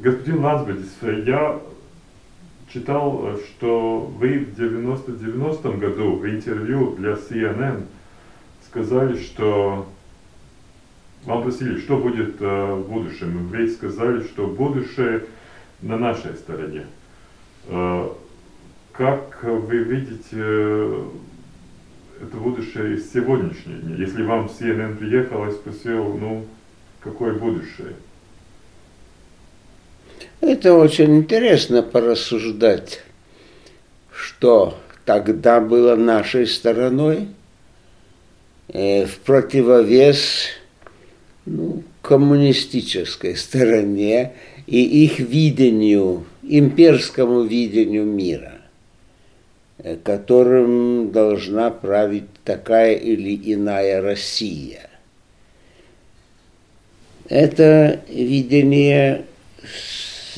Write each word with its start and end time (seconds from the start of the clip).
господин 0.00 0.44
Лансбедис, 0.44 0.96
я 1.26 1.60
читал, 2.72 3.38
что 3.44 4.00
вы 4.00 4.38
в 4.40 4.54
90 4.54 5.70
году 5.72 6.16
в 6.16 6.26
интервью 6.26 6.94
для 6.96 7.12
CNN 7.12 7.84
сказали, 8.66 9.18
что 9.18 9.86
вам 11.24 11.40
спросили, 11.42 11.80
что 11.80 11.96
будет 11.96 12.40
э, 12.40 12.74
в 12.74 12.88
будущем. 12.88 13.48
Вы 13.48 13.68
сказали, 13.68 14.22
что 14.22 14.46
будущее 14.46 15.24
на 15.82 15.96
нашей 15.96 16.34
стороне. 16.34 16.86
Э, 17.66 18.08
как 18.92 19.42
вы 19.42 19.78
видите 19.78 20.36
э, 20.36 21.04
это 22.22 22.36
будущее 22.36 22.94
из 22.94 23.12
сегодняшнего 23.12 23.80
дня? 23.80 23.96
Если 23.96 24.22
вам 24.22 24.46
CNN 24.46 24.96
приехал 24.96 25.48
и 25.48 25.52
спросил, 25.52 26.16
ну, 26.18 26.46
какое 27.00 27.34
будущее? 27.34 27.94
Это 30.40 30.74
очень 30.74 31.16
интересно 31.16 31.82
порассуждать, 31.82 33.00
что 34.12 34.78
тогда 35.04 35.60
было 35.60 35.96
нашей 35.96 36.46
стороной, 36.46 37.28
э, 38.68 39.06
в 39.06 39.18
противовес 39.20 40.50
ну, 41.44 41.82
коммунистической 42.02 43.36
стороне 43.36 44.34
и 44.66 45.04
их 45.04 45.18
видению, 45.18 46.24
имперскому 46.42 47.42
видению 47.42 48.04
мира, 48.04 48.58
э, 49.78 49.96
которым 49.96 51.10
должна 51.10 51.70
править 51.70 52.30
такая 52.44 52.94
или 52.94 53.34
иная 53.54 54.00
Россия. 54.00 54.88
Это 57.28 58.00
видение 58.08 59.24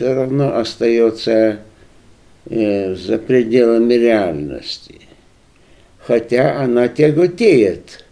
все 0.01 0.15
равно 0.15 0.57
остается 0.57 1.61
э, 2.47 2.95
за 2.95 3.19
пределами 3.19 3.93
реальности. 3.93 4.98
Хотя 5.98 6.62
она 6.62 6.89
тяготеет 6.89 8.07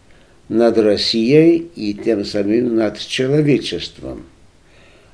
над 0.50 0.76
Россией 0.76 1.70
и 1.74 1.94
тем 1.94 2.26
самым 2.26 2.76
над 2.76 2.98
человечеством. 2.98 4.26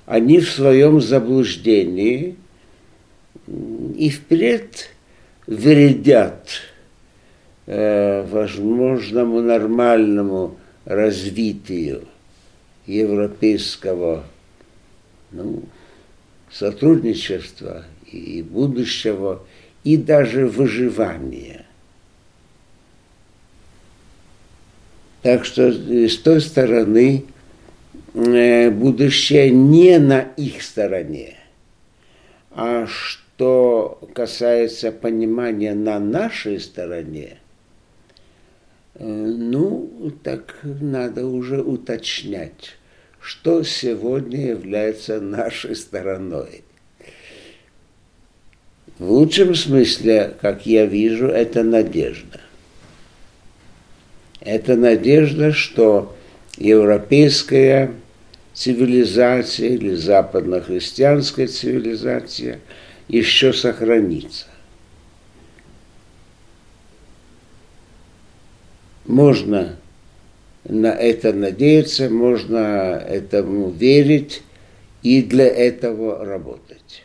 Они 0.05 0.41
в 0.41 0.51
своем 0.51 1.01
заблуждении 1.01 2.35
и 3.97 4.11
впредь 4.11 4.91
вредят 5.47 6.49
э, 7.67 8.27
возможному 8.29 9.41
нормальному 9.43 10.57
развитию 10.87 12.03
европейского 12.85 14.25
ну, 15.31 15.63
сотрудничества 16.55 17.85
и 18.11 18.43
будущего, 18.43 19.45
и 19.83 19.97
даже 19.97 20.47
выживания. 20.47 21.67
Так 25.23 25.45
что 25.45 25.73
с 25.73 26.17
той 26.19 26.41
стороны 26.41 27.25
э, 28.15 28.71
будущее 28.71 29.51
не 29.51 29.99
на 29.99 30.21
их 30.21 30.63
стороне. 30.63 31.37
А 32.51 32.87
что 32.87 33.99
касается 34.15 34.93
понимания 34.93 35.75
на 35.75 35.99
нашей 35.99 36.61
стороне, 36.61 37.39
э, 38.95 39.05
ну, 39.05 40.13
так 40.23 40.59
надо 40.63 41.27
уже 41.27 41.61
уточнять 41.61 42.77
что 43.25 43.63
сегодня 43.63 44.49
является 44.49 45.19
нашей 45.19 45.75
стороной. 45.77 46.63
В 48.99 49.11
лучшем 49.11 49.55
смысле, 49.55 50.35
как 50.43 50.67
я 50.67 50.85
вижу, 50.85 51.29
это 51.29 51.63
надежда. 51.63 52.43
Это 54.41 54.77
надежда, 54.77 55.55
что 55.55 56.15
европейская 56.59 57.95
цивилизация 58.53 59.71
или 59.71 59.95
западно-христианская 59.95 61.47
цивилизация 61.47 62.61
еще 63.09 63.55
сохранится. 63.55 64.49
Можно 69.07 69.79
на 70.65 70.89
это 70.89 71.33
надеяться, 71.33 72.09
можно 72.09 72.57
этому 72.57 73.71
верить 73.71 74.43
и 75.03 75.23
для 75.23 75.47
этого 75.47 76.25
работать. 76.25 77.05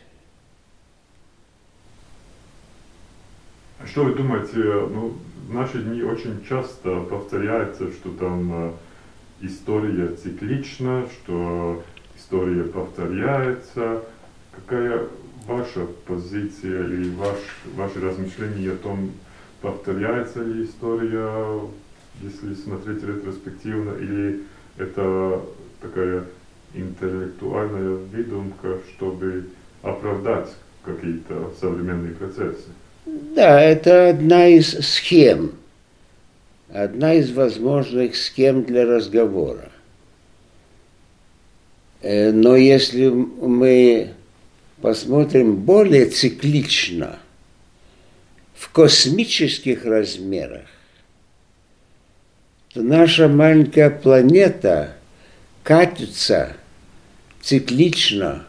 А 3.81 3.87
что 3.87 4.03
вы 4.05 4.13
думаете, 4.13 4.57
ну, 4.57 5.13
в 5.47 5.53
наши 5.53 5.81
дни 5.81 6.03
очень 6.03 6.43
часто 6.47 7.01
повторяется, 7.01 7.91
что 7.91 8.11
там 8.11 8.51
э, 8.53 8.71
история 9.41 10.15
циклична, 10.15 11.07
что 11.09 11.83
история 12.17 12.63
повторяется. 12.63 14.03
Какая 14.51 15.07
ваша 15.47 15.87
позиция 16.05 16.83
или 16.83 17.09
ваш, 17.15 17.37
ваши 17.75 17.99
размышления 17.99 18.71
о 18.71 18.75
том, 18.75 19.11
повторяется 19.61 20.43
ли 20.43 20.65
история 20.65 21.61
если 22.21 22.53
смотреть 22.55 23.03
ретроспективно, 23.03 23.95
или 23.99 24.41
это 24.77 25.41
такая 25.81 26.25
интеллектуальная 26.73 27.95
выдумка, 27.95 28.79
чтобы 28.95 29.49
оправдать 29.81 30.49
какие-то 30.83 31.53
современные 31.59 32.13
процессы? 32.13 32.67
Да, 33.05 33.61
это 33.61 34.09
одна 34.09 34.47
из 34.47 34.71
схем, 34.85 35.53
одна 36.69 37.13
из 37.15 37.31
возможных 37.31 38.15
схем 38.15 38.63
для 38.63 38.85
разговора. 38.85 39.71
Э, 42.01 42.31
но 42.31 42.55
если 42.55 43.07
мы 43.07 44.13
посмотрим 44.81 45.55
более 45.55 46.05
циклично, 46.05 47.19
в 48.55 48.71
космических 48.71 49.85
размерах, 49.85 50.67
наша 52.75 53.27
маленькая 53.27 53.89
планета 53.89 54.95
катится 55.63 56.53
циклично 57.41 58.45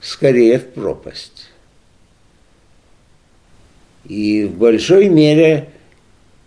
скорее 0.00 0.58
в 0.58 0.66
пропасть. 0.72 1.48
И 4.04 4.44
в 4.44 4.58
большой 4.58 5.08
мере 5.08 5.68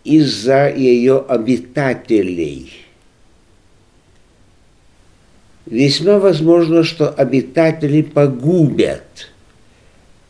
из-за 0.04 0.70
ее 0.70 1.20
обитателей. 1.20 2.86
Весьма 5.66 6.20
возможно, 6.20 6.84
что 6.84 7.10
обитатели 7.10 8.04
погубят 8.04 9.32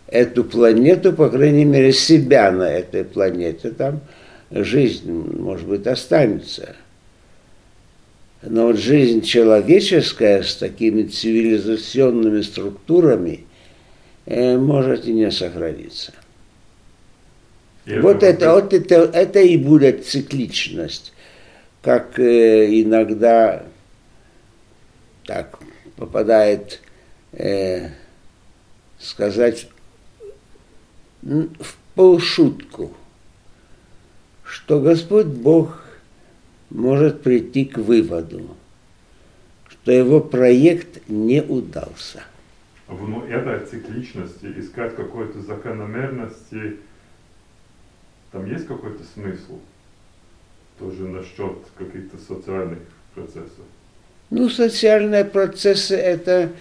эту 0.08 0.46
планету, 0.46 1.12
по 1.12 1.30
крайней 1.30 1.66
мере, 1.66 1.92
себя 1.92 2.52
на 2.52 2.70
этой 2.70 3.04
планете 3.04 3.72
там– 3.72 4.02
жизнь, 4.64 5.12
может 5.12 5.68
быть, 5.68 5.86
останется. 5.86 6.76
Но 8.42 8.68
вот 8.68 8.78
жизнь 8.78 9.22
человеческая 9.22 10.44
с 10.44 10.56
такими 10.56 11.04
цивилизационными 11.04 12.42
структурами 12.42 13.46
э, 14.26 14.58
может 14.58 15.06
и 15.06 15.14
не 15.14 15.32
сохраниться. 15.32 16.14
И 17.86 18.00
вот 18.00 18.24
это, 18.24 18.54
вот 18.54 18.74
это, 18.74 18.96
это 18.96 19.40
и 19.40 19.58
будет 19.58 20.06
цикличность, 20.06 21.12
как 21.82 22.20
э, 22.20 22.82
иногда 22.82 23.64
так 25.26 25.60
попадает 25.96 26.82
э, 27.34 27.90
сказать 29.00 29.68
в 31.22 31.76
полшутку– 31.96 32.94
что 34.46 34.80
Господь 34.80 35.26
Бог 35.26 35.84
может 36.70 37.22
прийти 37.22 37.66
к 37.66 37.78
выводу, 37.78 38.56
что 39.68 39.92
его 39.92 40.22
проект 40.22 41.08
не 41.10 41.42
удался. 41.42 42.24
В 42.88 43.08
ну, 43.08 43.26
этой 43.26 43.66
цикличности 43.66 44.54
искать 44.58 44.96
какой-то 44.96 45.42
закономерности, 45.42 46.78
там 48.32 48.46
есть 48.46 48.68
какой-то 48.68 49.04
смысл? 49.14 49.60
Тоже 50.78 51.08
насчет 51.08 51.58
каких-то 51.78 52.18
социальных 52.18 52.80
процессов. 53.16 53.66
Ну, 54.30 54.50
социальные 54.50 55.26
процессы 55.26 55.96
это 55.96 56.52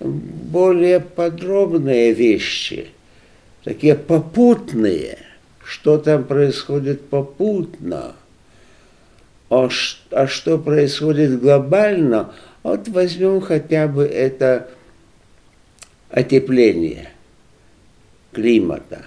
более 0.00 1.00
подробные 1.00 2.12
вещи, 2.12 2.88
такие 3.64 3.94
попутные– 3.94 5.18
что 5.64 5.98
там 5.98 6.24
происходит 6.24 7.08
попутно, 7.08 8.14
а, 9.50 9.68
а 10.10 10.26
что 10.26 10.58
происходит 10.58 11.40
глобально, 11.40 12.32
вот 12.62 12.88
возьмем 12.88 13.40
хотя 13.40 13.88
бы 13.88 14.04
это 14.04 14.68
отепления 16.10 17.10
климата. 18.32 19.04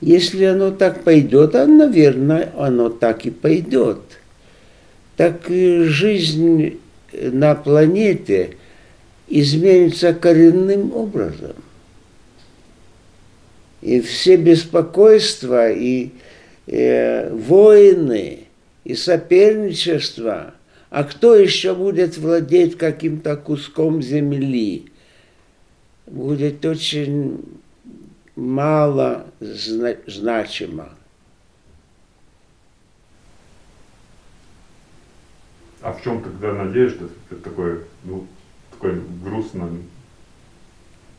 Если 0.00 0.44
оно 0.44 0.72
так 0.72 1.04
пойдет, 1.04 1.54
а, 1.54 1.66
наверное, 1.66 2.52
оно 2.58 2.88
так 2.88 3.24
и 3.24 3.30
пойдет. 3.30 4.00
Так 5.16 5.48
жизнь 5.48 6.80
на 7.12 7.54
планете 7.54 8.56
изменится 9.28 10.12
коренным 10.12 10.92
образом. 10.96 11.54
И 13.82 14.00
все 14.00 14.36
беспокойства, 14.36 15.70
и 15.70 16.12
э, 16.68 17.34
войны, 17.34 18.46
и 18.84 18.94
соперничество, 18.94 20.54
а 20.88 21.04
кто 21.04 21.34
еще 21.34 21.74
будет 21.74 22.16
владеть 22.16 22.78
каким-то 22.78 23.36
куском 23.36 24.00
земли, 24.00 24.86
будет 26.06 26.64
очень 26.64 27.44
мало 28.36 29.26
значимо. 29.40 30.90
А 35.80 35.92
в 35.92 36.02
чем 36.02 36.22
тогда 36.22 36.52
надежда? 36.52 37.08
Это 37.30 37.40
такое, 37.42 37.80
ну, 38.04 38.26
такое 38.70 39.00
грустно. 39.24 39.68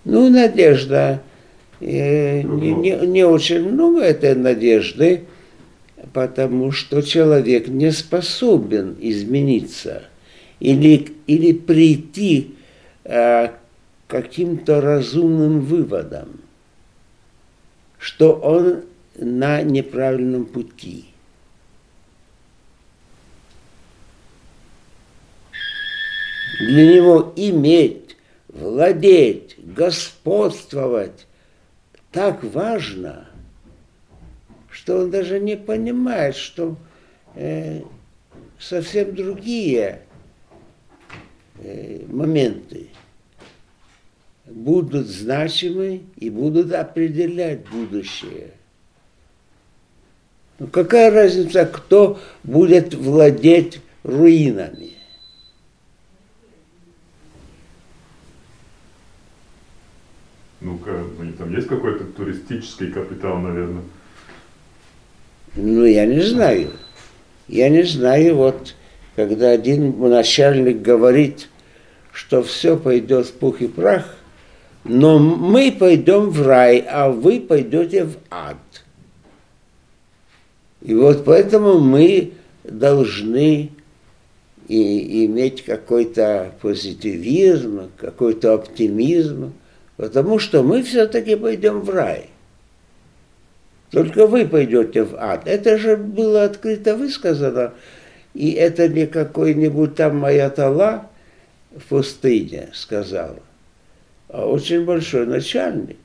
Ну, 0.06 0.30
надежда. 0.30 1.22
Э, 1.86 2.42
не, 2.44 2.74
не, 2.74 3.08
не 3.08 3.24
очень 3.26 3.70
много 3.70 4.02
этой 4.02 4.36
надежды, 4.36 5.26
потому 6.14 6.72
что 6.72 7.02
человек 7.02 7.68
не 7.68 7.92
способен 7.92 8.96
измениться 9.00 10.04
или, 10.60 11.10
или 11.28 11.54
прийти 11.54 12.56
э, 13.04 13.48
к 13.48 13.54
каким-то 14.08 14.82
разумным 14.82 15.62
выводам 15.62 16.44
что 18.04 18.34
он 18.34 18.84
на 19.16 19.62
неправильном 19.62 20.46
пути. 20.46 21.06
Для 26.60 26.96
него 26.96 27.32
иметь, 27.38 28.18
владеть, 28.50 29.56
господствовать 29.58 31.28
так 32.14 32.44
важно, 32.44 33.28
что 34.70 35.00
он 35.00 35.12
даже 35.12 35.40
не 35.40 35.58
понимает, 35.58 36.36
что 36.36 36.78
э, 37.36 37.82
совсем 38.60 39.16
другие 39.16 40.04
э, 41.58 42.06
моменты 42.08 42.90
будут 44.46 45.08
значимы 45.08 46.04
и 46.16 46.30
будут 46.30 46.72
определять 46.72 47.68
будущее. 47.70 48.52
Ну, 50.60 50.68
какая 50.68 51.10
разница, 51.10 51.66
кто 51.66 52.20
будет 52.44 52.94
владеть 52.94 53.82
руинами? 54.04 54.92
Ну-ка, 60.64 61.04
там 61.38 61.54
есть 61.54 61.68
какой-то 61.68 62.06
туристический 62.06 62.90
капитал, 62.90 63.38
наверное? 63.40 63.84
Ну, 65.56 65.84
я 65.84 66.06
не 66.06 66.22
знаю. 66.22 66.70
Я 67.50 67.68
не 67.68 67.84
знаю, 67.84 68.36
вот, 68.36 68.74
когда 69.18 69.50
один 69.50 70.00
начальник 70.10 70.82
говорит, 70.82 71.50
что 72.14 72.42
все 72.44 72.78
пойдет 72.78 73.28
в 73.28 73.34
пух 73.34 73.62
и 73.62 73.68
прах, 73.68 74.16
но 74.86 75.20
мы 75.20 75.72
пойдем 75.72 76.30
в 76.30 76.48
рай, 76.48 76.80
а 76.80 77.10
вы 77.10 77.42
пойдете 77.42 78.06
в 78.06 78.16
ад. 78.30 78.58
И 80.82 80.96
вот 80.96 81.26
поэтому 81.26 81.80
мы 81.80 82.34
должны 82.64 83.70
и 84.68 85.26
иметь 85.26 85.64
какой-то 85.66 86.54
позитивизм, 86.62 87.90
какой-то 87.98 88.54
оптимизм, 88.54 89.54
потому 89.98 90.40
что 90.40 90.64
мы 90.64 90.84
все-таки 90.84 91.36
пойдем 91.36 91.82
в 91.82 91.90
рай. 91.90 92.30
Только 93.92 94.26
вы 94.26 94.48
пойдете 94.48 95.04
в 95.04 95.16
ад. 95.16 95.48
Это 95.48 95.78
же 95.78 95.98
было 95.98 96.46
открыто 96.46 96.96
высказано, 96.96 97.74
и 98.34 98.52
это 98.52 98.88
не 98.88 99.06
какой-нибудь 99.06 99.96
там 99.96 100.18
Маятала 100.18 101.10
в 101.76 101.84
пустыне 101.84 102.70
сказал 102.74 103.40
а 104.34 104.48
очень 104.48 104.84
большой 104.84 105.28
начальник, 105.28 106.00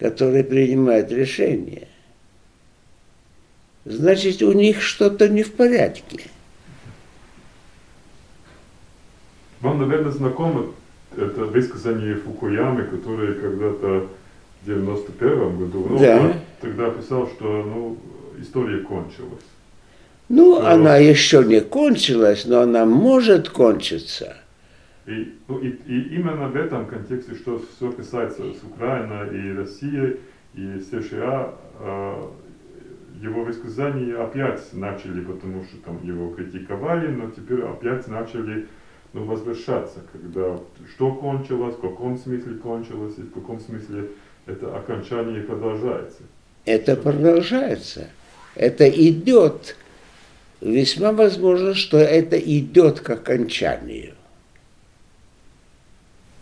который 0.00 0.42
принимает 0.42 1.12
решения. 1.12 1.86
Значит, 3.84 4.42
у 4.42 4.50
них 4.50 4.82
что-то 4.82 5.28
не 5.28 5.44
в 5.44 5.54
порядке. 5.54 6.24
Вам, 9.60 9.78
наверное, 9.78 10.10
знакомо 10.10 10.74
это 11.16 11.44
высказание 11.44 12.16
Фукуямы, 12.16 12.84
который 12.84 13.34
когда-то 13.34 14.08
в 14.62 14.66
91 14.66 15.58
году, 15.58 15.86
ну, 15.90 15.98
да. 15.98 16.20
он 16.20 16.32
тогда 16.60 16.90
писал, 16.90 17.28
что 17.28 17.44
ну, 17.44 17.98
история 18.40 18.78
кончилась. 18.78 19.44
Ну, 20.28 20.56
что... 20.56 20.68
она 20.68 20.96
еще 20.96 21.44
не 21.44 21.60
кончилась, 21.60 22.46
но 22.46 22.60
она 22.60 22.86
может 22.86 23.50
кончиться. 23.50 24.36
И, 25.06 25.34
ну, 25.48 25.58
и, 25.58 25.68
и 25.68 26.14
именно 26.14 26.48
в 26.48 26.56
этом 26.56 26.86
контексте, 26.86 27.34
что 27.34 27.62
все 27.76 27.92
касается 27.92 28.42
с 28.42 28.62
Украины 28.62 29.36
и 29.36 29.54
России 29.54 30.16
и 30.54 30.80
США, 30.80 31.52
э, 31.80 32.22
его 33.20 33.44
высказания 33.44 34.14
опять 34.16 34.72
начали, 34.72 35.20
потому 35.20 35.64
что 35.64 35.76
там 35.84 36.00
его 36.02 36.30
критиковали, 36.30 37.08
но 37.08 37.30
теперь 37.30 37.62
опять 37.62 38.08
начали 38.08 38.66
ну, 39.14 39.24
возвращаться, 39.24 40.00
когда 40.12 40.58
что 40.94 41.12
кончилось, 41.14 41.76
в 41.76 41.80
каком 41.80 42.18
смысле 42.18 42.54
кончилось 42.54 43.14
и 43.16 43.22
в 43.22 43.30
каком 43.30 43.60
смысле 43.60 44.08
это 44.44 44.76
окончание 44.76 45.42
продолжается. 45.42 46.22
Это 46.64 46.96
продолжается. 46.96 48.10
Это 48.56 48.88
идет. 48.88 49.76
Весьма 50.60 51.12
возможно, 51.12 51.74
что 51.74 51.98
это 51.98 52.36
идет 52.38 53.00
к 53.00 53.10
окончанию. 53.10 54.14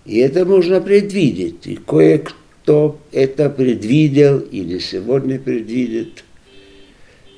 И 0.06 0.18
это 0.18 0.46
можно 0.46 0.80
предвидеть. 0.80 1.66
И 1.66 1.76
кое-кто 1.76 2.98
это 3.12 3.50
предвидел 3.50 4.38
или 4.38 4.78
сегодня 4.78 5.38
предвидит, 5.38 6.24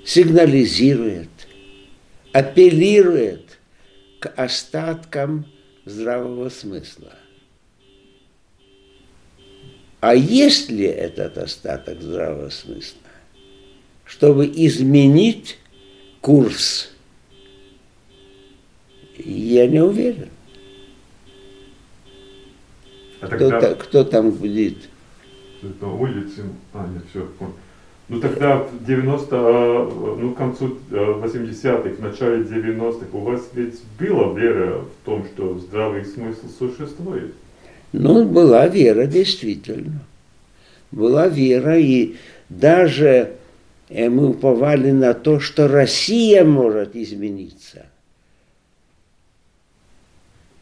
сигнализирует, 0.04 1.28
апеллирует 2.32 3.43
к 4.24 4.32
остаткам 4.36 5.44
здравого 5.84 6.48
смысла. 6.48 7.12
А 10.00 10.14
есть 10.14 10.70
ли 10.70 10.86
этот 10.86 11.36
остаток 11.36 12.00
здравого 12.00 12.48
смысла, 12.48 13.02
чтобы 14.06 14.46
изменить 14.46 15.58
курс? 16.22 16.90
Я 19.18 19.66
не 19.66 19.82
уверен. 19.82 20.30
А 23.20 23.26
кто, 23.26 23.50
тогда... 23.50 23.74
кто 23.74 24.04
там 24.04 24.30
будет? 24.30 24.88
На 25.60 25.92
улице, 25.92 26.44
а, 26.72 26.86
нет, 26.86 27.04
все, 27.10 27.26
понял. 27.26 27.54
Ну 28.08 28.20
тогда 28.20 28.58
в 28.58 28.84
90, 28.84 29.28
а, 29.32 30.16
ну 30.20 30.32
к 30.32 30.36
концу 30.36 30.76
80-х, 30.90 31.70
а, 31.70 31.94
в 31.94 32.00
начале 32.00 32.42
90-х 32.44 33.06
у 33.12 33.20
вас 33.20 33.42
ведь 33.54 33.80
была 33.98 34.32
вера 34.38 34.80
в 34.80 35.06
том, 35.06 35.24
что 35.24 35.58
здравый 35.58 36.04
смысл 36.04 36.46
существует? 36.58 37.34
Ну, 37.92 38.24
была 38.24 38.66
вера, 38.66 39.06
действительно. 39.06 40.00
Была 40.90 41.28
вера, 41.28 41.78
и 41.78 42.16
даже 42.48 43.32
э, 43.88 44.08
мы 44.08 44.30
уповали 44.30 44.90
на 44.90 45.14
то, 45.14 45.40
что 45.40 45.68
Россия 45.68 46.44
может 46.44 46.94
измениться. 46.96 47.86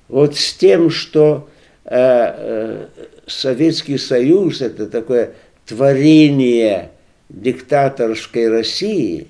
Вот 0.08 0.36
с 0.36 0.54
тем, 0.54 0.90
что 0.90 1.48
Э, 1.84 1.88
э, 1.94 2.86
Советский 3.26 3.98
Союз– 3.98 4.60
это 4.60 4.86
такое 4.86 5.32
творение 5.66 6.91
диктаторской 7.32 8.48
России, 8.48 9.26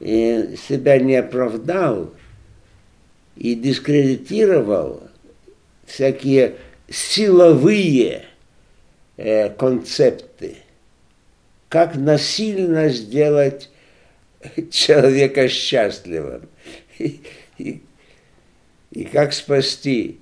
и 0.00 0.56
себя 0.68 0.98
не 0.98 1.16
оправдал 1.16 2.14
и 3.36 3.54
дискредитировал 3.54 5.02
всякие 5.86 6.56
силовые 6.88 8.26
э, 9.16 9.48
концепты, 9.50 10.56
как 11.68 11.96
насильно 11.96 12.88
сделать 12.88 13.70
человека 14.70 15.48
счастливым? 15.48 16.48
И, 16.98 17.22
и, 17.56 17.82
и 18.90 19.04
как 19.04 19.32
спасти 19.32 20.18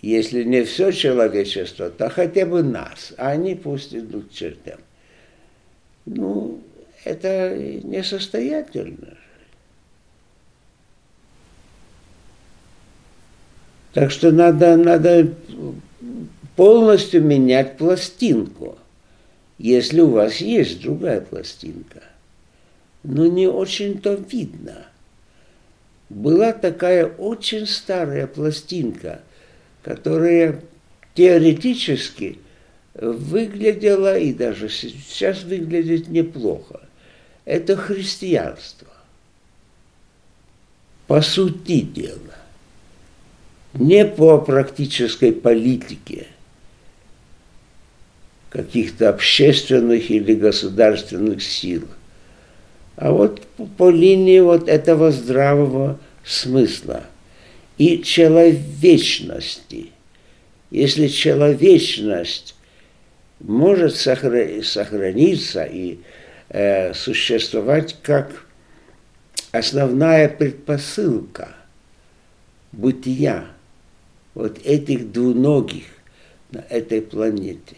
если 0.00 0.44
не 0.44 0.64
все 0.64 0.92
человечество, 0.92 1.90
то 1.90 2.08
хотя 2.08 2.46
бы 2.46 2.62
нас, 2.62 3.12
а 3.16 3.30
они 3.30 3.54
пусть 3.54 3.94
идут 3.94 4.28
к 4.28 4.32
чертям. 4.32 4.78
Ну, 6.06 6.60
это 7.04 7.56
несостоятельно. 7.56 9.16
Так 13.92 14.10
что 14.10 14.30
надо, 14.30 14.76
надо 14.76 15.34
полностью 16.54 17.22
менять 17.22 17.76
пластинку, 17.76 18.78
если 19.58 20.00
у 20.00 20.10
вас 20.10 20.36
есть 20.36 20.80
другая 20.82 21.20
пластинка. 21.20 22.02
Но 23.02 23.26
не 23.26 23.48
очень-то 23.48 24.14
видно. 24.14 24.86
Была 26.08 26.52
такая 26.52 27.06
очень 27.06 27.66
старая 27.66 28.26
пластинка, 28.26 29.22
которая 29.88 30.60
теоретически 31.14 32.40
выглядела 32.92 34.18
и 34.18 34.34
даже 34.34 34.68
сейчас 34.68 35.44
выглядит 35.44 36.08
неплохо. 36.08 36.82
Это 37.46 37.74
христианство. 37.74 38.88
По 41.06 41.22
сути 41.22 41.80
дела 41.80 42.36
не 43.72 44.04
по 44.04 44.36
практической 44.36 45.32
политике 45.32 46.26
каких-то 48.50 49.08
общественных 49.08 50.10
или 50.10 50.34
государственных 50.34 51.42
сил, 51.42 51.88
а 52.96 53.10
вот 53.10 53.40
по 53.78 53.88
линии 53.88 54.40
вот 54.40 54.68
этого 54.68 55.12
здравого 55.12 55.98
смысла 56.26 57.04
и 57.78 58.02
человечности. 58.02 59.92
Если 60.70 61.08
человечность 61.08 62.54
может 63.40 63.96
сохраниться 63.96 65.64
и 65.64 66.00
э, 66.50 66.92
существовать 66.92 67.96
как 68.02 68.46
основная 69.52 70.28
предпосылка 70.28 71.54
бытия– 72.72 73.46
вот 74.38 74.64
этих 74.64 75.10
двуногих 75.10 75.82
на 76.52 76.58
этой 76.58 77.02
планете. 77.02 77.76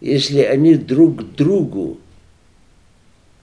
Если 0.00 0.38
они 0.42 0.76
друг 0.76 1.18
к 1.18 1.34
другу 1.34 1.98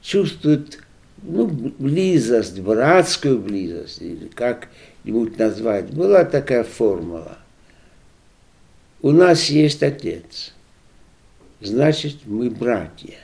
чувствуют 0.01 0.79
ну, 1.23 1.47
близость, 1.47 2.59
братскую 2.59 3.39
близость, 3.39 4.01
или 4.01 4.27
как-нибудь 4.27 5.37
назвать, 5.37 5.89
была 5.91 6.25
такая 6.25 6.63
формула. 6.63 7.37
У 9.01 9.11
нас 9.11 9.45
есть 9.49 9.83
отец, 9.83 10.53
значит, 11.59 12.17
мы 12.25 12.49
братья. 12.49 13.17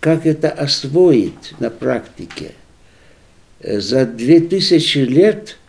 Как 0.00 0.24
это 0.24 0.50
освоить 0.50 1.54
на 1.58 1.70
практике? 1.70 2.52
За 3.60 4.06
две 4.06 4.40
тысячи 4.40 4.98
лет– 4.98 5.58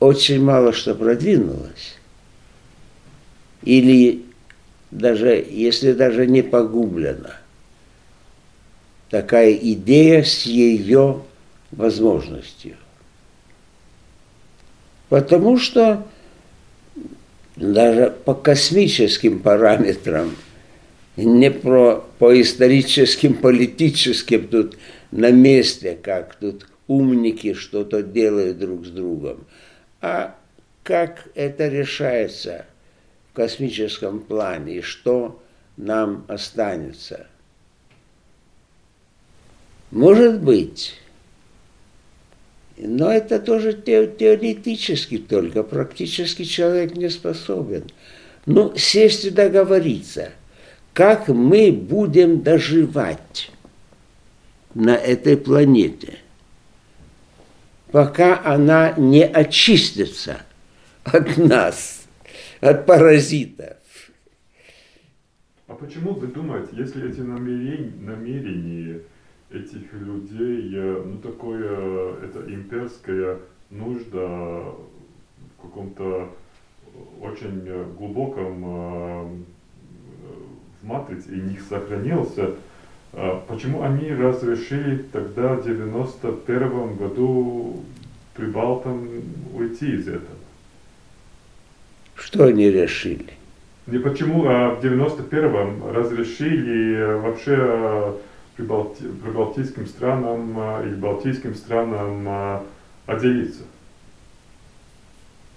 очень 0.00 0.42
мало 0.42 0.72
что 0.72 0.94
продвинулось. 0.94 1.96
Или 3.62 4.24
даже, 4.90 5.46
если 5.48 5.92
даже 5.92 6.26
не 6.26 6.42
погублено, 6.42 7.34
такая 9.10 9.52
идея 9.52 10.22
с 10.22 10.42
ее 10.42 11.22
возможностью. 11.70 12.76
Потому 15.08 15.58
что 15.58 16.06
даже 17.56 18.14
по 18.24 18.34
космическим 18.34 19.40
параметрам, 19.40 20.34
не 21.16 21.50
про, 21.50 22.04
по 22.18 22.40
историческим, 22.40 23.34
политическим 23.34 24.48
тут 24.48 24.78
на 25.10 25.30
месте, 25.30 25.98
как 26.00 26.36
тут 26.36 26.66
умники 26.86 27.52
что-то 27.52 28.02
делают 28.02 28.58
друг 28.58 28.86
с 28.86 28.90
другом– 28.90 29.44
а 30.00 30.34
как 30.82 31.28
это 31.34 31.68
решается 31.68 32.64
в 33.30 33.36
космическом 33.36 34.20
плане 34.20 34.76
и 34.76 34.80
что 34.80 35.42
нам 35.76 36.24
останется? 36.28 37.26
Может 39.90 40.40
быть, 40.40 40.94
но 42.76 43.10
это 43.10 43.40
тоже 43.40 43.72
теоретически 43.72 45.18
только, 45.18 45.62
практически 45.62 46.44
человек 46.44 46.94
не 46.94 47.10
способен. 47.10 47.84
Ну, 48.46 48.74
сесть 48.76 49.24
и 49.24 49.30
договориться, 49.30 50.30
как 50.92 51.28
мы 51.28 51.72
будем 51.72 52.42
доживать 52.42 53.50
на 54.74 54.96
этой 54.96 55.36
планете– 55.36 56.18
пока 57.90 58.40
она 58.44 58.92
не 58.96 59.24
очистится 59.24 60.42
от 61.04 61.36
нас, 61.36 62.06
от 62.60 62.86
паразитов. 62.86 63.76
А 65.66 65.74
почему 65.74 66.14
вы 66.14 66.28
думаете, 66.28 66.68
если 66.72 67.10
эти 67.10 67.20
намерения, 67.20 67.92
намерения 68.00 69.00
этих 69.50 69.92
людей, 69.92 70.72
э, 70.74 71.02
ну 71.04 71.18
такое, 71.18 72.14
это 72.22 72.52
имперская 72.52 73.38
нужда 73.70 74.18
в 74.18 75.62
каком-то 75.62 76.28
очень 77.20 77.94
глубоком 77.96 78.64
э, 78.64 79.28
в 80.82 80.86
матрице 80.86 81.34
и 81.34 81.40
них 81.40 81.62
сохранился, 81.62 82.54
а 83.12 83.44
почему 83.48 83.82
они 83.82 84.12
разрешили 84.12 85.04
тогда 85.12 85.54
в 85.54 85.64
91 85.64 86.96
году 86.96 87.82
прибалтам 88.34 89.08
уйти 89.54 89.92
из 89.92 90.08
этого? 90.08 90.36
Что 92.14 92.44
они 92.44 92.70
решили? 92.70 93.30
Не 93.86 93.98
почему, 93.98 94.44
а 94.46 94.74
в 94.74 94.84
91-м 94.84 95.92
разрешили 95.92 96.96
э, 96.96 97.16
вообще 97.16 97.56
э, 97.58 98.12
прибалти, 98.60 99.04
прибалтийским 99.22 99.86
странам 99.86 100.56
э, 100.58 100.88
или 100.88 100.94
балтийским 100.94 101.54
странам 101.54 102.64
отделиться? 103.06 103.62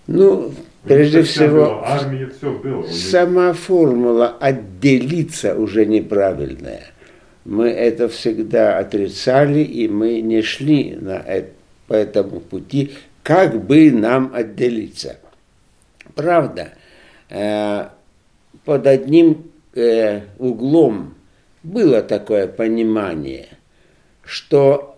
Ну, 0.07 0.51
прежде 0.83 1.23
всего, 1.23 1.65
было, 1.65 1.87
армии 1.87 2.25
все 2.25 2.51
было. 2.51 2.83
Сама 2.87 3.53
формула 3.53 4.35
отделиться 4.39 5.55
уже 5.55 5.85
неправильная 5.85 6.93
мы 7.45 7.69
это 7.69 8.07
всегда 8.07 8.77
отрицали, 8.77 9.59
и 9.59 9.87
мы 9.87 10.21
не 10.21 10.41
шли 10.41 10.95
на 10.99 11.17
это, 11.17 11.49
по 11.87 11.93
этому 11.93 12.39
пути, 12.39 12.93
как 13.23 13.65
бы 13.65 13.91
нам 13.91 14.31
отделиться. 14.33 15.17
Правда, 16.15 16.69
э, 17.29 17.87
под 18.63 18.87
одним 18.87 19.51
э, 19.75 20.21
углом 20.39 21.15
было 21.63 22.01
такое 22.01 22.47
понимание, 22.47 23.47
что 24.23 24.97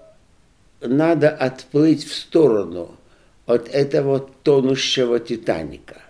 надо 0.81 1.29
отплыть 1.29 2.03
в 2.05 2.13
сторону 2.13 2.95
от 3.45 3.69
этого 3.69 4.19
тонущего 4.19 5.19
Титаника, 5.19 6.01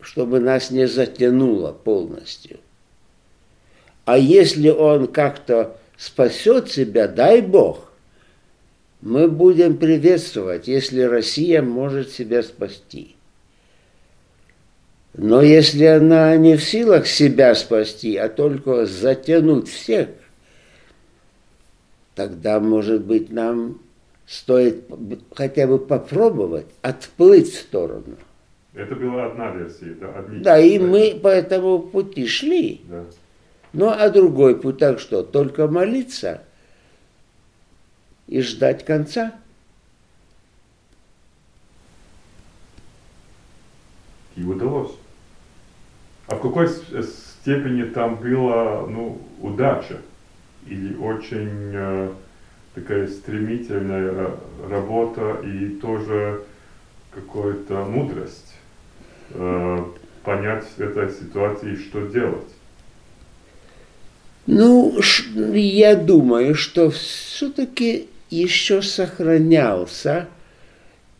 чтобы 0.00 0.40
нас 0.40 0.70
не 0.70 0.86
затянуло 0.86 1.72
полностью. 1.72 2.58
А 4.04 4.18
если 4.18 4.68
он 4.68 5.08
как-то 5.08 5.78
спасет 5.96 6.70
себя, 6.70 7.08
дай 7.08 7.40
Бог, 7.40 7.92
мы 9.00 9.28
будем 9.28 9.76
приветствовать, 9.76 10.68
если 10.68 11.02
Россия 11.02 11.62
может 11.62 12.10
себя 12.10 12.42
спасти. 12.42 13.15
Но 15.16 15.40
если 15.40 15.84
она 15.84 16.36
не 16.36 16.56
в 16.56 16.62
силах 16.62 17.06
себя 17.06 17.54
спасти, 17.54 18.16
а 18.16 18.28
только 18.28 18.84
затянуть 18.84 19.68
всех, 19.68 20.10
тогда, 22.14 22.60
может 22.60 23.02
быть, 23.02 23.32
нам 23.32 23.80
стоит 24.26 24.84
хотя 25.34 25.66
бы 25.66 25.78
попробовать 25.78 26.66
отплыть 26.82 27.50
в 27.50 27.58
сторону. 27.58 28.16
Это 28.74 28.94
была 28.94 29.26
одна 29.26 29.52
версия, 29.52 29.94
да? 29.94 30.18
Одни 30.18 30.40
да, 30.40 30.58
и 30.58 30.78
мы 30.78 31.18
по 31.22 31.28
этому 31.28 31.78
пути 31.78 32.26
шли. 32.26 32.82
Да. 32.84 33.04
Ну 33.72 33.88
а 33.88 34.10
другой 34.10 34.60
путь 34.60 34.78
так 34.78 35.00
что? 35.00 35.22
Только 35.22 35.66
молиться 35.66 36.42
и 38.26 38.42
ждать 38.42 38.84
конца. 38.84 39.32
И 44.34 44.42
удалось. 44.42 44.92
А 46.26 46.34
в 46.34 46.40
какой 46.56 47.04
степени 47.04 47.82
там 47.84 48.16
была 48.16 48.86
ну, 48.86 49.20
удача? 49.40 49.98
Или 50.66 50.96
очень 50.96 51.70
э, 51.72 52.10
такая 52.74 53.06
стремительная 53.06 54.30
работа 54.68 55.40
и 55.44 55.68
тоже 55.68 56.42
какая-то 57.12 57.84
мудрость 57.84 58.54
э, 59.30 59.84
понять 60.24 60.64
в 60.76 60.80
этой 60.80 61.10
ситуации, 61.10 61.76
что 61.76 62.06
делать. 62.06 62.48
Ну, 64.46 64.98
я 65.54 65.94
думаю, 65.94 66.54
что 66.54 66.90
все-таки 66.90 68.08
еще 68.30 68.82
сохранялся 68.82 70.28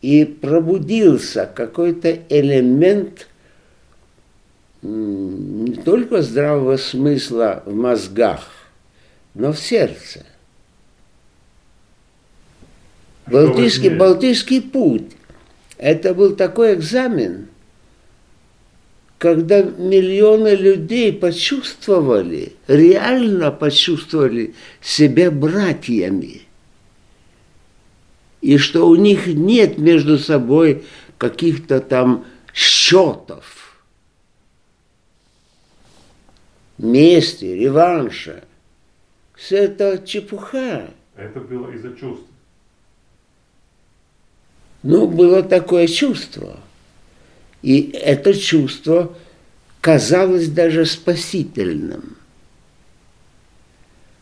и 0.03 0.25
пробудился 0.25 1.49
какой-то 1.53 2.19
элемент 2.29 3.29
не 4.87 5.75
только 5.75 6.23
здравого 6.23 6.77
смысла 6.77 7.63
в 7.67 7.75
мозгах, 7.75 8.49
но 9.35 9.53
в 9.53 9.59
сердце. 9.59 10.25
Балтийский, 13.27 13.91
Балтийский 13.91 14.63
путь– 14.63 15.13
это 15.79 16.15
был 16.15 16.37
такой 16.37 16.75
экзамен, 16.75 17.49
когда 19.19 19.63
миллионы 19.63 20.55
людей 20.55 21.13
почувствовали, 21.13 22.53
реально 22.69 23.51
почувствовали 23.51 24.55
себя 24.81 25.31
братьями. 25.31 26.43
И 28.41 28.59
что 28.59 28.87
у 28.87 28.95
них 28.95 29.27
нет 29.27 29.79
между 29.79 30.19
собой 30.19 30.85
каких-то 31.19 31.81
там 31.81 32.25
счетов, 32.55 33.56
мести, 36.79 37.45
реванша. 37.45 38.45
Все 39.35 39.65
это 39.65 40.03
чепуха. 40.05 40.91
Это 41.17 41.41
было 41.41 41.71
из-за 41.73 41.95
чувств. 41.95 42.27
Ну, 44.83 45.07
было 45.09 45.43
такое 45.43 45.87
чувство. 45.87 46.61
И 47.63 47.91
это 47.93 48.35
чувство 48.35 49.17
казалось 49.81 50.49
даже 50.49 50.87
спасительным. 50.87 52.17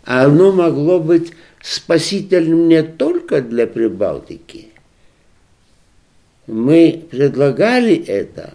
А 0.04 0.24
оно 0.24 0.52
могло 0.52 1.00
быть 1.00 1.32
спасительным 1.62 2.68
не 2.68 2.82
только 2.82 3.40
для 3.40 3.66
Прибалтики. 3.66 4.68
Мы 6.46 7.06
предлагали 7.10 7.94
это 7.94 8.54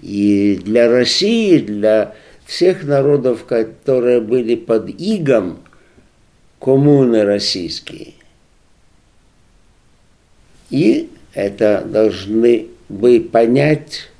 и 0.00 0.60
для 0.64 0.88
России, 0.88 1.58
для 1.58 2.14
всех 2.46 2.84
народов, 2.84 3.44
которые 3.44 4.20
были 4.20 4.54
под 4.54 4.88
игом 4.98 5.60
коммуны 6.58 7.24
российские. 7.24 8.14
И 10.70 11.10
это 11.34 11.84
должны 11.86 12.68
бы 12.88 13.20
понять 13.20 14.10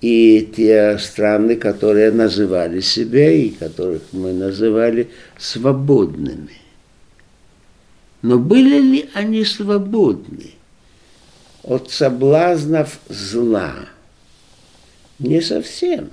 и 0.00 0.50
те 0.54 0.98
страны, 0.98 1.56
которые 1.56 2.12
называли 2.12 2.80
себя 2.80 3.30
и 3.30 3.50
которых 3.50 4.02
мы 4.12 4.32
называли 4.32 5.08
свободными. 5.38 6.60
Но 8.20 8.38
были 8.38 8.80
ли 8.80 9.10
они 9.14 9.44
свободны 9.44 10.52
от 11.62 11.90
соблазнов 11.90 12.98
зла? 13.08 13.93
Не 15.18 15.40
совсем. 15.40 16.10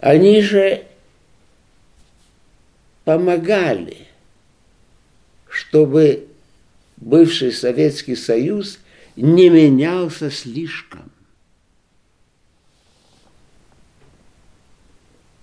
Они 0.00 0.40
же 0.42 0.84
помогали, 3.04 4.06
чтобы 5.48 6.28
бывший 6.98 7.52
Советский 7.52 8.16
Союз 8.16 8.78
не 9.16 9.48
менялся 9.48 10.30
слишком. 10.30 11.10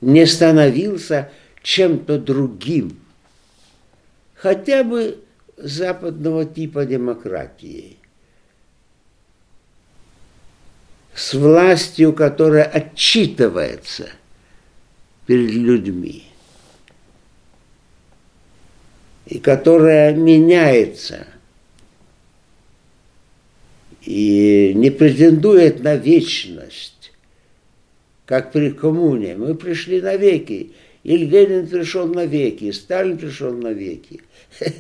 Не 0.02 0.26
становился 0.26 1.32
чем-то 1.64 2.20
другим. 2.20 3.00
Хотя 4.36 4.84
бы 4.84 5.24
западного 5.58 6.46
типа 6.46 6.86
демократии. 6.86 7.98
С 11.16 11.34
властью, 11.34 12.14
которая 12.14 12.66
отчитывается 12.66 14.10
перед 15.26 15.52
людьми 15.52 16.26
и 19.26 19.40
которая 19.40 20.14
меняется– 20.14 21.28
и 24.06 24.72
не 24.76 24.92
претендует 24.92 25.84
на 25.84 25.96
вечность, 25.96 27.12
как 28.26 28.52
при 28.52 28.70
коммуне. 28.70 29.36
Мы 29.36 29.56
пришли 29.56 30.02
на 30.02 30.16
веки. 30.16 30.72
И 31.04 31.18
Ленин 31.18 31.68
пришел 31.68 32.08
на 32.08 32.26
веки, 32.26 32.66
и 32.66 32.72
Сталин 32.72 33.18
пришел 33.18 33.54
на 33.54 33.72
веки. 33.74 34.22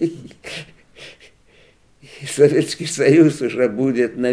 Советский 2.28 2.86
Союз 2.86 3.42
уже 3.42 3.68
будет 3.70 4.16
на 4.16 4.32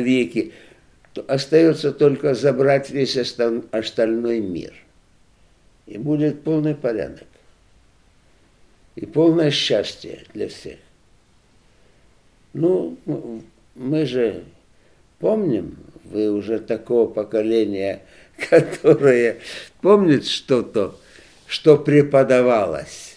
веки. 1.16 1.30
Остается 1.30 1.92
только 1.92 2.34
забрать 2.34 2.90
весь 2.90 3.16
остальной 3.16 4.40
мир. 4.40 4.72
И 5.86 5.98
будет 5.98 6.42
полный 6.44 6.74
порядок. 6.74 7.26
И 8.94 9.06
полное 9.06 9.50
счастье 9.50 10.24
для 10.34 10.48
всех. 10.48 10.78
Ну, 12.52 12.98
мы 13.74 14.04
же 14.04 14.44
Помним, 15.22 15.76
вы 16.02 16.32
уже 16.32 16.58
такого 16.58 17.08
поколения, 17.08 18.02
которое 18.50 19.38
помнит 19.80 20.26
что-то, 20.26 20.96
что 21.46 21.78
преподавалось. 21.78 23.16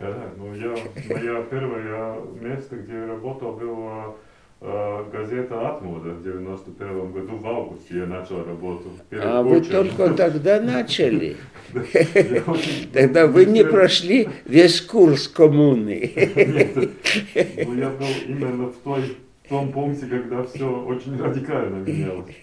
Да, 0.00 0.30
ну 0.38 0.54
я, 0.54 0.74
моя 1.10 1.42
первое 1.42 2.22
место, 2.40 2.76
где 2.76 2.94
я 2.94 3.06
работал, 3.06 3.52
было 3.52 4.16
газета 4.62 5.70
«Атмода» 5.70 6.10
в 6.10 6.22
91 6.22 7.12
году, 7.12 7.36
в 7.36 7.46
августе 7.46 7.98
я 7.98 8.06
начал 8.06 8.44
работу. 8.44 8.90
А 9.10 9.42
вы 9.42 9.60
только 9.60 10.10
тогда 10.10 10.60
начали? 10.60 11.36
Тогда 12.92 13.26
вы 13.26 13.46
не 13.46 13.64
прошли 13.64 14.28
весь 14.44 14.80
курс 14.82 15.26
коммуны. 15.26 16.12
Нет, 16.14 17.66
ну 17.66 17.74
я 17.74 17.88
был 17.88 18.06
именно 18.26 18.66
в 18.66 18.76
той 18.84 19.16
том 19.48 19.72
пункте, 19.72 20.06
когда 20.06 20.44
все 20.44 20.64
очень 20.64 21.20
радикально 21.20 21.84
менялось. 21.84 22.34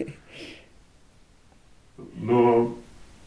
Но 2.16 2.76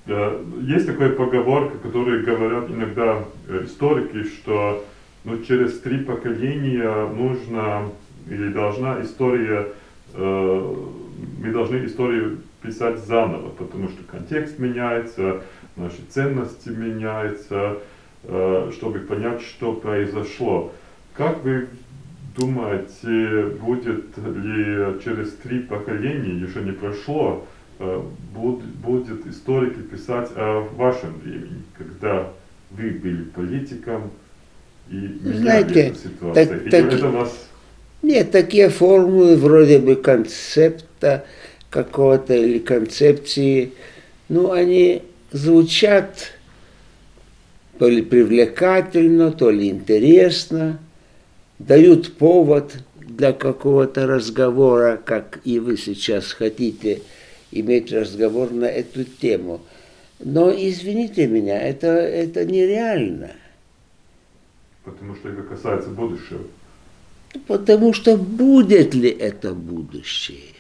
э, 0.08 0.44
есть 0.62 0.88
такая 0.88 1.10
поговорка, 1.10 1.78
которую 1.78 2.26
говорят 2.26 2.70
иногда 2.70 3.24
э, 3.48 3.64
историки, 3.66 4.24
что 4.24 4.86
ну, 5.24 5.44
через 5.44 5.80
три 5.80 6.00
поколения 6.00 7.08
нужно 7.08 7.92
или 8.30 8.50
должна 8.50 9.02
история, 9.02 9.68
э, 10.14 10.76
мы 11.40 11.52
должны 11.52 11.86
историю 11.86 12.40
писать 12.62 13.00
заново, 13.00 13.50
потому 13.50 13.90
что 13.90 14.04
контекст 14.04 14.60
меняется, 14.60 15.42
наши 15.76 16.02
ценности 16.10 16.70
меняются, 16.70 17.78
э, 18.24 18.72
чтобы 18.74 19.00
понять, 19.00 19.42
что 19.42 19.74
произошло. 19.74 20.72
Как 21.14 21.44
вы 21.44 21.68
думаете, 22.36 23.48
будет 23.62 24.18
ли 24.18 25.02
через 25.04 25.34
три 25.34 25.60
поколения, 25.60 26.40
еще 26.40 26.62
не 26.62 26.72
прошло, 26.72 27.46
э, 27.80 28.02
будет 28.34 29.28
историки 29.28 29.80
писать 29.80 30.32
о 30.36 30.68
вашем 30.76 31.20
времени, 31.20 31.64
когда 31.78 32.30
вы 32.72 32.90
были 32.92 33.24
политиком 33.24 34.12
и 34.90 35.20
Знаете, 35.24 35.96
ситуацию? 35.96 36.62
Так, 36.62 36.70
так, 36.70 36.94
это 36.94 37.10
вас... 37.10 37.50
Нет, 38.04 38.30
такие 38.32 38.70
формулы 38.70 39.36
вроде 39.36 39.80
бы 39.80 39.96
концепта 39.96 41.26
какого-то 41.72 42.36
или 42.36 42.60
концепции, 42.60 43.74
ну, 44.30 44.52
они 44.52 45.02
звучат 45.32 46.34
то 47.80 47.90
ли 47.90 48.04
привлекательно, 48.04 49.32
то 49.32 49.50
ли 49.50 49.70
интересно– 49.70 50.80
дают 51.60 52.14
повод 52.14 52.78
для 52.96 53.34
какого-то 53.34 54.08
разговора, 54.08 55.00
как 55.04 55.40
и 55.44 55.60
вы 55.60 55.78
сейчас 55.78 56.32
хотите 56.34 57.02
иметь 57.52 57.92
разговор 57.92 58.52
на 58.52 58.66
эту 58.66 59.04
тему. 59.04 59.62
Но 60.20 60.52
извините 60.52 61.28
меня, 61.28 61.62
это, 61.62 61.88
это 61.88 62.46
нереально. 62.46 63.32
Потому 64.84 65.16
что 65.16 65.30
это 65.30 65.44
касается 65.44 65.90
будущего. 65.90 66.42
Потому 67.48 67.94
что 67.94 68.18
будет 68.18 68.94
ли 68.94 69.10
это 69.10 69.54
будущее? 69.54 70.54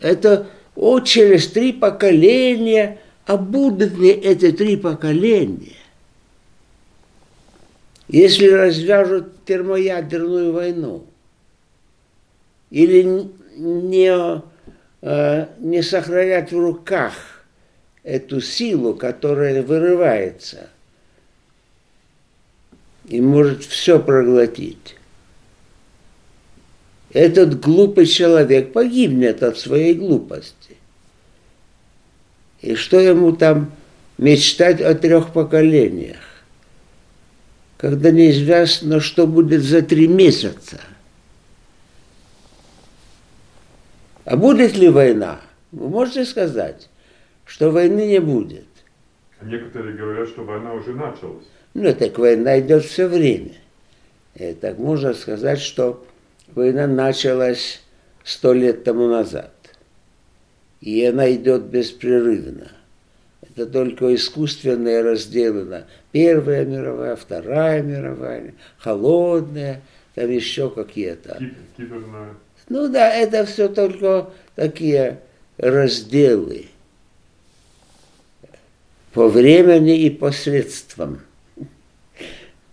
Это 0.00 0.48
о, 0.74 1.00
через 1.00 1.48
три 1.48 1.72
поколения, 1.72 2.98
а 3.26 3.36
будут 3.36 3.98
ли 3.98 4.10
эти 4.10 4.52
три 4.52 4.76
поколения? 4.76 5.76
Если 8.08 8.48
развяжут 8.48 9.44
термоядерную 9.44 10.52
войну 10.52 11.04
или 12.70 13.28
не, 13.56 14.42
э, 15.02 15.46
не 15.58 15.82
сохранят 15.82 16.52
в 16.52 16.58
руках 16.58 17.12
эту 18.02 18.40
силу, 18.40 18.94
которая 18.94 19.62
вырывается 19.62 20.70
и 23.08 23.20
может 23.20 23.64
все 23.64 23.98
проглотить, 23.98 24.96
этот 27.10 27.60
глупый 27.60 28.06
человек 28.06 28.72
погибнет 28.72 29.42
от 29.42 29.58
своей 29.58 29.94
глупости. 29.94 30.76
И 32.60 32.74
что 32.74 33.00
ему 33.00 33.32
там 33.32 33.72
мечтать 34.18 34.80
о 34.80 34.94
трех 34.94 35.32
поколениях, 35.32 36.20
когда 37.78 38.10
неизвестно, 38.10 39.00
что 39.00 39.26
будет 39.26 39.62
за 39.62 39.80
три 39.82 40.06
месяца. 40.06 40.80
А 44.24 44.36
будет 44.36 44.76
ли 44.76 44.88
война? 44.90 45.40
Вы 45.72 45.88
можете 45.88 46.26
сказать, 46.26 46.90
что 47.46 47.70
войны 47.70 48.06
не 48.06 48.20
будет? 48.20 48.66
Некоторые 49.40 49.96
говорят, 49.96 50.28
что 50.28 50.42
война 50.42 50.74
уже 50.74 50.92
началась. 50.92 51.46
Ну, 51.74 51.94
так 51.94 52.18
война 52.18 52.60
идет 52.60 52.84
все 52.84 53.06
время. 53.06 53.54
И 54.34 54.52
так 54.54 54.78
можно 54.78 55.14
сказать, 55.14 55.60
что 55.60 56.04
война 56.54 56.86
началась 56.86 57.80
сто 58.24 58.52
лет 58.52 58.84
тому 58.84 59.08
назад. 59.08 59.52
И 60.80 61.04
она 61.04 61.32
идет 61.32 61.64
беспрерывно. 61.64 62.70
Это 63.42 63.66
только 63.66 64.14
искусственное 64.14 65.02
разделено. 65.02 65.84
Первая 66.12 66.64
мировая, 66.64 67.16
Вторая 67.16 67.82
мировая, 67.82 68.54
холодная, 68.78 69.82
там 70.14 70.30
еще 70.30 70.70
какие-то. 70.70 71.38
Киберная. 71.76 72.34
Ну 72.68 72.88
да, 72.88 73.12
это 73.12 73.46
все 73.46 73.68
только 73.68 74.30
такие 74.54 75.20
разделы 75.56 76.66
по 79.12 79.28
времени 79.28 79.98
и 79.98 80.10
по 80.10 80.30
средствам. 80.30 81.22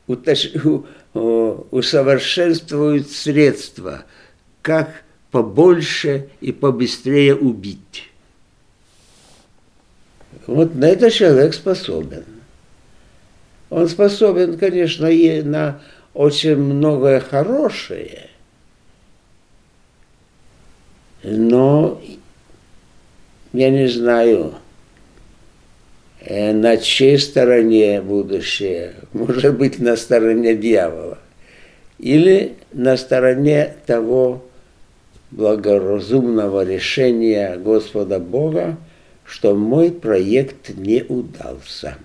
Уточ... 0.08 0.52
Усовершенствуют 1.14 3.10
средства, 3.10 4.04
как 4.62 5.04
побольше 5.32 6.28
и 6.42 6.52
побыстрее 6.52 7.36
убить. 7.36 8.10
Вот 10.46 10.76
на 10.76 10.90
это 10.90 11.10
человек 11.10 11.54
способен. 11.54 12.26
Он 13.70 13.88
способен, 13.88 14.58
конечно, 14.58 15.06
и 15.06 15.42
на 15.42 15.82
очень 16.14 16.58
многое 16.58 17.22
хорошее, 17.22 18.30
но 21.24 22.02
я 23.54 23.70
не 23.70 23.88
знаю, 23.88 24.56
на 26.28 26.78
чьей 26.78 27.18
стороне 27.20 28.02
будущее. 28.02 28.96
Может 29.14 29.58
быть, 29.58 29.80
на 29.80 29.96
стороне 29.96 30.56
дьявола. 30.56 31.20
Или 32.00 32.54
на 32.74 32.98
стороне 32.98 33.76
того 33.86 34.44
благоразумного 35.32 36.66
решения 36.66 37.58
Господа 37.58 38.20
Бога, 38.20 38.78
что 39.26 39.56
мой 39.56 39.92
проект 39.92 40.70
не 40.76 41.04
удался. 41.04 41.98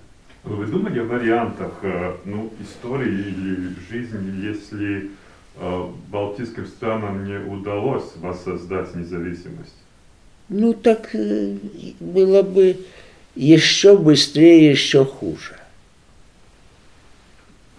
Вы 0.43 0.65
думали 0.65 0.99
о 0.99 1.03
вариантах 1.03 1.71
э, 1.83 2.13
ну, 2.25 2.51
истории 2.59 3.11
или 3.11 3.75
жизни, 3.91 4.47
если 4.47 5.11
э, 5.59 5.83
балтийским 6.09 6.65
странам 6.65 7.25
не 7.25 7.37
удалось 7.37 8.11
воссоздать 8.15 8.95
независимость? 8.95 9.75
Ну 10.49 10.73
так 10.73 11.13
э, 11.13 11.57
было 11.99 12.41
бы 12.41 12.77
еще 13.35 13.97
быстрее, 13.97 14.71
еще 14.71 15.05
хуже. 15.05 15.57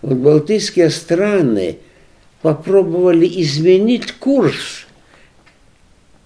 Вот 0.01 0.17
балтийские 0.17 0.91
страны 0.91 1.79
попробовали 2.41 3.27
изменить 3.43 4.12
курс, 4.12 4.87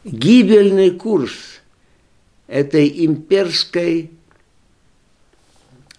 гибельный 0.05 0.91
курс 0.91 1.61
этой 2.47 3.05
имперской 3.05 4.11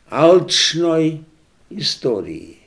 алчной 0.10 1.24
истории. 1.70 2.58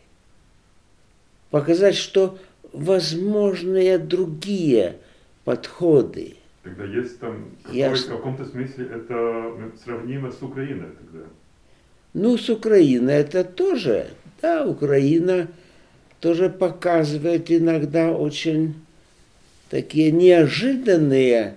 Показать, 1.51 1.97
что 1.97 2.39
возможны 2.73 3.99
другие 3.99 4.99
подходы. 5.45 6.37
Тогда 6.63 6.85
есть 6.85 7.19
там, 7.21 7.57
какой, 7.65 7.95
в 7.95 8.09
каком-то 8.09 8.45
смысле 8.45 8.87
это 8.87 9.73
сравнимо 9.83 10.31
с 10.31 10.43
Украиной 10.43 10.91
тогда? 10.91 11.27
Ну, 12.13 12.37
с 12.37 12.51
Украиной 12.51 13.15
это 13.15 13.45
тоже, 13.45 14.11
да, 14.43 14.67
Украина 14.67 15.49
тоже 16.21 16.51
показывает 16.51 17.51
иногда 17.51 18.11
очень 18.11 18.75
такие 19.71 20.13
неожиданные 20.13 21.57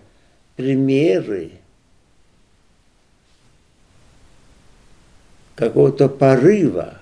примеры 0.56 1.52
какого-то 5.56 6.08
порыва 6.08 7.00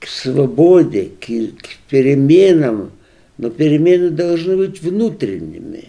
к 0.00 0.08
свободе, 0.08 1.10
к, 1.20 1.26
к 1.26 1.68
переменам, 1.88 2.90
но 3.42 3.50
перемены 3.50 4.10
должны 4.10 4.56
быть 4.56 4.80
внутренними. 4.80 5.88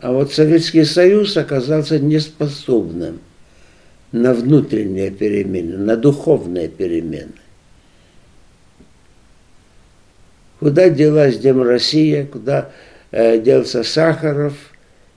А 0.00 0.12
вот 0.12 0.32
Советский 0.32 0.84
Союз 0.84 1.36
оказался 1.36 1.98
неспособным 1.98 3.20
на 4.12 4.32
внутренние 4.32 5.10
перемены, 5.10 5.76
на 5.76 5.98
духовные 5.98 6.68
перемены. 6.68 7.34
Куда 10.58 10.88
делась 10.88 11.36
Дем 11.36 11.60
Россия, 11.60 12.24
куда 12.24 12.70
э, 13.10 13.38
делся 13.42 13.82
Сахаров 13.82 14.54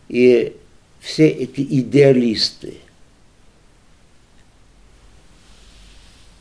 и 0.09 0.53
все 0.99 1.29
эти 1.29 1.61
идеалисты– 1.61 2.73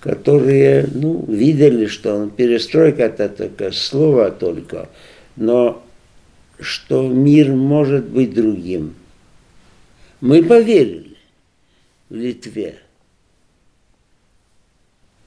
которые 0.02 0.88
ну, 0.92 1.24
видели, 1.28 1.86
что 1.86 2.16
он, 2.16 2.30
перестройка 2.30 3.04
это 3.04 3.28
такое 3.28 3.70
слово 3.70 4.32
только, 4.32 4.88
но 5.36 5.82
что 6.58 7.08
мир 7.08 7.52
может 7.52 8.06
быть 8.06 8.34
другим. 8.34 8.94
Мы 10.20 10.42
поверили 10.42 11.16
в 12.08 12.16
Литве. 12.16 12.80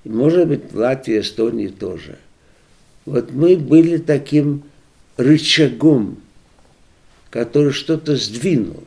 И, 0.04 0.10
может 0.10 0.50
быть, 0.50 0.72
в 0.72 0.78
Латвии, 0.78 1.22
Эстонии 1.22 1.68
тоже. 1.68 2.18
Вот 3.06 3.32
мы 3.32 3.56
были 3.56 3.98
таким 3.98 4.64
рычагом, 5.16 6.18
который 7.30 7.72
что-то 7.72 8.18
сдвинул 8.18 8.84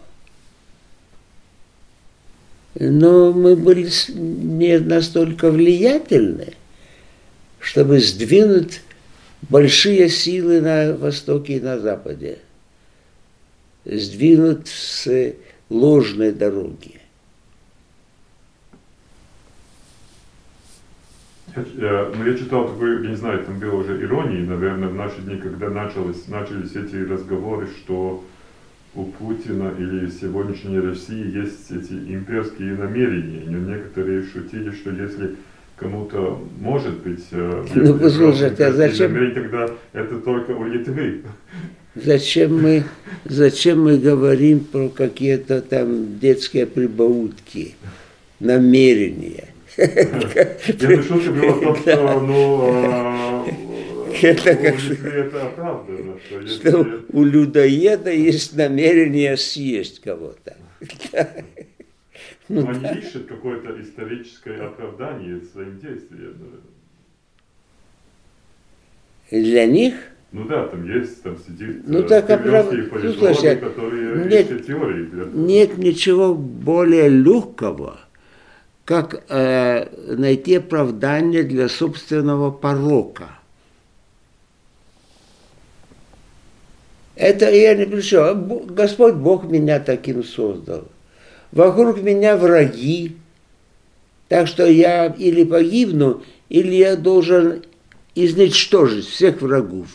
но 2.79 3.33
мы 3.33 3.57
были 3.57 3.89
не 4.15 4.79
настолько 4.79 5.51
влиятельны, 5.51 6.55
чтобы 7.59 7.99
сдвинуть 7.99 8.83
большие 9.43 10.09
силы 10.09 10.61
на 10.61 10.97
Востоке 10.97 11.57
и 11.57 11.61
на 11.61 11.79
Западе, 11.79 12.39
сдвинуть 13.85 14.69
с 14.69 15.35
ложной 15.69 16.33
дороги. 16.33 17.01
Я, 21.57 22.13
ну, 22.15 22.25
я 22.25 22.39
читал 22.39 22.69
такой, 22.69 23.03
я 23.03 23.11
не 23.11 23.17
знаю, 23.17 23.45
там 23.45 23.59
было 23.59 23.75
уже 23.75 24.01
иронии, 24.01 24.47
наверное, 24.47 24.89
в 24.89 24.95
наши 24.95 25.21
дни, 25.23 25.39
когда 25.39 25.71
начались, 25.71 26.29
начались 26.29 26.77
эти 26.77 26.95
разговоры, 26.95 27.67
что 27.67 28.23
у 28.95 29.05
Путина 29.05 29.73
или 29.79 30.11
сегодняшней 30.11 30.81
России 30.81 31.37
есть 31.37 31.71
эти 31.71 31.93
имперские 31.93 32.75
намерения. 32.75 33.45
Некоторые 33.47 34.25
шутили, 34.25 34.71
что 34.71 34.91
если 34.91 35.37
кому-то 35.77 36.43
может 36.61 36.99
быть 37.03 37.25
э, 37.31 37.65
ну, 37.75 37.99
послушайте, 37.99 38.65
а 38.65 38.73
зачем... 38.73 39.13
намерения, 39.13 39.35
тогда 39.35 39.71
это 39.93 40.19
только 40.19 40.53
у 40.53 40.65
Литвы. 40.65 41.23
Зачем 41.95 42.61
мы, 42.63 42.85
зачем 43.25 43.85
мы 43.85 43.99
говорим 43.99 44.61
про 44.61 44.89
какие-то 44.89 45.61
там 45.63 46.19
детские 46.19 46.67
прибаутки, 46.67 47.75
намерения? 48.41 49.49
Я 49.77 50.97
нашел, 50.97 51.21
что 51.21 51.33
было 51.33 51.53
в 51.53 51.61
том, 51.61 51.77
что 51.77 52.21
ну, 52.21 53.68
это 54.23 54.55
как 54.57 55.05
это 55.05 55.47
оправдано, 55.47 56.19
что, 56.27 56.41
если... 56.41 56.69
что 56.71 57.05
у 57.11 57.25
людоеда 57.25 58.11
есть 58.11 58.57
намерение 58.57 59.37
съесть 59.37 60.01
кого-то. 60.01 60.57
Ну, 62.49 62.63
Но 62.63 62.73
да. 62.73 62.89
они 62.89 63.01
ищут 63.01 63.27
какое-то 63.27 63.79
историческое 63.83 64.57
оправдание 64.57 65.43
своим 65.53 65.79
действиям. 65.79 66.63
Для 69.31 69.67
них 69.67 69.95
ну 70.31 70.45
да, 70.45 70.67
там 70.67 70.85
есть, 70.85 71.23
там 71.23 71.39
сидит 71.39 71.89
ну, 71.89 72.03
так, 72.03 72.29
оправ... 72.29 72.71
ну, 72.71 73.13
слушай, 73.15 73.57
которые 73.57 74.27
нет, 74.27 74.51
ищут 74.51 74.67
теории. 74.67 75.05
Для... 75.07 75.25
Нет 75.25 75.79
ничего 75.79 76.35
более 76.35 77.09
легкого, 77.09 78.01
как 78.85 79.25
э, 79.31 80.15
найти 80.17 80.57
оправдание 80.57 81.45
для 81.45 81.69
собственного 81.69 82.51
порока. 82.51 83.38
Это 87.19 87.51
я 87.51 87.75
не 87.75 87.85
пришел. 87.85 88.33
Господь 88.33 89.15
Бог 89.15 89.43
меня 89.43 89.81
таким 89.81 90.23
создал. 90.23 90.87
Вокруг 91.51 92.01
меня 92.01 92.37
враги. 92.37 93.17
Так 94.29 94.47
что 94.47 94.65
я 94.65 95.07
или 95.07 95.43
погибну, 95.43 96.23
или 96.49 96.77
я 96.77 96.95
должен 96.95 97.65
изничтожить 98.15 99.07
всех 99.07 99.43
врагов. 99.43 99.89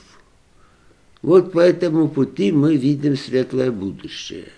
Вот 1.22 1.54
по 1.54 1.60
этому 1.60 2.10
пути 2.10 2.52
мы 2.52 2.76
видим 2.76 3.16
светлое 3.16 3.72
будущее. 3.72 4.50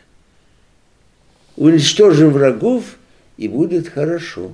Уничтожим 1.58 2.32
врагов, 2.32 2.98
и 3.38 3.48
будет 3.48 3.90
хорошо. 3.90 4.54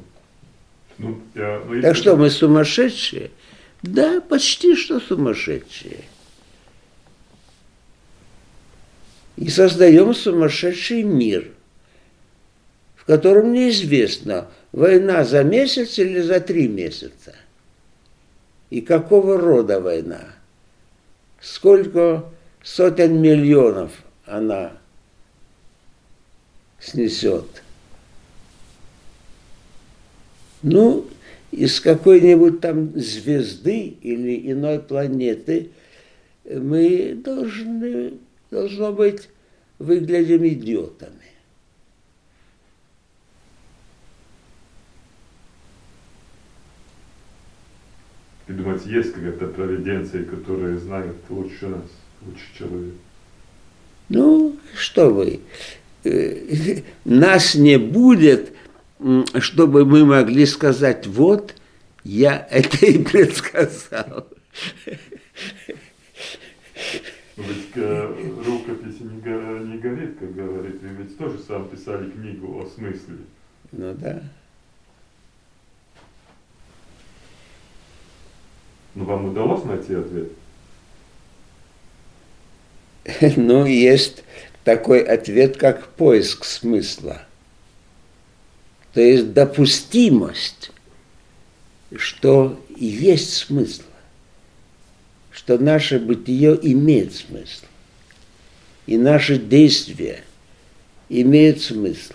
Ну, 0.97 1.21
я, 1.33 1.61
ну, 1.65 1.81
так 1.81 1.95
что, 1.95 2.17
мы 2.17 2.29
сумасшедшие? 2.29 3.31
Да, 3.83 4.19
почти 4.19 4.75
что 4.75 4.99
сумасшедшие. 4.99 5.99
И 9.41 9.49
создаем 9.49 10.13
сумасшедший 10.13 11.03
мир, 11.03 11.51
в 12.95 13.05
котором 13.05 13.51
неизвестно, 13.51 14.47
война 14.71 15.23
за 15.23 15.43
месяц 15.43 15.99
или 15.99 16.21
за 16.21 16.39
три 16.39 16.67
месяца. 16.67 17.35
И 18.69 18.81
какого 18.81 19.37
рода 19.37 19.81
война– 19.81 20.21
сколько 21.41 22.25
сотен 22.63 23.19
миллионов 23.19 23.91
она 24.25 24.73
снесет. 26.79 27.63
Ну, 30.61 31.07
из 31.49 31.81
какой-нибудь 31.81 32.61
там 32.61 32.97
звезды 32.99 33.97
или 34.01 34.51
иной 34.51 34.79
планеты 34.79 35.71
мы 36.45 37.15
должны, 37.15 38.13
должно 38.51 38.91
быть, 38.91 39.29
выглядим 39.79 40.45
идиотами. 40.45 41.15
И 48.47 48.51
думаете, 48.51 48.91
есть 48.91 49.13
какая-то 49.13 49.47
провиденция, 49.47 50.25
которая 50.25 50.77
знает 50.77 51.15
лучше 51.29 51.67
нас, 51.67 51.85
лучше 52.21 52.43
человека? 52.57 52.97
Ну, 54.09 54.57
что 54.75 55.09
вы, 55.09 55.39
э, 56.03 56.81
нас 57.05 57.55
не 57.55 57.77
будет, 57.77 58.51
чтобы 59.39 59.85
мы 59.85 60.03
могли 60.03 60.45
сказать, 60.45 61.07
вот, 61.07 61.55
я 62.03 62.45
это 62.51 62.85
и 62.85 62.97
предсказал. 63.01 64.27
Ведь 67.47 67.75
э, 67.75 68.31
рукопись 68.45 68.99
не, 68.99 69.67
не 69.67 69.77
горит, 69.77 70.17
как 70.19 70.35
говорит, 70.35 70.81
вы 70.81 70.89
ведь 70.89 71.17
тоже 71.17 71.39
сам 71.39 71.67
писали 71.69 72.11
книгу 72.11 72.61
о 72.61 72.65
смысле. 72.67 73.17
Ну 73.71 73.93
да. 73.95 74.21
Но 78.93 79.05
вам 79.05 79.25
удалось 79.25 79.63
найти 79.63 79.95
ответ? 79.95 80.31
Ну, 83.37 83.65
есть 83.65 84.23
такой 84.63 85.01
ответ, 85.01 85.57
как 85.57 85.87
поиск 85.89 86.43
смысла. 86.43 87.23
То 88.93 89.01
есть 89.01 89.33
допустимость, 89.33 90.71
что 91.95 92.63
есть 92.75 93.33
смысл, 93.33 93.83
что 95.41 95.57
наше 95.57 95.99
бытие 95.99 96.57
имеет 96.71 97.15
смысл, 97.15 97.65
и 98.85 98.97
наши 98.97 99.37
действия 99.37 100.23
имеют 101.09 101.61
смысл. 101.61 102.13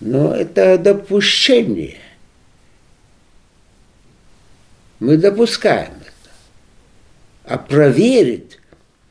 Но 0.00 0.34
это 0.34 0.76
допущение– 0.78 1.98
мы 5.02 5.16
допускаем 5.16 5.94
это. 5.94 6.30
А 7.44 7.58
проверить 7.58 8.60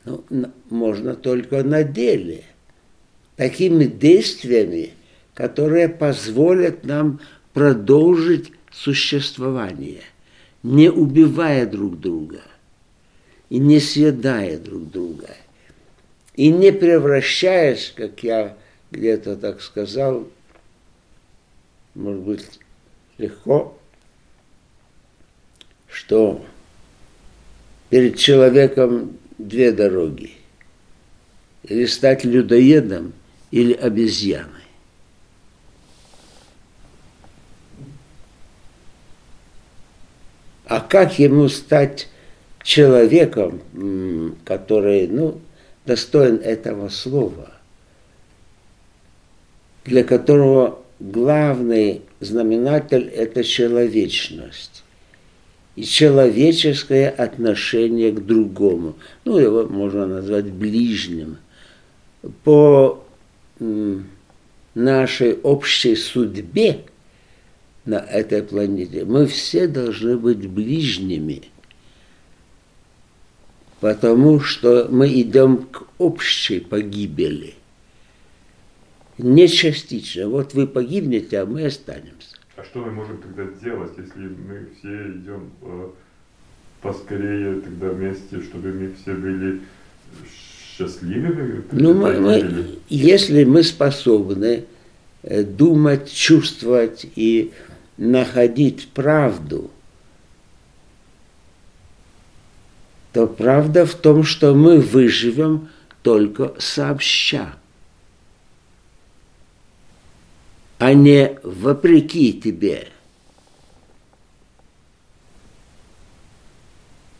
ну, 0.06 0.24
можно 0.70 1.14
только 1.14 1.62
на 1.62 1.84
деле. 1.84 2.44
Такими 3.36 3.84
действиями, 3.84 4.94
которые 5.34 5.90
позволят 5.90 6.84
нам 6.84 7.20
продолжить 7.52 8.52
существование, 8.72 10.00
не 10.62 10.90
убивая 10.90 11.66
друг 11.66 11.98
друга 11.98 12.42
и 13.50 13.58
не 13.58 13.80
съедая 13.80 14.58
друг 14.58 14.90
друга, 14.90 15.36
и 16.34 16.50
не 16.50 16.72
превращаясь, 16.72 17.92
как 17.94 18.22
я 18.22 18.56
где-то 18.90 19.36
так 19.36 19.60
сказал, 19.60 20.28
может 21.94 22.22
быть, 22.22 22.60
легко, 23.18 23.78
что 25.88 26.44
перед 27.90 28.16
человеком 28.16 29.18
две 29.38 29.72
дороги. 29.72 30.32
Или 31.62 31.86
стать 31.86 32.24
людоедом, 32.24 33.12
или 33.50 33.72
обезьяной. 33.72 34.61
А 40.72 40.80
как 40.80 41.18
ему 41.18 41.50
стать 41.50 42.08
человеком, 42.62 43.60
который, 44.46 45.06
ну, 45.06 45.38
достоин 45.84 46.36
этого 46.36 46.88
слова, 46.88 47.50
для 49.84 50.02
которого 50.02 50.78
главный 50.98 52.00
знаменатель– 52.20 53.06
это 53.14 53.44
человечность 53.44 54.82
и 55.76 55.84
человеческое 55.84 57.10
отношение 57.10 58.10
к 58.10 58.24
другому. 58.24 58.94
Ну, 59.26 59.36
его 59.36 59.64
можно 59.64 60.06
назвать 60.06 60.46
ближним. 60.46 61.36
По 62.44 63.04
нашей 64.74 65.34
общей 65.34 65.96
судьбе 65.96 66.78
на 67.84 67.96
этой 67.96 68.42
планете 68.42 69.04
мы 69.04 69.26
все 69.26 69.66
должны 69.66 70.16
быть 70.16 70.48
ближними, 70.48 71.42
потому 73.80 74.40
что 74.40 74.88
мы 74.90 75.08
идем 75.20 75.66
к 75.70 75.84
общей 75.98 76.60
погибели. 76.60 77.54
Не 79.18 79.46
частично. 79.48 80.28
Вот 80.28 80.54
вы 80.54 80.66
погибнете, 80.66 81.40
а 81.40 81.46
мы 81.46 81.66
останемся. 81.66 82.36
А 82.56 82.64
что 82.64 82.80
мы 82.80 82.92
можем 82.92 83.18
тогда 83.18 83.44
делать, 83.62 83.92
если 83.98 84.20
мы 84.20 84.68
все 84.78 85.10
идем 85.10 85.50
э, 85.62 85.88
поскорее 86.80 87.60
тогда 87.60 87.88
вместе, 87.88 88.40
чтобы 88.40 88.72
мы 88.72 88.94
все 89.00 89.14
были 89.14 89.60
счастливыми? 90.76 91.64
Ну, 91.72 91.94
мы, 91.94 92.20
мы, 92.20 92.78
если 92.88 93.44
мы 93.44 93.62
способны 93.62 94.64
э, 95.22 95.42
думать, 95.42 96.12
чувствовать 96.12 97.06
и 97.16 97.52
находить 97.96 98.88
правду, 98.88 99.70
то 103.12 103.26
правда 103.26 103.86
в 103.86 103.94
том, 103.94 104.24
что 104.24 104.54
мы 104.54 104.80
выживем 104.80 105.68
только 106.02 106.54
сообща. 106.58 107.54
а 110.82 110.94
не 110.94 111.38
вопреки 111.44 112.32
тебе. 112.32 112.88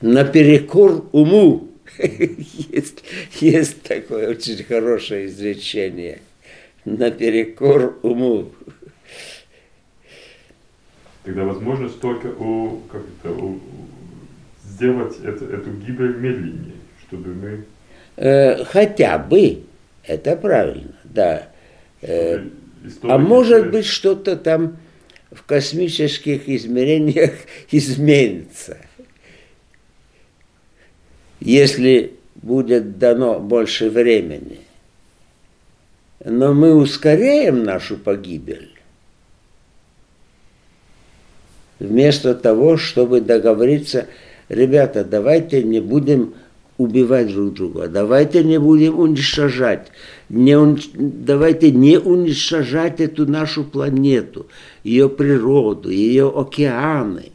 Наперекор 0.01 1.09
уму. 1.13 1.69
есть, 1.99 3.05
есть 3.41 3.83
такое 3.83 4.31
очень 4.31 4.65
хорошее 4.65 5.27
изречение. 5.27 6.23
Наперекор 6.85 8.01
уму. 8.03 8.51
Тогда 11.25 11.45
возможно 11.45 11.89
столько 11.89 12.27
у, 12.27 12.81
как 12.91 13.03
это, 13.03 13.33
у, 13.33 13.61
сделать 14.65 15.17
это, 15.25 15.45
эту 15.45 15.71
гибель 15.73 16.17
медленнее, 16.17 16.75
чтобы 17.07 17.35
мы... 17.35 17.65
Э, 18.17 18.65
хотя 18.65 19.19
бы, 19.19 19.63
это 20.05 20.37
правильно, 20.37 20.95
Да. 21.05 21.49
Э, 22.01 22.45
а 23.03 23.19
может 23.19 23.71
быть 23.71 23.87
что-то 23.87 24.37
там 24.37 24.77
в 25.31 25.45
космических 25.45 26.49
измерениях 26.49 27.33
изменится. 27.71 28.79
Если 31.41 32.15
будет 32.35 32.99
дано 32.99 33.39
больше 33.41 33.89
времени. 33.89 34.61
Но 36.25 36.53
мы 36.53 36.75
ускоряем 36.75 37.65
нашу 37.65 37.97
погибель. 37.97 38.72
Вместо 41.83 42.37
того, 42.37 42.77
чтобы 42.77 43.21
договориться, 43.21 44.07
ребята, 44.49 45.05
давайте 45.05 45.65
не 45.65 45.81
будем 45.81 46.35
убивать 46.79 47.33
друг 47.33 47.55
друга, 47.55 47.89
давайте 47.89 48.45
не 48.45 48.61
будем 48.61 49.01
уничтожать, 49.01 49.89
не, 50.29 50.57
давайте 50.95 51.73
не 51.73 51.99
уничтожать 51.99 53.01
эту 53.01 53.27
нашу 53.27 53.65
планету, 53.65 54.47
ее 54.85 55.09
природу, 55.09 55.91
ее 55.91 56.29
океаны, 56.29 57.33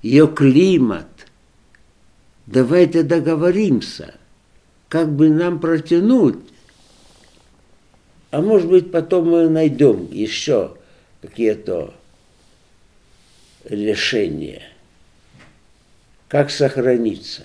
ее 0.00 0.28
климат. 0.28 1.06
Давайте 2.46 3.02
договоримся, 3.02 4.14
как 4.88 5.12
бы 5.12 5.28
нам 5.28 5.58
протянуть. 5.58 6.38
А 8.30 8.40
может 8.40 8.70
быть, 8.70 8.90
потом 8.90 9.28
мы 9.28 9.50
найдем 9.50 10.08
еще 10.10 10.70
какие-то 11.20 11.92
решения. 13.68 14.62
Как 16.28 16.50
сохраниться. 16.50 17.42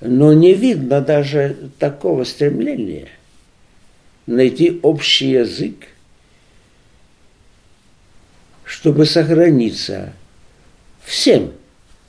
Но 0.00 0.32
не 0.32 0.54
видно 0.54 1.00
даже 1.00 1.70
такого 1.78 2.24
стремления 2.24 3.08
найти 4.26 4.80
общий 4.82 5.30
язык, 5.30 5.74
чтобы 8.64 9.06
сохраниться 9.06 10.12
всем. 11.04 11.52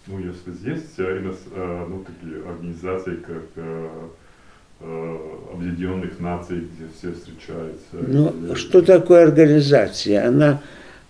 Ну, 0.08 0.20
если 0.20 0.52
здесь 0.52 0.84
э, 0.98 1.86
ну, 1.90 2.04
такие 2.04 2.46
организации, 2.46 3.16
как 3.16 3.44
э, 3.56 3.90
э, 4.82 5.18
Объединенных 5.54 6.20
Наций, 6.20 6.68
где 6.76 6.88
все 6.98 7.14
встречаются. 7.14 7.86
Ну, 7.94 8.30
или... 8.30 8.54
что 8.56 8.82
такое 8.82 9.24
организация? 9.24 10.28
Она, 10.28 10.62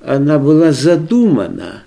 она 0.04 0.40
была 0.40 0.72
задумана, 0.72 1.84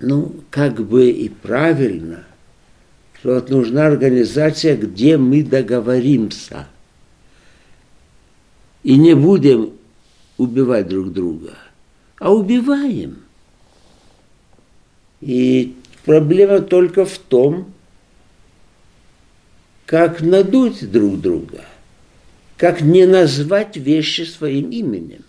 ну, 0.00 0.34
как 0.50 0.80
бы 0.80 1.10
и 1.10 1.28
правильно, 1.28 2.24
что 3.18 3.34
вот 3.34 3.50
нужна 3.50 3.86
организация, 3.86 4.76
где 4.76 5.16
мы 5.16 5.42
договоримся. 5.42 6.66
И 8.82 8.96
не 8.96 9.14
будем 9.14 9.70
убивать 10.38 10.88
друг 10.88 11.12
друга, 11.12 11.54
а 12.18 12.32
убиваем– 12.32 13.18
и 15.22 15.76
проблема 16.04 16.60
только 16.60 17.04
в 17.04 17.16
том, 17.16 17.72
как 19.86 20.20
надуть 20.20 20.90
друг 20.90 21.20
друга, 21.20 21.64
как 22.56 22.80
не 22.80 23.06
назвать 23.06 23.76
вещи 23.76 24.22
своим 24.22 24.70
именем. 24.70 25.24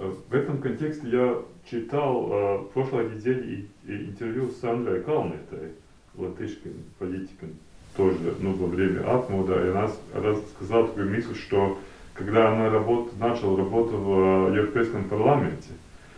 В 0.00 0.34
этом 0.34 0.62
контексте 0.62 1.08
я 1.08 1.36
читал 1.70 2.28
э, 2.30 2.58
в 2.58 2.64
прошлой 2.72 3.10
неделе 3.10 3.66
интервью 3.86 4.50
с 4.50 4.64
Андрой 4.64 5.02
Калнетой, 5.02 5.72
латышским 6.16 6.72
политиком, 6.98 7.50
тоже 7.96 8.16
ну, 8.40 8.54
во 8.54 8.66
время 8.66 9.00
Атмода, 9.14 9.62
и 9.62 9.68
она, 9.68 9.90
она 10.14 10.36
сказала 10.54 10.88
такую 10.88 11.10
мысль, 11.10 11.34
что 11.34 11.78
когда 12.14 12.50
она 12.50 12.70
работ, 12.70 13.18
начала 13.18 13.58
работу 13.58 13.96
в 13.98 14.54
Европейском 14.54 15.04
парламенте, 15.04 15.70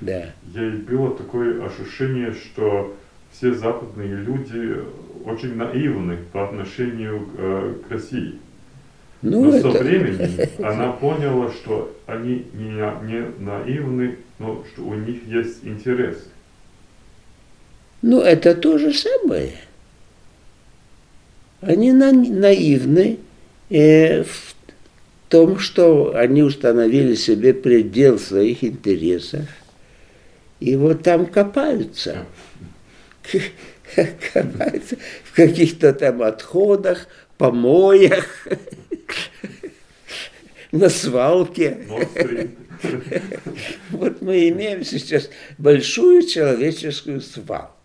да. 0.03 0.33
Ей 0.53 0.71
было 0.73 1.17
такое 1.17 1.65
ощущение, 1.65 2.33
что 2.33 2.97
все 3.31 3.55
западные 3.55 4.15
люди 4.17 4.77
очень 5.25 5.57
наивны 5.57 6.19
по 6.33 6.45
отношению 6.45 7.29
э, 7.39 7.75
к 7.87 7.91
России. 7.91 8.41
Ну, 9.23 9.45
но 9.45 9.57
это... 9.57 9.73
со 9.73 9.79
временем 9.79 10.49
она 10.65 10.93
поняла, 10.93 11.51
что 11.51 11.97
они 12.07 12.47
не, 12.55 12.71
не 13.07 13.27
наивны, 13.39 14.19
но 14.39 14.65
что 14.73 14.83
у 14.83 14.95
них 14.95 15.25
есть 15.27 15.65
интерес. 15.65 16.29
Ну, 18.03 18.21
это 18.21 18.55
то 18.55 18.79
же 18.79 18.93
самое. 18.93 19.53
Они 21.61 21.93
на, 21.93 22.11
наивны 22.11 23.21
э, 23.71 24.25
в 24.25 24.55
том, 25.29 25.61
что 25.61 26.17
они 26.17 26.43
установили 26.43 27.15
себе 27.15 27.55
предел 27.55 28.19
своих 28.19 28.65
интересов 28.65 29.49
и 30.63 30.77
вот 30.77 31.03
там 31.03 31.27
копаются. 31.27 32.27
Копаются 34.33 34.97
в 35.25 35.35
каких-то 35.35 35.93
там 35.93 36.23
отходах, 36.23 37.09
помоях, 37.37 38.47
на 40.73 40.89
свалке. 40.89 41.87
Вот 43.91 44.21
мы 44.23 44.49
имеем 44.49 44.85
сейчас 44.85 45.31
большую 45.57 46.27
человеческую 46.27 47.21
свалку. 47.21 47.77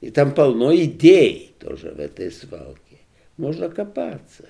И 0.00 0.10
там 0.10 0.32
полно 0.32 0.72
идей 0.76 1.56
тоже 1.58 1.90
в 1.90 1.98
этой 1.98 2.30
свалке. 2.30 2.98
Можно 3.36 3.68
копаться. 3.68 4.48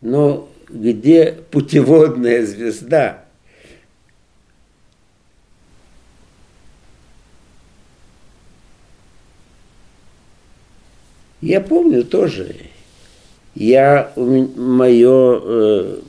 Но 0.00 0.48
где 0.68 1.32
путеводная 1.50 2.46
звезда? 2.46 3.26
Я 11.42 11.60
помню 11.60 12.02
тоже. 12.02 12.70
Я, 13.56 14.12
мое 14.16 15.40
э, 15.42 16.00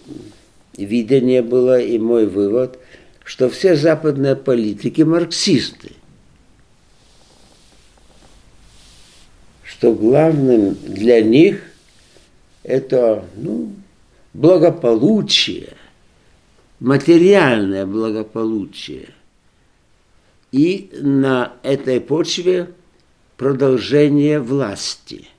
видение 0.78 1.42
было 1.42 1.80
и 1.80 1.98
мой 1.98 2.26
вывод, 2.26 2.78
что 3.24 3.50
все 3.50 3.78
западные 3.78 4.36
политики 4.36 5.02
марксисты. 5.04 5.94
Что 9.64 9.94
главным 9.94 10.76
для 10.84 11.22
них 11.22 11.62
это 12.64 13.24
ну, 13.38 13.72
благополучие, 14.34 15.70
материальное 16.82 17.86
благополучие. 17.86 19.08
И 20.52 20.90
на 21.00 21.54
этой 21.64 22.02
почве 22.02 22.72
продолжение 23.38 24.42
власти. 24.42 25.30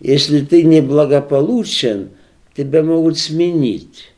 Если 0.00 0.44
ты 0.44 0.62
неблагополучен, 0.62 2.10
тебя 2.56 2.82
могут 2.82 3.18
сменить 3.18 4.12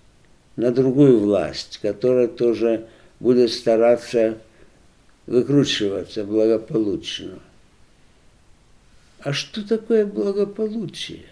на 0.56 0.70
другую 0.70 1.20
власть, 1.20 1.78
которая 1.80 2.28
тоже 2.28 2.86
будет 3.18 3.50
стараться 3.50 4.38
выкручиваться 5.26 6.24
благополучно. 6.24 7.38
А 9.20 9.32
что 9.32 9.66
такое 9.66 10.06
благополучие? 10.06 11.24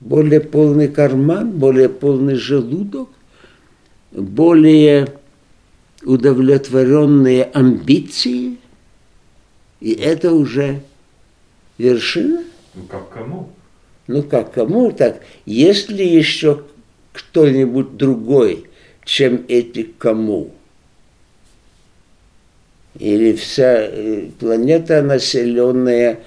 Более 0.00 0.40
полный 0.40 0.88
карман, 0.88 1.50
более 1.50 1.88
полный 1.88 2.36
желудок, 2.36 3.10
более 4.10 5.08
удовлетворенные 6.02 7.44
амбиции, 7.44 8.56
и 9.80 9.92
это 9.92 10.32
уже 10.32 10.82
вершина. 11.76 12.44
Ну 12.74 12.84
как 12.84 13.10
кому? 13.10 13.50
Ну 14.06 14.22
как 14.22 14.52
кому? 14.52 14.92
Так, 14.92 15.20
если 15.44 16.02
еще 16.02 16.64
кто-нибудь 17.12 17.96
другой, 17.96 18.66
чем 19.04 19.44
эти 19.48 19.82
кому, 19.82 20.52
или 22.98 23.34
вся 23.34 23.76
э, 23.82 24.30
планета, 24.38 25.02
населенная 25.02 26.20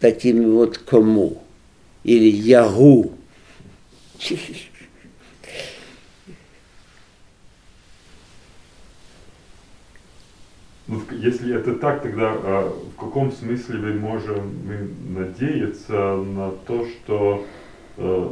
такими 0.00 0.44
вот 0.44 0.78
кому, 0.78 1.42
или 2.04 2.30
ягу, 2.30 3.12
Ну, 10.86 11.00
если 11.12 11.56
это 11.56 11.76
так, 11.76 12.02
тогда 12.02 12.32
а, 12.34 12.70
в 12.94 13.00
каком 13.00 13.32
смысле 13.32 13.78
мы 13.78 13.92
можем 13.94 14.52
мы 14.66 15.18
надеяться 15.18 16.16
на 16.16 16.50
то, 16.66 16.86
что 16.86 17.46
э, 17.96 18.30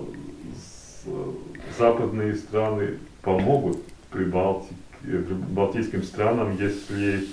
западные 1.79 2.35
страны 2.35 2.99
помогут 3.23 3.79
Прибалтике, 4.11 4.75
э, 5.05 5.23
балтийским 5.49 6.03
странам, 6.03 6.59
если 6.61 7.27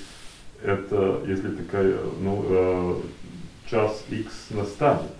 это, 0.63 1.21
если 1.27 1.49
такая, 1.49 1.97
ну, 2.21 2.45
э, 2.47 2.95
час 3.69 4.03
X 4.09 4.27
настанет? 4.51 5.11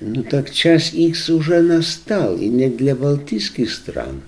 Ну 0.00 0.24
так 0.24 0.50
час 0.50 0.92
X 0.92 1.28
уже 1.30 1.62
настал, 1.62 2.36
и 2.36 2.48
не 2.48 2.68
для 2.68 2.96
балтийских 2.96 3.70
стран, 3.70 4.22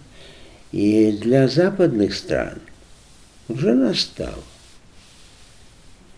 и 0.71 1.11
для 1.11 1.49
западных 1.49 2.15
стран. 2.15 2.59
Уже 3.53 3.75
настал. 3.75 4.43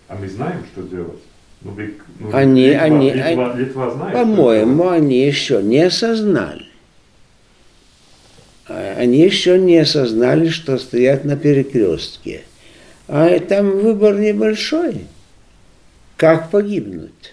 А 0.06 0.14
мы 0.14 0.28
знаем, 0.28 0.64
что 0.72 0.82
делать? 0.82 1.18
Ну, 1.62 1.72
вы, 1.72 1.94
ну, 2.20 2.30
Они- 2.32 2.68
Литва, 2.68 2.82
они- 2.84 3.10
Литва, 3.12 3.50
они- 3.50 3.60
Литва 3.60 3.90
знает, 3.90 4.12
По-моему, 4.14 4.88
они 4.88 5.26
еще 5.26 5.62
не 5.62 5.80
осознали. 5.80 6.66
А 8.68 8.96
Они 8.98 9.18
еще 9.18 9.58
не 9.58 9.78
осознали, 9.78 10.48
что 10.48 10.78
стоят 10.78 11.24
на 11.24 11.36
перекрестке. 11.36 12.42
А 13.08 13.38
там 13.40 13.78
выбор 13.80 14.14
небольшой. 14.18 15.06
Как 16.16 16.50
погибнуть? 16.50 17.32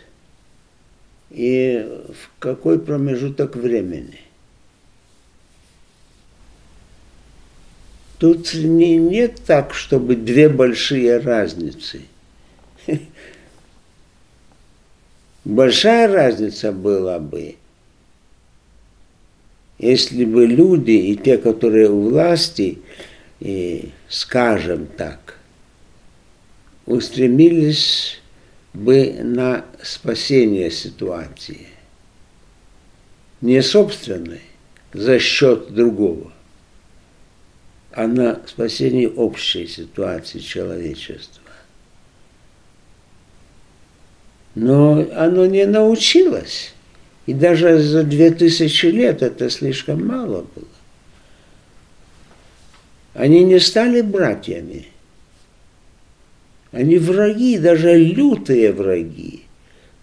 И 1.30 1.88
в 2.10 2.40
какой 2.40 2.80
промежуток 2.80 3.56
времени? 3.56 4.21
Тут 8.22 8.54
не, 8.54 8.98
нет 8.98 9.42
так, 9.48 9.74
чтобы 9.74 10.16
две 10.16 10.48
большие 10.48 11.18
разницы. 11.18 12.04
Большая 15.44 16.08
разница 16.08 16.72
была 16.72 17.18
бы, 17.18 17.56
если 19.80 20.24
бы 20.26 20.46
люди 20.46 20.92
и 20.92 21.16
те, 21.16 21.40
которые 21.40 21.90
у 21.90 22.12
власти, 22.12 22.78
и, 23.40 23.90
скажем 24.08 24.86
так, 24.86 25.40
устремились 26.86 28.22
бы 28.76 29.16
на 29.24 29.66
спасение 29.82 30.70
ситуации. 30.70 31.66
Не 33.42 33.64
собственной, 33.64 34.42
за 34.94 35.18
счет 35.18 35.74
другого, 35.74 36.32
а 37.94 38.08
на 38.08 38.42
спасение 38.48 39.10
общей 39.10 39.68
ситуации 39.68 40.40
человечества. 40.40 41.42
Но 44.56 45.06
оно 45.14 45.46
не 45.46 45.66
научилось. 45.66 46.74
И 47.26 47.34
даже 47.34 47.80
за 47.80 48.04
две 48.04 48.32
тысячи 48.32 48.88
лет 48.88 49.22
это 49.22 49.50
слишком 49.50 50.06
мало 50.06 50.46
было. 50.56 50.68
Они 53.14 53.44
не 53.44 53.60
стали 53.60 54.02
братьями. 54.02 54.88
Они 56.72 56.98
враги, 56.98 57.58
даже 57.58 57.96
лютые 57.98 58.72
враги, 58.72 59.44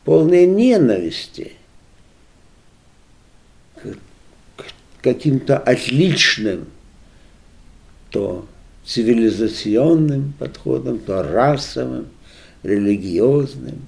полные 0.04 0.46
ненависти 0.46 1.52
к 3.76 3.96
каким-то 5.00 5.56
отличным, 5.56 6.66
то 8.10 8.46
цивилизационным 8.84 10.32
подходом, 10.38 10.98
то 10.98 11.22
расовым, 11.22 12.08
религиозным. 12.62 13.86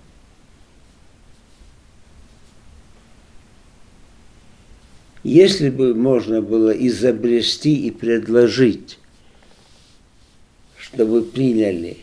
Если 5.23 5.69
бы 5.69 5.95
можно 5.95 6.41
было 6.41 6.71
изобрести 6.71 7.87
и 7.87 7.91
предложить, 7.91 8.99
чтобы 10.77 11.23
приняли 11.23 11.99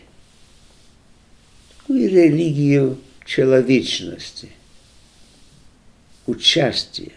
такую 1.80 2.10
религию 2.10 2.98
человечности, 3.26 4.50
участия, 6.28 7.12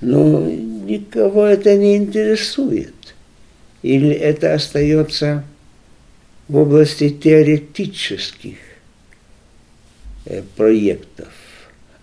но 0.00 0.40
никого 0.48 1.44
это 1.44 1.76
не 1.76 1.96
интересует. 1.96 2.94
Или 3.82 4.10
это 4.10 4.54
остается 4.54 5.44
в 6.48 6.56
области 6.56 7.10
теоретических 7.10 8.56
э, 10.26 10.42
проектов. 10.56 11.28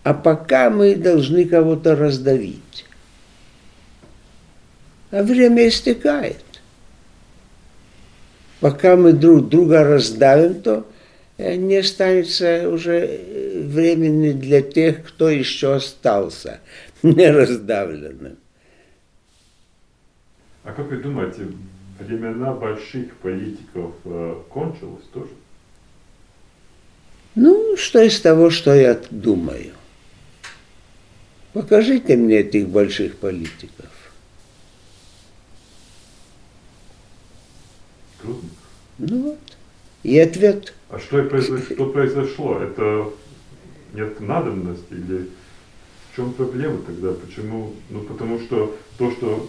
А 0.04 0.14
пока 0.14 0.70
мы 0.70 0.96
должны 0.96 1.46
кого-то 1.46 1.96
раздавить. 1.96 2.86
А 5.12 5.22
время 5.22 5.68
истекает. 5.68 6.44
Пока 8.60 8.96
мы 8.96 9.14
друг 9.14 9.50
друга 9.50 9.84
раздавим, 9.84 10.62
то 10.62 10.88
э, 11.38 11.56
не 11.56 11.78
останется 11.78 12.70
уже 12.70 13.00
э, 13.00 13.62
времени 13.62 14.32
для 14.32 14.62
тех, 14.62 15.06
кто 15.06 15.30
еще 15.30 15.76
остался 15.76 16.60
не 17.16 17.32
раздавленным. 17.32 18.38
А 20.64 20.74
как 20.74 20.90
вы 20.90 20.98
думаете, 20.98 21.48
времена 22.00 22.54
больших 22.54 23.16
политиков 23.18 23.94
э, 24.06 24.36
кончилось 24.50 25.06
тоже? 25.14 25.30
Ну, 27.36 27.78
что 27.78 28.02
из 28.02 28.20
того, 28.20 28.50
что 28.50 28.74
я 28.74 29.00
думаю? 29.12 29.74
Покажите 31.54 32.18
мне 32.18 32.40
этих 32.40 32.68
больших 32.68 33.18
политиков. 33.18 33.86
Трудно. 38.22 38.50
Ну 38.98 39.22
вот. 39.22 39.40
И 40.04 40.20
ответ. 40.20 40.74
А 40.90 41.00
что, 41.00 41.24
произошло, 41.24 41.76
что 41.76 41.90
произошло? 41.90 42.60
Это 42.60 43.10
нет 43.94 44.20
надобности 44.20 44.92
или 44.92 45.30
чем 46.18 46.34
проблема 46.34 46.80
тогда? 46.80 47.14
Почему? 47.14 47.74
Ну, 47.92 48.00
потому 48.02 48.40
что 48.40 48.76
то, 48.98 49.12
что 49.12 49.48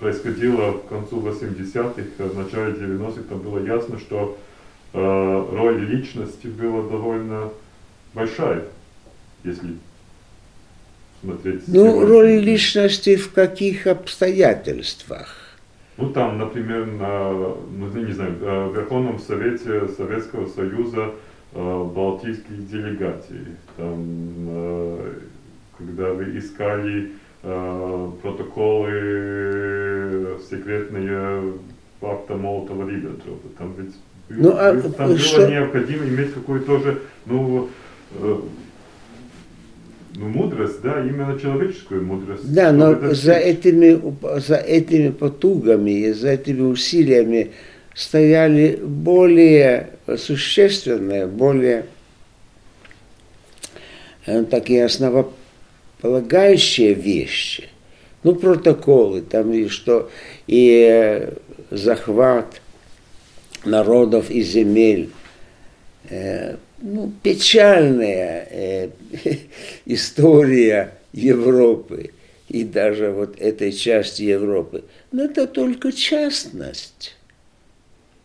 происходило 0.00 0.72
в 0.72 0.86
концу 0.86 1.20
80-х, 1.20 2.24
в 2.24 2.38
начале 2.38 2.72
90-х, 2.72 3.22
там 3.28 3.40
было 3.40 3.64
ясно, 3.64 3.98
что 3.98 4.38
э, 4.94 5.48
роль 5.52 5.84
личности 5.84 6.46
была 6.46 6.88
довольно 6.88 7.50
большая, 8.14 8.64
если 9.44 9.76
смотреть... 11.20 11.68
Ну, 11.68 12.06
роль 12.06 12.38
личности 12.38 13.16
в 13.16 13.32
каких 13.32 13.86
обстоятельствах? 13.86 15.58
Ну, 15.98 16.10
там, 16.10 16.38
например, 16.38 16.86
на, 16.86 17.30
ну, 17.30 17.88
не 17.94 18.12
знаю, 18.12 18.36
э, 18.40 18.68
в 18.68 18.74
Верховном 18.74 19.18
Совете 19.18 19.86
Советского 19.88 20.48
Союза 20.48 21.12
балтийских 21.54 22.68
делегаций, 22.70 23.38
там, 23.76 24.04
э, 24.48 25.12
когда 25.78 26.12
вы 26.12 26.24
искали 26.38 27.10
э, 27.46 28.10
протоколы 28.22 28.90
секретные 30.50 31.52
пакта 32.00 32.34
Молотова-Риббентропа, 32.34 33.48
там 33.58 33.74
ведь 33.78 33.94
был- 34.30 34.50
Ну, 34.50 34.56
а 34.56 34.80
там 34.96 35.08
было 35.08 35.18
что- 35.18 35.48
необходимо 35.50 36.04
иметь 36.06 36.32
какую-то 36.34 36.66
тоже, 36.66 36.98
ну, 37.26 37.68
э, 38.20 38.36
ну, 40.16 40.28
мудрость, 40.28 40.80
да, 40.82 41.04
именно 41.04 41.38
человеческую 41.38 42.04
мудрость. 42.04 42.52
Да, 42.52 42.72
но 42.72 43.14
за 43.14 43.34
этими, 43.34 44.00
за 44.40 44.56
этими 44.56 45.10
потугами 45.10 46.10
за 46.12 46.30
этими 46.30 46.62
усилиями 46.62 47.50
стояли 47.94 48.76
более 48.76 49.90
существенные, 50.16 51.26
более 51.26 51.86
э, 54.26 54.44
такие 54.44 54.84
основополагающие 54.84 56.94
вещи. 56.94 57.68
Ну, 58.22 58.34
протоколы, 58.34 59.22
там 59.22 59.52
и 59.52 59.68
что, 59.68 60.10
и 60.46 60.88
э, 60.90 61.32
захват 61.70 62.60
народов 63.64 64.30
и 64.30 64.42
земель, 64.42 65.10
э, 66.10 66.56
ну, 66.80 67.12
печальная 67.22 68.90
история 69.86 70.94
Европы 71.12 72.10
и 72.48 72.64
даже 72.64 73.10
вот 73.10 73.40
этой 73.40 73.72
части 73.72 74.22
Европы. 74.22 74.84
Но 75.12 75.24
это 75.24 75.46
только 75.46 75.92
частность. 75.92 77.13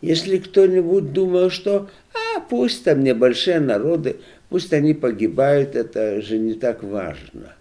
Если 0.01 0.37
кто-нибудь 0.37 1.11
думал, 1.11 1.49
что 1.49 1.89
а, 2.13 2.39
пусть 2.39 2.83
там 2.83 3.03
небольшие 3.03 3.59
народы, 3.59 4.17
пусть 4.49 4.71
они 4.73 4.93
погибают, 4.93 5.75
это 5.75 6.21
же 6.21 6.37
не 6.37 6.53
так 6.53 6.83
важно. 6.83 7.53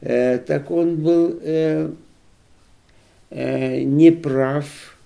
Э, 0.00 0.38
так 0.38 0.70
он 0.70 0.96
был 0.96 1.38
э, 1.42 1.90
э, 3.30 3.80
неправ 3.82 4.96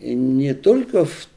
не 0.00 0.54
только 0.54 1.06
в 1.06 1.28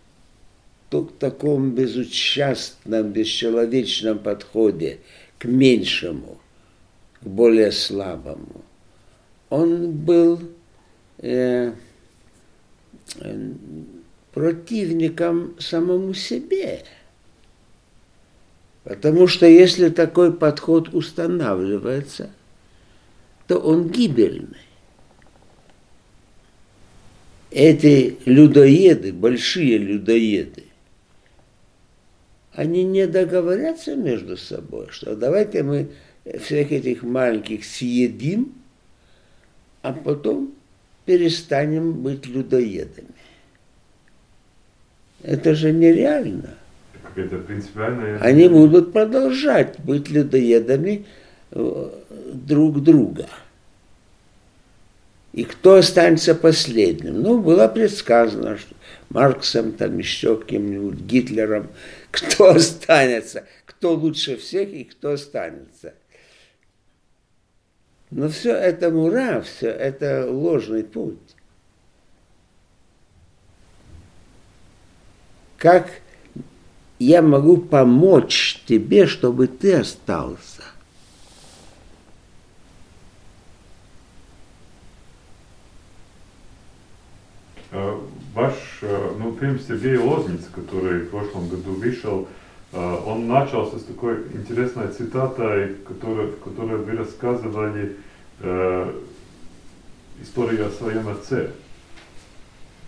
таком 1.19 1.71
безучастном, 1.71 3.11
бесчеловечном 3.11 4.19
подходе 4.19 4.99
к 5.37 5.45
меньшему, 5.45 6.37
к 7.21 7.25
более 7.25 7.71
слабому. 7.71 8.63
Он 9.49 9.91
был 9.91 10.39
э, 11.19 11.71
э, 13.19 13.51
противником 14.37 15.55
самому 15.57 16.13
себе. 16.13 16.83
Потому 18.83 19.25
что 19.25 19.47
если 19.47 19.89
такой 19.89 20.31
подход 20.31 20.93
устанавливается, 20.93 22.29
то 23.47 23.57
он 23.57 23.89
гибельный. 23.89 24.59
Эти 27.49 28.19
людоеды, 28.25 29.11
большие 29.11 29.79
людоеды, 29.79 30.65
они 32.53 32.83
не 32.83 33.07
договорятся 33.07 33.95
между 33.95 34.37
собой, 34.37 34.89
что 34.91 35.15
давайте 35.15 35.63
мы 35.63 35.89
всех 36.39 36.71
этих 36.71 37.01
маленьких 37.01 37.65
съедим, 37.65 38.53
а 39.81 39.93
потом 39.93 40.53
перестанем 41.05 42.03
быть 42.03 42.27
людоедами. 42.27 43.16
Это 45.23 45.55
же 45.55 45.71
нереально. 45.71 46.55
Это 47.15 47.37
принципиальная... 47.39 48.19
Они 48.19 48.47
будут 48.47 48.93
продолжать 48.93 49.79
быть 49.79 50.09
людоедами 50.09 51.05
э, 51.51 51.89
друг 52.33 52.83
друга. 52.83 53.27
И 55.33 55.43
кто 55.43 55.75
останется 55.75 56.35
последним? 56.35 57.21
Ну, 57.21 57.39
было 57.39 57.67
предсказано, 57.67 58.57
что 58.57 58.75
Марксом, 59.09 59.73
там 59.73 59.97
еще 59.97 60.41
кем-нибудь, 60.41 60.99
Гитлером, 61.01 61.69
кто 62.11 62.49
останется, 62.49 63.45
кто 63.65 63.93
лучше 63.93 64.37
всех 64.37 64.69
и 64.69 64.83
кто 64.83 65.11
останется. 65.11 65.93
Но 68.09 68.29
все 68.29 68.53
это 68.55 68.89
мура, 68.89 69.41
все 69.41 69.69
это 69.69 70.27
ложный 70.29 70.83
путь. 70.83 71.35
Как 75.57 75.89
я 76.99 77.21
могу 77.23 77.57
помочь 77.57 78.61
тебе, 78.67 79.07
чтобы 79.07 79.47
ты 79.47 79.73
остался? 79.73 80.61
А, 87.71 87.99
ваш, 88.35 88.53
э, 88.81 89.11
ну, 89.19 89.35
фильм 89.39 89.59
Сергей 89.59 89.97
Лозниц, 89.97 90.45
который 90.53 91.01
в 91.01 91.09
прошлом 91.09 91.49
году 91.49 91.73
вышел, 91.73 92.27
э, 92.71 92.97
он 93.05 93.27
начался 93.27 93.79
с 93.79 93.83
такой 93.83 94.27
интересной 94.33 94.89
цитатой, 94.89 95.75
которая, 95.87 96.27
в 96.27 96.39
которой 96.39 96.77
вы 96.77 96.91
рассказывали 96.95 97.97
э, 98.41 98.93
историю 100.21 100.67
о 100.67 100.71
своем 100.71 101.07
отце 101.09 101.51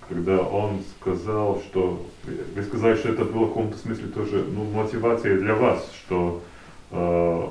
когда 0.09 0.39
он 0.39 0.81
сказал, 0.99 1.61
что 1.61 2.05
вы 2.55 2.63
сказали, 2.63 2.95
что 2.95 3.09
это 3.09 3.23
было 3.23 3.45
в 3.45 3.49
каком-то 3.49 3.77
смысле 3.77 4.07
тоже 4.07 4.43
ну, 4.43 4.65
мотивацией 4.65 5.39
для 5.39 5.55
вас, 5.55 5.89
что 6.03 6.41
э, 6.91 7.47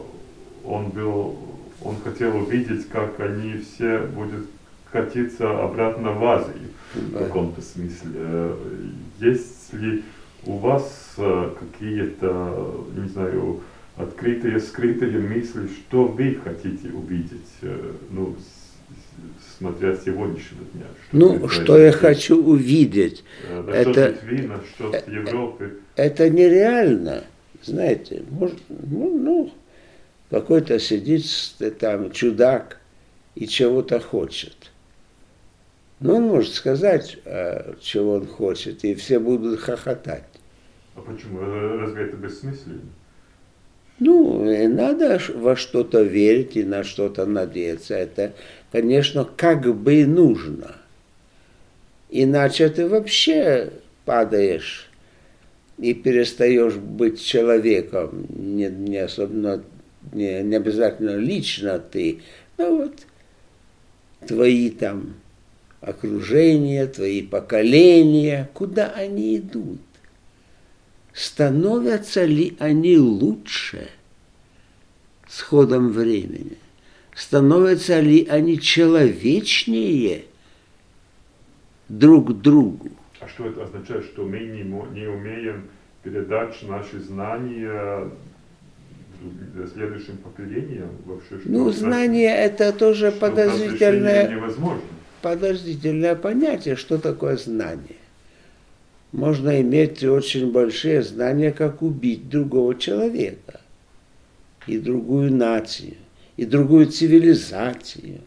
он 0.64 0.88
был, 0.88 1.38
он 1.82 1.96
хотел 2.02 2.36
увидеть, 2.36 2.88
как 2.88 3.20
они 3.20 3.58
все 3.58 4.00
будут 4.00 4.46
катиться 4.90 5.62
обратно 5.62 6.12
в 6.12 6.24
Азию 6.24 6.68
да. 6.94 7.18
в 7.18 7.24
каком-то 7.24 7.62
смысле. 7.62 8.56
Есть 9.20 9.72
ли 9.72 10.02
у 10.44 10.56
вас 10.56 11.14
э, 11.16 11.50
какие-то, 11.60 12.84
не 12.96 13.08
знаю, 13.08 13.60
открытые, 13.96 14.60
скрытые 14.60 15.18
мысли, 15.18 15.68
что 15.68 16.04
вы 16.04 16.38
хотите 16.42 16.90
увидеть 16.90 17.48
э, 17.62 17.92
ну, 18.10 18.34
смотря 19.58 19.94
с 19.94 20.04
сегодняшнего 20.04 20.64
дня. 20.72 20.86
Что 21.08 21.16
ну, 21.18 21.48
что 21.48 21.78
я 21.78 21.92
хочу 21.92 22.42
увидеть. 22.42 23.24
Да, 23.50 23.72
это, 23.72 24.14
что 24.14 24.26
видно, 24.26 24.60
что 24.74 24.92
с 24.92 25.08
Европы. 25.08 25.80
Это 25.96 26.30
нереально, 26.30 27.24
знаете. 27.62 28.22
Может, 28.30 28.58
ну, 28.68 29.18
ну, 29.18 29.52
какой-то 30.30 30.78
сидит 30.78 31.24
там 31.78 32.12
чудак 32.12 32.78
и 33.34 33.46
чего-то 33.46 34.00
хочет. 34.00 34.70
Ну, 36.00 36.14
он 36.16 36.22
может 36.28 36.54
сказать, 36.54 37.18
чего 37.80 38.14
он 38.14 38.26
хочет, 38.26 38.84
и 38.84 38.94
все 38.94 39.18
будут 39.18 39.58
хохотать. 39.60 40.24
А 40.94 41.00
почему? 41.00 41.40
Разве 41.40 42.04
это 42.04 42.16
бессмысленно? 42.16 42.82
Ну, 44.00 44.44
надо 44.68 45.20
во 45.34 45.56
что-то 45.56 46.02
верить 46.02 46.56
и 46.56 46.62
на 46.62 46.84
что-то 46.84 47.26
надеяться. 47.26 47.96
Это, 47.96 48.32
конечно, 48.72 49.24
как 49.24 49.76
бы 49.76 50.06
нужно. 50.06 50.76
Иначе 52.10 52.68
ты 52.68 52.88
вообще 52.88 53.72
падаешь 54.04 54.88
и 55.78 55.94
перестаешь 55.94 56.74
быть 56.74 57.22
человеком. 57.22 58.26
Не, 58.30 58.68
не 58.68 58.98
особенно, 58.98 59.62
не, 60.12 60.42
не 60.42 60.56
обязательно 60.56 61.16
лично 61.16 61.78
ты. 61.78 62.22
Ну 62.56 62.78
вот, 62.78 62.94
твои 64.26 64.70
там 64.70 65.14
окружения, 65.80 66.86
твои 66.86 67.22
поколения, 67.22 68.48
куда 68.54 68.86
они 68.88 69.36
идут 69.36 69.80
становятся 71.18 72.24
ли 72.24 72.56
они 72.60 72.96
лучше 72.96 73.88
с 75.28 75.40
ходом 75.40 75.90
времени? 75.90 76.56
Становятся 77.18 77.98
ли 77.98 78.28
они 78.30 78.60
человечнее 78.60 80.22
друг 81.88 82.40
другу? 82.40 82.90
А 83.18 83.26
что 83.26 83.46
это 83.46 83.64
означает, 83.64 84.04
что 84.04 84.24
мы 84.24 84.38
не, 84.38 84.62
не 84.62 85.08
умеем 85.08 85.64
передать 86.04 86.56
наши 86.62 87.00
знания 87.00 88.08
следующим 89.74 90.18
поколениям 90.18 90.90
вообще? 91.06 91.40
Что 91.40 91.48
ну, 91.50 91.72
знание 91.72 92.32
это 92.32 92.72
тоже 92.72 93.10
подозрительное, 93.10 94.40
подозрительное 95.20 96.14
понятие, 96.14 96.76
что 96.76 96.98
такое 96.98 97.36
знание 97.36 97.96
можно 99.10 99.60
иметь 99.60 100.04
очень 100.04 100.52
большие 100.52 101.02
знания, 101.02 101.50
как 101.50 101.82
убить 101.82 102.28
другого 102.28 102.76
человека, 102.76 103.60
и 104.68 104.78
другую 104.78 105.32
нацию, 105.34 105.96
и 106.38 106.46
другую 106.46 106.86
цивилизацию, 106.86 108.22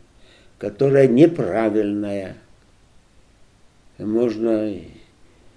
которая 0.59 1.07
неправильная. 1.07 2.37
Можно 3.97 4.79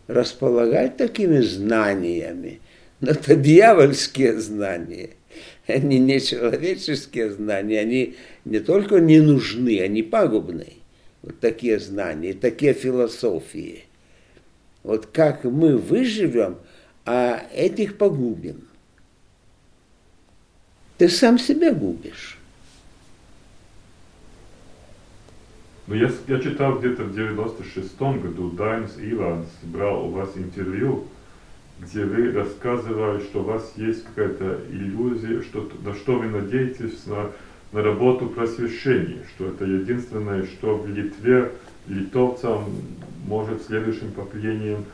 располагать 0.07 0.97
такими 0.97 1.41
знаниями, 1.41 2.61
но 3.01 3.11
это 3.11 3.37
дьявольские 3.37 4.41
знания. 4.41 5.11
Они 5.67 5.99
не 5.99 6.19
человеческие 6.21 7.31
знания, 7.31 7.81
они 7.81 8.15
не 8.47 8.61
только 8.61 9.01
не 9.01 9.21
нужны, 9.21 9.81
они 9.83 10.03
пагубны. 10.03 10.75
Вот 11.21 11.41
такие 11.41 11.79
знания, 11.79 12.33
такие 12.33 12.73
философии– 12.73 13.85
вот 14.85 15.07
как 15.07 15.45
мы 15.45 15.79
выживем, 15.79 16.59
а 17.07 17.43
этих 17.53 17.99
погубим. 17.99 18.69
Ты 20.99 21.09
сам 21.09 21.39
себя 21.39 21.73
губишь. 21.73 22.34
Ну, 25.87 25.95
я, 25.95 26.11
я 26.29 26.41
читал 26.41 26.79
где-то 26.79 27.05
в 27.05 27.15
96-м 27.15 28.21
году, 28.21 28.51
Даймс 28.51 28.93
Иванс 28.99 29.47
брал 29.65 30.07
у 30.07 30.09
вас 30.09 30.31
интервью, 30.35 31.05
где 31.79 32.05
вы 32.05 32.33
рассказывали, 32.33 33.23
что 33.23 33.41
у 33.41 33.45
вас 33.45 33.71
есть 33.77 34.05
какая-то 34.05 34.61
иллюзия, 34.71 35.43
что, 35.43 35.69
на 35.85 35.95
что 35.95 36.17
вы 36.17 36.27
надеетесь, 36.29 37.05
на, 37.07 37.31
на 37.73 37.83
работу 37.83 38.29
просвещения, 38.29 39.27
что 39.35 39.49
это 39.49 39.67
единственное, 39.67 40.45
что 40.45 40.77
в 40.77 40.89
Литве 40.89 41.51
литовцам 41.87 42.65
может 43.27 43.63
следующим 43.67 44.11
поколениям 44.13 44.85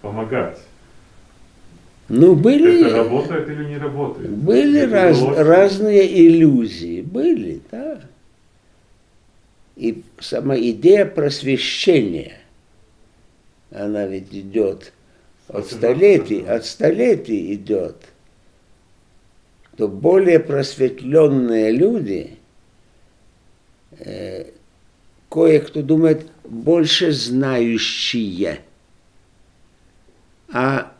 помогать. 0.00 0.58
Ну, 2.08 2.34
были... 2.34 2.86
Это 2.86 2.96
работает 2.96 3.50
или 3.50 3.64
не 3.66 3.76
работает? 3.76 4.30
Были 4.30 4.80
раз, 4.80 5.22
разные 5.36 6.26
иллюзии, 6.26 7.02
были, 7.02 7.60
да. 7.70 8.00
И 9.78 10.02
сама 10.18 10.58
идея 10.58 11.06
просвещения, 11.06 12.40
она 13.70 14.06
ведь 14.06 14.34
идет 14.34 14.92
от 15.46 15.70
столетий, 15.70 16.44
от 16.44 16.66
столетий 16.66 17.54
идет. 17.54 17.94
То 19.76 19.86
более 19.86 20.40
просветленные 20.40 21.70
люди, 21.70 22.38
э, 24.00 24.50
кое-кто 25.30 25.82
думает, 25.82 26.26
больше 26.42 27.12
знающие. 27.12 28.62
А 30.52 30.92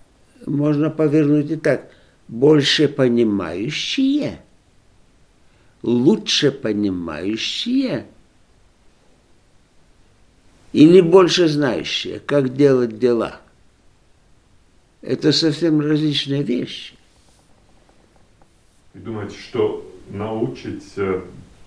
можно 0.46 0.88
повернуть 0.88 1.50
и 1.50 1.56
так, 1.56 1.90
больше 2.28 2.86
понимающие, 2.86 4.38
лучше 5.82 6.52
понимающие 6.52 8.06
или 10.78 11.00
больше 11.00 11.48
знающие, 11.48 12.20
как 12.20 12.54
делать 12.54 13.00
дела. 13.00 13.40
Это 15.02 15.32
совсем 15.32 15.80
различные 15.80 16.44
вещи. 16.44 16.94
И 18.94 18.98
думаете, 18.98 19.34
что 19.36 19.92
научить 20.08 20.84
э, 20.96 21.22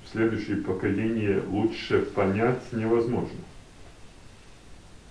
следующее 0.09 0.57
поколение 0.57 1.43
лучше 1.51 2.03
понять 2.03 2.61
невозможно? 2.71 3.37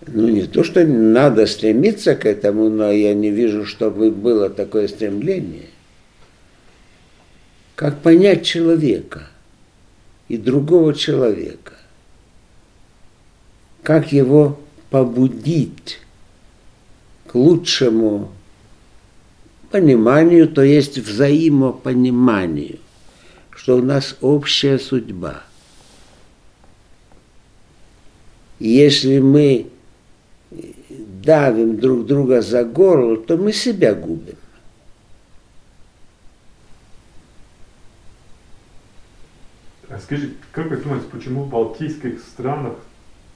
Ну, 0.07 0.29
не 0.29 0.47
то, 0.47 0.65
что 0.65 0.83
надо 0.87 1.45
стремиться 1.45 2.15
к 2.15 2.25
этому, 2.25 2.71
но 2.71 2.91
я 2.91 3.13
не 3.13 3.31
вижу, 3.31 3.67
чтобы 3.67 4.11
было 4.11 4.49
такое 4.49 4.89
стремление. 4.89 5.69
Как 7.75 8.01
понять 8.01 8.47
человека 8.47 9.29
и 10.29 10.39
другого 10.39 10.95
человека? 10.95 11.80
Как 13.83 14.13
его 14.13 14.61
побудить 14.91 16.01
к 17.27 17.35
лучшему 17.35 18.31
пониманию, 19.71 20.49
то 20.49 20.63
есть 20.63 20.99
взаимопониманию, 20.99 22.79
что 23.51 23.77
у 23.77 23.83
нас 23.83 24.17
общая 24.21 24.79
судьба. 24.79 25.45
Если 28.59 29.21
мы 29.21 29.71
давим 30.51 31.79
друг 31.79 32.07
друга 32.07 32.43
за 32.43 32.65
горло, 32.65 33.17
то 33.17 33.37
мы 33.37 33.53
себя 33.53 33.95
губим. 33.95 34.37
А 39.89 39.99
скажи, 39.99 40.35
как 40.53 40.71
вы 40.71 40.77
думаете, 40.77 41.07
почему 41.11 41.45
в 41.45 41.49
балтийских 41.49 42.21
странах 42.21 42.75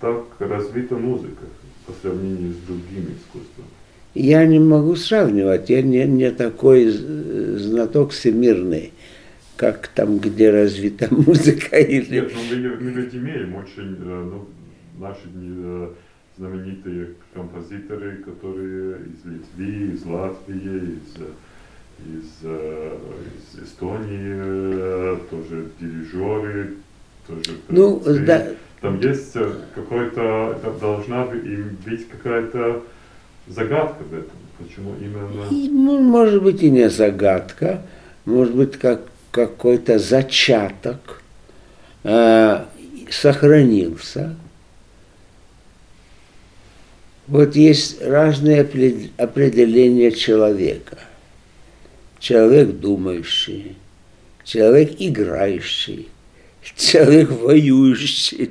так 0.05 0.25
развита 0.39 0.97
музыка 0.97 1.47
по 1.87 1.93
сравнению 2.03 2.53
с 2.53 2.67
другими 2.67 3.15
искусствами? 3.17 3.69
Я 4.15 4.45
не 4.45 4.59
могу 4.59 4.97
сравнивать, 4.97 5.71
я 5.71 5.81
не, 5.81 6.05
не 6.05 6.31
такой 6.31 6.91
знаток 6.91 8.11
всемирный, 8.11 8.93
как 9.57 9.89
там, 9.89 10.19
где 10.19 10.51
развита 10.51 11.09
музыка. 11.11 11.79
Или... 11.79 12.21
Нет, 12.21 12.33
ну 12.35 12.41
мы, 12.51 12.77
мы 12.77 12.91
ведь 12.91 13.15
имеем 13.15 13.55
очень, 13.55 13.97
э, 13.99 14.31
ну, 14.31 14.47
наши 14.99 15.27
э, 15.35 15.89
знаменитые 16.37 17.15
композиторы, 17.33 18.17
которые 18.17 18.99
из 18.99 19.25
Литвы, 19.25 19.95
из 19.95 20.05
Латвии, 20.05 20.99
из, 20.99 22.23
из, 22.23 22.31
э, 22.43 22.99
из 23.57 23.65
Эстонии, 23.65 25.19
тоже 25.31 25.69
дирижеры, 25.81 26.75
тоже... 27.27 27.59
Ну, 27.71 28.03
да. 28.27 28.55
Там 28.85 29.01
есть 29.01 29.33
какой-то, 29.75 30.61
должна 30.79 31.25
быть 31.25 32.07
какая-то 32.07 32.83
загадка 33.47 34.03
в 34.03 34.13
этом. 34.13 34.37
Почему 34.59 34.95
именно... 35.01 35.49
И, 35.51 35.71
ну, 35.71 36.03
может 36.03 36.43
быть 36.43 36.63
и 36.63 36.69
не 36.69 36.91
загадка, 36.91 37.81
может 38.27 38.55
быть 38.55 38.77
как 38.77 39.01
какой-то 39.31 39.99
зачаток 39.99 41.23
э, 42.03 42.63
сохранился. 43.09 44.37
Вот 47.27 47.57
есть 47.57 48.03
разные 48.03 48.69
определения 49.17 50.13
человека. 50.13 50.99
Человек 52.19 52.69
думающий, 52.73 53.77
человек 54.45 54.93
играющий, 54.99 56.11
человек 56.77 57.31
воюющий. 57.31 58.51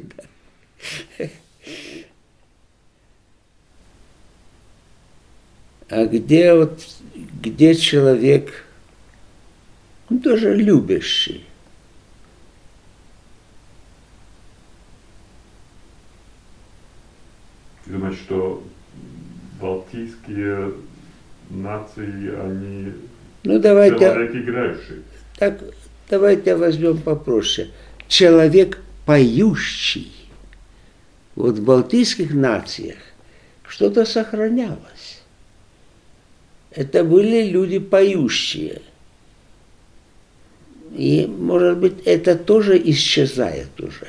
А 5.90 6.06
где 6.06 6.56
вот, 6.56 6.82
где 7.14 7.76
человек, 7.76 8.66
ну, 10.10 10.20
тоже 10.20 10.56
любящий? 10.56 11.46
Ты 17.86 17.92
думаешь, 17.92 18.16
что 18.16 18.64
балтийские 19.62 20.74
нации, 21.50 22.40
они 22.40 22.94
ну, 23.44 23.60
давайте, 23.60 24.00
человек 24.00 24.36
играющий? 24.36 25.04
Так, 25.38 25.60
давайте 26.10 26.56
возьмем 26.56 26.98
попроще. 26.98 27.70
Человек 28.08 28.80
поющий. 29.06 30.22
Вот 31.36 31.58
в 31.58 31.64
балтийских 31.64 32.34
нациях 32.34 32.98
что-то 33.68 34.06
сохранялось 34.06 35.24
это 36.76 37.04
были 37.04 37.44
люди 37.44 37.80
поющие. 37.80 38.82
И, 40.96 41.26
может 41.26 41.78
быть, 41.80 42.02
это 42.06 42.36
тоже 42.36 42.82
исчезает 42.84 43.80
уже. 43.80 44.08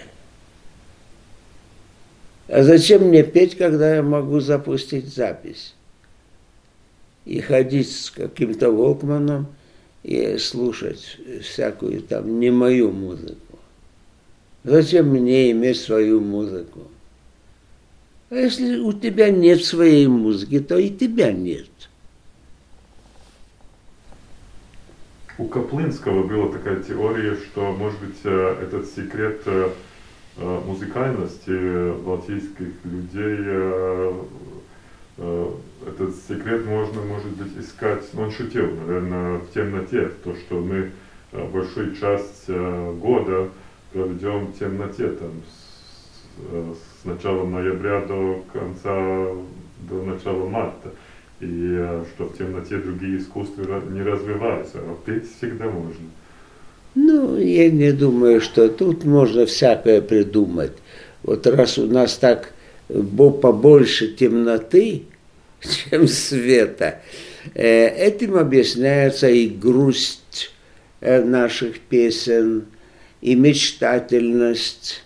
А 2.48 2.62
зачем 2.62 3.08
мне 3.08 3.22
петь, 3.22 3.56
когда 3.56 3.96
я 3.96 4.02
могу 4.02 4.40
запустить 4.40 5.14
запись? 5.14 5.74
И 7.24 7.40
ходить 7.40 7.90
с 7.90 8.10
каким-то 8.10 8.70
волкманом 8.70 9.46
и 10.02 10.36
слушать 10.36 11.18
всякую 11.42 12.02
там 12.02 12.38
не 12.38 12.50
мою 12.50 12.92
музыку. 12.92 13.58
Зачем 14.62 15.08
мне 15.08 15.50
иметь 15.52 15.80
свою 15.80 16.20
музыку? 16.20 16.88
А 18.34 18.36
если 18.36 18.80
у 18.80 18.92
тебя 18.92 19.30
нет 19.30 19.64
своей 19.64 20.08
музыки, 20.08 20.58
то 20.58 20.76
и 20.76 20.90
тебя 20.90 21.30
нет. 21.30 21.68
У 25.38 25.46
Каплинского 25.46 26.26
была 26.26 26.50
такая 26.50 26.82
теория, 26.82 27.36
что, 27.36 27.72
может 27.72 28.00
быть, 28.00 28.18
э, 28.24 28.56
этот 28.60 28.86
секрет 28.90 29.42
э, 29.46 29.70
э, 30.38 30.60
музыкальности 30.66 31.96
балтийских 32.02 32.70
людей, 32.84 33.38
этот 35.16 36.16
секрет 36.26 36.66
можно, 36.66 37.02
может 37.02 37.30
быть, 37.36 37.56
искать, 37.64 38.02
он 38.16 38.32
шутил, 38.32 38.68
наверное, 38.74 39.38
в 39.38 39.52
темноте, 39.54 40.10
то, 40.24 40.34
что 40.34 40.58
мы 40.58 40.90
большую 41.30 41.94
часть 41.94 42.48
года 42.48 43.48
проведем 43.92 44.46
в 44.46 44.58
темноте, 44.58 45.10
там, 45.10 45.30
с, 45.46 46.74
с 46.74 46.93
начала 47.04 47.46
ноября 47.46 48.00
до 48.00 48.44
конца, 48.52 49.28
до 49.88 50.02
начала 50.02 50.48
марта 50.48 50.90
и 51.40 51.76
э, 51.78 52.04
что 52.14 52.26
в 52.26 52.38
темноте 52.38 52.78
другие 52.78 53.18
искусства 53.18 53.82
не 53.90 54.02
развиваются, 54.02 54.78
а 54.78 54.96
петь 55.04 55.24
всегда 55.36 55.66
можно. 55.66 56.06
Ну, 56.94 57.36
я 57.36 57.70
не 57.70 57.92
думаю, 57.92 58.40
что 58.40 58.68
тут 58.68 59.04
можно 59.04 59.46
всякое 59.46 60.00
придумать. 60.00 60.72
Вот 61.22 61.46
раз 61.46 61.78
у 61.78 61.86
нас 61.86 62.16
так 62.16 62.52
побольше 62.88 64.08
темноты, 64.08 65.04
чем 65.60 66.06
света, 66.06 67.00
э, 67.54 67.88
этим 67.88 68.36
объясняется 68.36 69.28
и 69.28 69.48
грусть 69.48 70.52
э, 71.00 71.22
наших 71.22 71.80
песен, 71.80 72.66
и 73.20 73.34
мечтательность, 73.34 75.02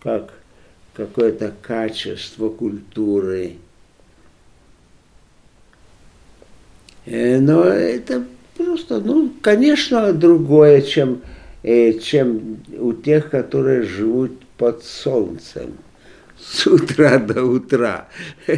как 0.00 0.32
какое-то 0.94 1.52
качество 1.62 2.48
культуры– 2.48 3.56
Э, 7.06 7.38
но 7.38 7.64
это 7.64 8.24
просто, 8.56 9.00
ну, 9.00 9.32
конечно, 9.40 10.12
другое, 10.12 10.82
чем, 10.82 11.22
э, 11.62 11.98
чем 11.98 12.60
у 12.78 12.92
тех, 12.92 13.30
которые 13.30 13.82
живут 13.84 14.44
под 14.58 14.84
солнцем 14.84 15.78
с 16.38 16.66
утра 16.66 17.18
до 17.18 17.44
утра 17.44 18.08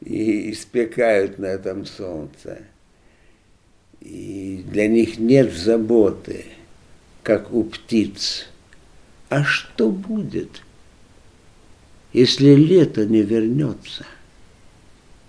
и 0.00 0.52
испекают 0.52 1.38
на 1.38 1.46
этом 1.46 1.86
солнце. 1.86 2.58
И 4.00 4.64
для 4.70 4.88
них 4.88 5.18
нет 5.18 5.52
заботы, 5.52 6.46
как 7.22 7.52
у 7.52 7.64
птиц. 7.64 8.48
А 9.28 9.44
что 9.44 9.90
будет, 9.90 10.62
если 12.12 12.54
лето 12.54 13.04
не 13.04 13.22
вернется? 13.22 14.06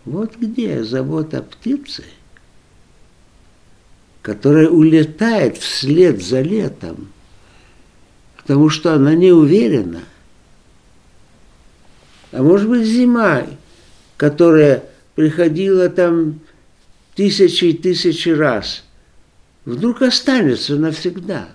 Вот 0.06 0.38
где 0.38 0.84
забота 0.84 1.42
птицы, 1.42 2.06
которая 4.22 4.70
улетает 4.70 5.58
вслед 5.58 6.24
за 6.24 6.42
летом, 6.42 7.12
потому 8.38 8.70
что 8.70 8.94
она 8.94 9.16
не 9.16 9.32
уверена. 9.32 10.04
А 12.32 12.42
может 12.42 12.70
быть 12.70 12.86
зима, 12.86 13.46
которая 14.16 14.86
приходила 15.16 15.90
там 15.90 16.40
тысячи 17.16 17.66
и 17.66 17.74
тысячи 17.74 18.30
раз, 18.30 18.86
вдруг 19.66 20.02
останется 20.02 20.78
навсегда. 20.78 21.50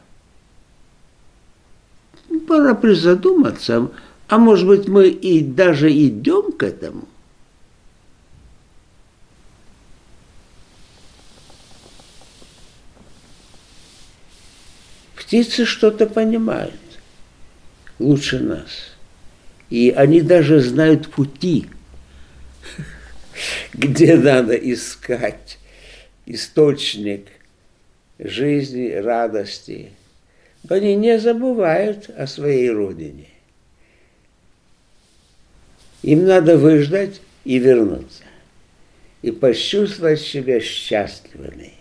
Пора 2.46 2.74
призадуматься, 2.74 3.90
а 4.28 4.38
может 4.38 4.66
быть 4.66 4.88
мы 4.88 5.08
и 5.08 5.40
даже 5.40 5.90
идем 5.90 6.52
к 6.52 6.62
этому. 6.62 7.08
Птицы 15.16 15.64
что-то 15.64 16.06
понимают 16.06 16.74
лучше 17.98 18.40
нас. 18.40 18.94
И 19.70 19.90
они 19.90 20.20
даже 20.20 20.60
знают 20.60 21.10
пути, 21.10 21.66
где 23.74 24.16
надо 24.16 24.54
искать 24.54 25.58
источник 26.26 27.26
жизни, 28.18 28.90
радости. 28.92 29.90
Они 30.68 30.94
не 30.96 31.18
забывают 31.18 32.08
о 32.10 32.26
своей 32.26 32.70
родине. 32.70 33.26
Им 36.02 36.26
надо 36.26 36.56
выждать 36.56 37.20
и 37.44 37.58
вернуться. 37.58 38.24
И 39.22 39.30
почувствовать 39.30 40.20
себя 40.20 40.60
счастливыми. 40.60 41.74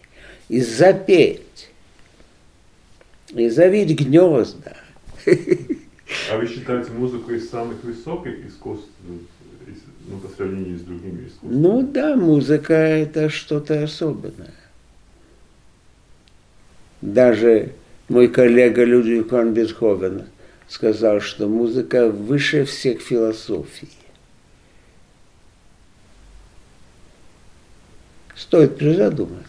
И 0.49 0.61
запеть. 0.61 1.69
И 3.29 3.49
завить 3.49 3.99
гнезда. 3.99 4.77
А 6.31 6.37
вы 6.37 6.47
считаете 6.47 6.91
музыку 6.91 7.31
из 7.31 7.49
самых 7.49 7.83
высоких 7.83 8.45
искусств, 8.45 8.87
ну, 10.07 10.17
по 10.19 10.27
сравнению 10.29 10.77
с 10.77 10.81
другими 10.81 11.27
искусствами? 11.27 11.55
Ну 11.55 11.81
да, 11.81 12.15
музыка 12.15 12.73
это 12.73 13.29
что-то 13.29 13.83
особенное. 13.83 14.53
Даже 17.01 17.71
мой 18.13 18.27
коллега 18.27 18.83
Людвиг 18.83 19.31
ван 19.31 19.55
Бетховен 19.55 20.27
сказал, 20.67 21.19
что 21.19 21.47
музыка 21.47 22.09
выше 22.09 22.63
всех 22.63 23.01
философий. 23.01 23.89
Стоит 28.35 28.77
призадуматься. 28.77 29.47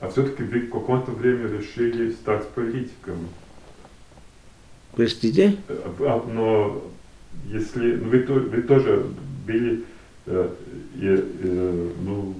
А 0.00 0.10
все-таки 0.10 0.42
в 0.42 0.70
каком-то 0.70 1.12
время 1.12 1.48
решили 1.48 2.10
стать 2.10 2.48
политиком. 2.48 3.28
Простите? 4.96 5.56
А, 5.68 6.24
но 6.28 6.90
если 7.46 7.94
ну, 7.94 8.10
вы, 8.10 8.18
вы 8.18 8.62
тоже 8.62 9.06
были 9.46 9.84
э, 10.26 10.48
э, 11.02 11.90
ну, 12.00 12.34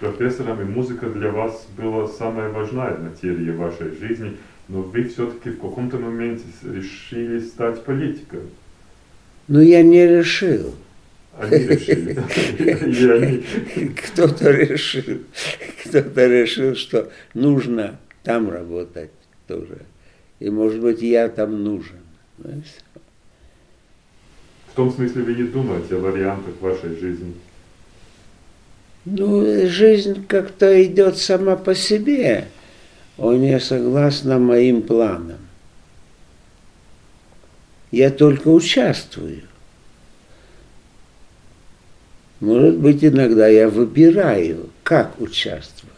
профессором, 0.00 0.60
и 0.60 0.64
музыка 0.64 1.08
для 1.08 1.30
вас 1.30 1.66
была 1.76 2.08
самая 2.08 2.48
важная 2.48 2.96
материя 2.96 3.52
вашей 3.52 3.96
жизни, 3.96 4.36
но 4.68 4.82
вы 4.82 5.04
все-таки 5.04 5.50
в 5.50 5.60
каком-то 5.60 5.98
моменте 5.98 6.44
решили 6.64 7.38
стать 7.40 7.84
политиком. 7.84 8.40
Ну, 9.48 9.60
я 9.60 9.82
не 9.82 10.06
решил. 10.06 10.74
Они 11.38 11.58
решили. 11.58 13.44
Кто-то 13.96 14.50
решил. 14.50 15.18
Кто-то 15.84 16.26
решил, 16.26 16.74
что 16.74 17.10
нужно 17.34 17.98
там 18.22 18.50
работать 18.50 19.10
тоже. 19.46 19.78
И, 20.38 20.50
может 20.50 20.80
быть, 20.80 21.02
я 21.02 21.28
там 21.28 21.62
нужен. 21.62 21.98
В 22.38 22.62
том 24.74 24.90
смысле 24.92 25.22
вы 25.22 25.34
не 25.34 25.44
думаете 25.44 25.96
о 25.96 25.98
вариантах 25.98 26.54
вашей 26.60 26.96
жизни? 26.96 27.34
Ну, 29.04 29.66
жизнь 29.66 30.26
как-то 30.26 30.82
идет 30.84 31.16
сама 31.16 31.56
по 31.56 31.74
себе. 31.74 32.48
Он 33.16 33.40
не 33.40 33.58
согласна 33.60 34.38
моим 34.38 34.82
планам. 34.82 35.38
Я 37.90 38.10
только 38.10 38.48
участвую. 38.48 39.42
Может 42.40 42.78
быть, 42.78 43.04
иногда 43.04 43.48
я 43.48 43.68
выбираю, 43.68 44.70
как 44.82 45.20
участвовать. 45.20 45.96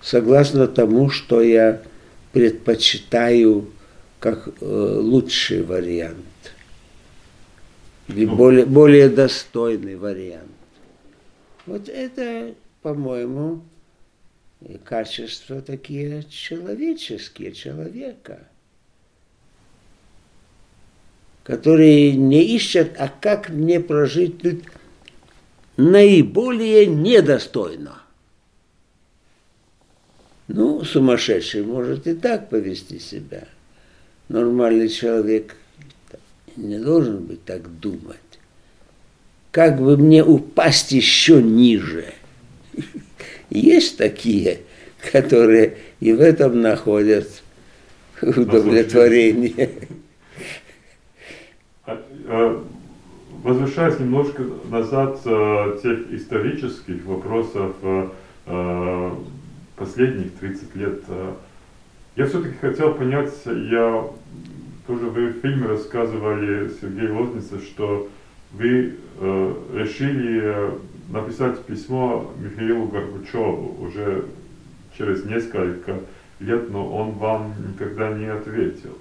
Согласно 0.00 0.66
тому, 0.66 1.10
что 1.10 1.42
я 1.42 1.82
предпочитаю 2.32 3.70
как 4.20 4.48
э, 4.48 4.64
лучший 5.00 5.62
вариант. 5.62 6.16
Или 8.08 8.24
ну, 8.26 8.36
более, 8.36 8.66
более 8.66 9.08
достойный 9.08 9.96
вариант. 9.96 10.53
Вот 11.66 11.88
это, 11.88 12.54
по-моему, 12.82 13.62
качества 14.84 15.62
такие 15.62 16.24
человеческие, 16.24 17.52
человека– 17.52 18.48
которые 21.44 22.16
не 22.16 22.42
ищут, 22.42 22.92
а 22.98 23.08
как 23.08 23.50
мне 23.50 23.78
прожить 23.78 24.40
тут 24.40 24.64
наиболее 25.76 26.86
недостойно. 26.86 28.00
Ну, 30.48 30.82
сумасшедший 30.84 31.62
может 31.62 32.06
и 32.06 32.14
так 32.14 32.48
повести 32.48 32.98
себя. 32.98 33.46
Нормальный 34.28 34.88
человек 34.88 35.56
не 36.56 36.78
должен 36.78 37.24
быть 37.24 37.44
так 37.44 37.78
думать. 37.78 38.16
Как 39.54 39.80
бы 39.80 39.96
мне 39.96 40.24
упасть 40.24 40.90
еще 40.90 41.40
ниже? 41.40 42.06
Есть 43.50 43.98
такие, 43.98 44.62
которые 45.12 45.76
и 46.00 46.12
в 46.12 46.20
этом 46.20 46.60
находят 46.60 47.28
удовлетворение. 48.20 49.70
Э, 51.86 52.60
возвращаясь 53.44 54.00
немножко 54.00 54.42
назад 54.68 55.20
э, 55.24 55.78
тех 55.80 56.10
исторических 56.10 57.04
вопросов 57.04 57.76
э, 58.46 59.10
последних 59.76 60.32
30 60.32 60.74
лет, 60.74 61.00
я 62.16 62.26
все-таки 62.26 62.56
хотел 62.60 62.94
понять, 62.94 63.32
я 63.44 64.04
тоже 64.88 65.06
вы 65.06 65.28
в 65.28 65.40
фильме 65.42 65.68
рассказывали, 65.68 66.72
Сергей 66.80 67.08
Лозница, 67.08 67.60
что 67.60 68.08
вы 68.58 68.94
э, 69.20 69.54
решили 69.74 70.78
написать 71.10 71.60
письмо 71.64 72.32
Михаилу 72.38 72.86
Горбачеву 72.86 73.76
уже 73.84 74.24
через 74.96 75.24
несколько 75.24 76.00
лет, 76.40 76.70
но 76.70 76.88
он 76.94 77.12
вам 77.12 77.54
никогда 77.68 78.10
не 78.12 78.26
ответил. 78.26 78.96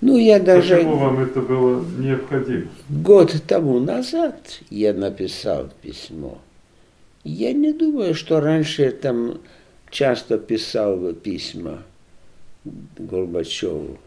Ну, 0.00 0.16
я 0.16 0.38
даже... 0.38 0.76
Почему 0.76 0.96
вам 0.96 1.20
это 1.20 1.40
было 1.40 1.84
необходимо? 1.98 2.66
Год 2.88 3.34
тому 3.46 3.80
назад 3.80 4.60
я 4.70 4.92
написал 4.92 5.70
письмо. 5.82 6.38
Я 7.24 7.52
не 7.52 7.72
думаю, 7.72 8.14
что 8.14 8.40
раньше 8.40 8.82
я 8.82 8.90
там 8.92 9.38
часто 9.90 10.38
писал 10.38 11.12
письма 11.14 11.82
Горбачеву. 12.96 13.98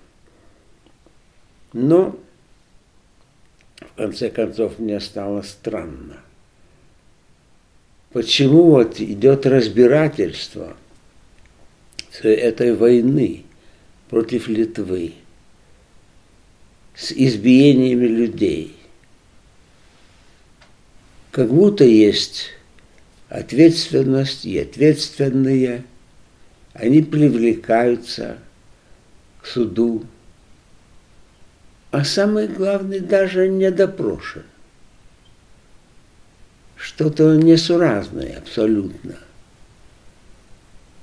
Но, 1.73 2.15
в 3.81 3.95
конце 3.95 4.29
концов, 4.29 4.79
мне 4.79 4.99
стало 4.99 5.41
странно. 5.41 6.17
Почему 8.13 8.63
вот 8.63 8.99
идет 8.99 9.45
разбирательство 9.45 10.75
этой 12.21 12.75
войны 12.75 13.43
против 14.09 14.47
Литвы? 14.47 15.13
с 16.95 17.11
избиениями 17.11 18.05
людей. 18.05 18.75
Как 21.31 21.49
будто 21.49 21.83
есть 21.83 22.49
ответственность 23.29 24.45
и 24.45 24.59
ответственные, 24.59 25.83
они 26.73 27.01
привлекаются 27.01 28.37
к 29.41 29.47
суду, 29.47 30.05
а 31.91 32.05
самый 32.05 32.47
главный 32.47 33.01
даже 33.01 33.49
не 33.49 33.69
допрошен. 33.69 34.43
Что-то 36.77 37.35
несуразное 37.35 38.37
абсолютно. 38.37 39.17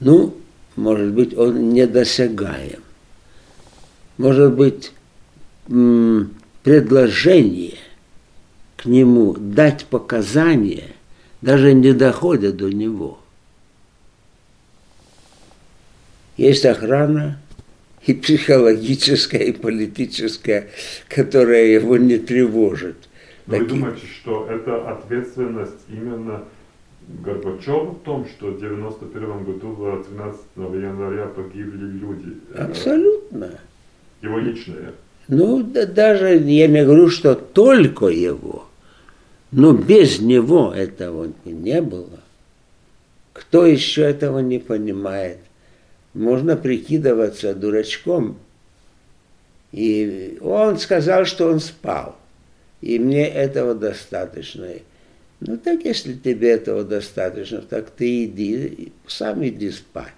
Ну, 0.01 0.35
может 0.77 1.13
быть, 1.13 1.37
он 1.37 1.71
недосягаем. 1.71 2.83
Может 4.17 4.55
быть, 4.55 4.93
предложение 5.67 7.77
к 8.77 8.87
нему 8.87 9.35
дать 9.39 9.85
показания 9.87 10.95
даже 11.43 11.75
не 11.75 11.93
доходят 11.93 12.57
до 12.57 12.71
него. 12.71 13.21
Есть 16.37 16.65
охрана 16.65 17.39
и 18.09 18.15
психологическая, 18.15 19.43
и 19.43 19.53
политическая, 19.53 20.69
которая 21.09 21.67
его 21.67 21.99
не 21.99 22.17
тревожит. 22.19 22.97
Но 23.47 23.59
Такие... 23.59 23.63
вы 23.63 23.69
думаете, 23.69 24.07
что 24.07 24.49
это 24.51 24.91
ответственность 24.91 25.85
именно 25.91 26.45
Горбачева 27.23 27.91
в 27.91 27.99
том, 28.05 28.27
что 28.27 28.49
в 28.49 28.61
91 28.61 29.45
году 29.45 30.05
13 30.09 30.41
января 30.57 31.27
погибли 31.27 31.85
люди? 31.85 32.35
Абсолютно. 32.57 33.51
Его 34.23 34.39
личное? 34.39 34.93
Ну, 35.29 35.63
да, 35.63 35.85
даже 35.85 36.37
я 36.37 36.67
не 36.67 36.85
говорю, 36.85 37.11
что 37.11 37.35
только 37.35 38.07
его, 38.07 38.65
но 39.53 39.73
без 39.73 40.19
него 40.21 40.73
этого 40.75 41.31
не 41.45 41.83
было. 41.83 42.21
Кто 43.35 43.67
еще 43.67 44.03
этого 44.03 44.39
не 44.39 44.59
понимает? 44.59 45.39
Можно 46.19 46.57
прикидываться 46.57 47.55
дурачком. 47.55 48.39
И 49.71 50.37
он 50.41 50.79
сказал, 50.79 51.25
что 51.27 51.49
он 51.49 51.61
спал. 51.61 52.17
И 52.81 52.99
мне 52.99 53.29
этого 53.29 53.75
достаточно. 53.75 54.67
Ну 55.39 55.57
так, 55.57 55.85
если 55.85 56.15
тебе 56.15 56.51
этого 56.51 56.83
достаточно, 56.83 57.61
так 57.61 57.91
ты 57.91 58.25
иди, 58.25 58.93
сам 59.07 59.47
иди 59.47 59.71
спать. 59.71 60.13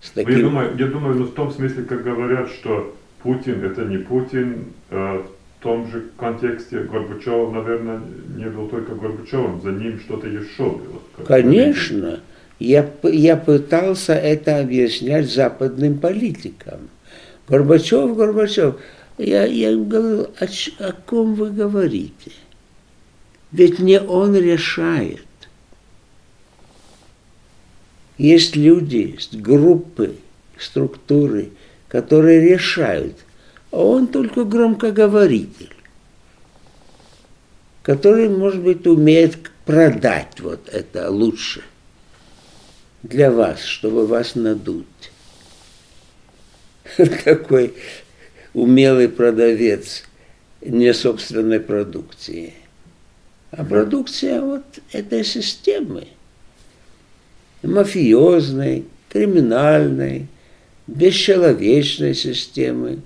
С 0.00 0.10
таким... 0.10 0.32
Ну, 0.32 0.38
я 0.38 0.44
думаю, 0.44 0.76
я 0.78 0.86
думаю, 0.88 1.14
ну, 1.14 1.24
в 1.26 1.34
том 1.34 1.52
смысле, 1.52 1.84
как 1.84 2.02
говорят, 2.02 2.50
что 2.50 2.96
Путин 3.22 3.64
это 3.64 3.84
не 3.84 3.98
Путин, 3.98 4.72
э, 4.90 5.22
в 5.22 5.62
том 5.62 5.88
же 5.92 6.06
контексте 6.18 6.80
Горбачев, 6.80 7.52
наверное, 7.52 8.00
не 8.36 8.46
был 8.46 8.68
только 8.68 8.96
Горбачевым, 8.96 9.62
за 9.62 9.70
ним 9.70 10.00
что-то 10.00 10.26
еще 10.26 10.70
было. 10.70 11.24
Конечно. 11.24 12.20
Я, 12.64 12.90
я 13.02 13.36
пытался 13.36 14.14
это 14.14 14.58
объяснять 14.58 15.30
западным 15.30 15.98
политикам. 15.98 16.88
Горбачев, 17.46 18.16
Горбачев. 18.16 18.76
Я, 19.18 19.44
я 19.44 19.76
говорю, 19.76 20.28
о, 20.40 20.46
о 20.78 20.92
ком 20.92 21.34
вы 21.34 21.50
говорите? 21.50 22.32
Ведь 23.52 23.80
не 23.80 24.00
он 24.00 24.34
решает. 24.34 25.26
Есть 28.16 28.56
люди, 28.56 29.18
группы, 29.32 30.16
структуры, 30.58 31.50
которые 31.88 32.40
решают, 32.48 33.18
а 33.72 33.84
он 33.84 34.06
только 34.06 34.44
громкоговоритель, 34.44 35.74
который, 37.82 38.30
может 38.30 38.62
быть, 38.62 38.86
умеет 38.86 39.50
продать 39.66 40.40
вот 40.40 40.70
это 40.70 41.10
лучше 41.10 41.62
для 43.04 43.30
вас, 43.30 43.62
чтобы 43.62 44.06
вас 44.06 44.34
надуть. 44.34 44.86
Такой 47.24 47.74
умелый 48.52 49.08
продавец 49.08 50.02
не 50.60 50.92
собственной 50.92 51.60
продукции– 51.60 52.54
а 53.56 53.64
продукция 53.64 54.40
вот 54.40 54.64
этой 54.90 55.22
системы, 55.22 56.08
мафиозной, 57.62 58.84
криминальной, 59.08 60.26
бесчеловечной 60.88 62.14
системы. 62.14 63.00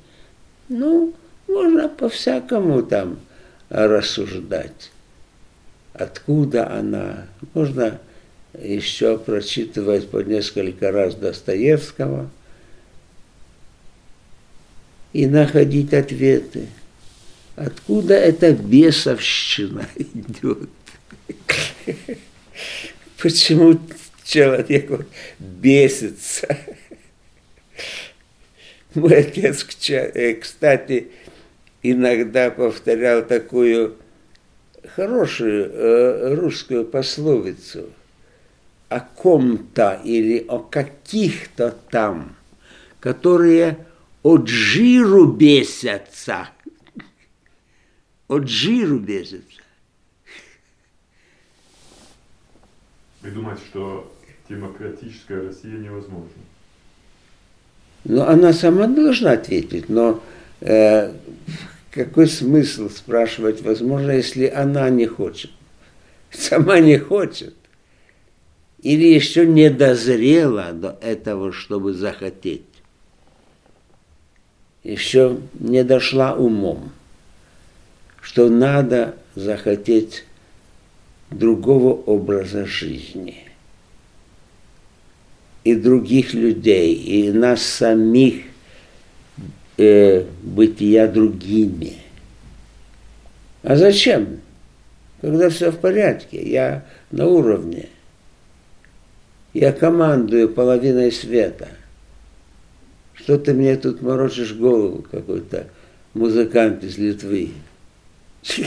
Ну, 0.71 1.13
можно 1.47 1.91
по-всякому 1.91 2.83
там 2.83 3.21
рассуждать. 3.69 4.91
Откуда 5.93 6.71
она? 6.71 7.27
Можно 7.53 8.01
еще 8.63 9.19
прочитывать 9.19 10.11
по 10.11 10.19
несколько 10.19 10.91
раз 10.91 11.15
Достоевского 11.15 12.31
и 15.13 15.27
находить 15.27 15.95
ответы. 15.95 16.69
Откуда 17.57 18.15
эта 18.15 18.53
бесовщина 18.53 19.89
идет? 19.97 20.71
Почему 23.21 23.81
человек 24.25 24.91
вот 24.91 25.07
бесится? 25.39 26.57
Мой 28.95 29.19
отец, 29.19 29.67
э, 29.91 30.35
кстати, 30.35 31.09
иногда 31.83 32.51
повторял 32.51 33.25
такую 33.25 33.97
хорошую 34.95 35.71
э, 35.73 36.35
русскую 36.35 36.85
пословицу 36.85 37.93
о 38.89 39.01
ком-то 39.01 40.01
или 40.05 40.45
о 40.49 40.59
каких-то 40.59 41.77
там, 41.91 42.37
которые 43.01 43.87
от 44.23 44.49
жиру 44.49 45.27
бесятся– 45.27 46.49
от 48.29 48.47
жиру 48.49 48.99
бесится. 48.99 49.63
Вы 53.23 53.31
думаете, 53.31 53.63
что 53.69 54.13
демократическая 54.49 55.43
Россия 55.43 55.79
невозможна? 55.79 56.29
Ну, 58.05 58.23
она 58.23 58.53
сама 58.53 58.87
должна 58.87 59.33
ответить, 59.33 59.89
но 59.89 60.23
э, 60.61 61.13
какой 61.91 62.29
смысл 62.29 62.89
спрашивать, 62.89 63.61
возможно, 63.63 64.13
если 64.13 64.47
она 64.47 64.89
не 64.89 65.07
хочет? 65.07 65.51
Сама 66.31 66.79
не 66.79 66.99
хочет. 66.99 67.55
Или 68.83 69.13
еще 69.13 69.47
не 69.47 69.71
дозрела 69.71 70.73
до 70.73 70.99
этого, 71.01 71.53
чтобы 71.53 71.95
захотеть. 71.95 72.63
Еще 74.85 75.39
не 75.59 75.83
дошла 75.85 76.35
умом 76.35 76.93
что 78.29 78.51
надо 78.51 79.17
захотеть 79.35 80.25
другого 81.31 81.95
образа 81.95 82.67
жизни 82.67 83.45
и 85.65 85.75
других 85.75 86.35
людей, 86.35 86.95
и 86.95 87.33
нас 87.33 87.63
самих 87.63 88.43
э, 89.79 90.25
бытия 90.43 91.07
другими. 91.07 91.97
А 93.63 93.77
зачем? 93.77 94.41
Когда 95.23 95.49
все 95.49 95.71
в 95.71 95.79
порядке, 95.79 96.43
я 96.43 96.85
на 97.11 97.27
уровне. 97.27 97.89
Я 99.55 99.73
командую 99.73 100.51
половиной 100.51 101.11
света. 101.11 101.69
Что 103.15 103.39
ты 103.39 103.55
мне 103.55 103.77
тут 103.77 104.03
морочишь 104.03 104.55
голову, 104.55 105.05
какой-то 105.11 105.69
музыкант 106.15 106.85
из 106.85 106.99
Литвы? 106.99 107.51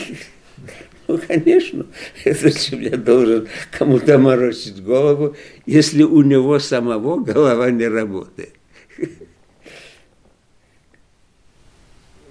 Ну, 1.08 1.20
конечно, 1.28 1.86
зачем 2.26 2.80
я 2.80 2.96
должен 2.96 3.48
кому-то 3.78 4.18
морочить 4.18 4.82
голову, 4.82 5.36
если 5.66 6.04
у 6.04 6.22
него 6.22 6.58
самого 6.60 7.20
голова 7.22 7.70
не 7.70 7.88
работает. 7.88 8.54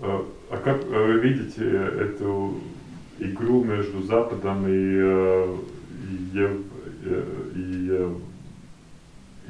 А, 0.01 0.25
а 0.51 0.57
как 0.57 0.83
вы 0.85 1.19
видите 1.21 1.63
эту 1.65 2.59
игру 3.19 3.65
между 3.65 4.03
Западом 4.03 4.65
и, 4.67 4.97
э, 4.97 5.57
и, 7.55 7.89
э, 7.91 8.15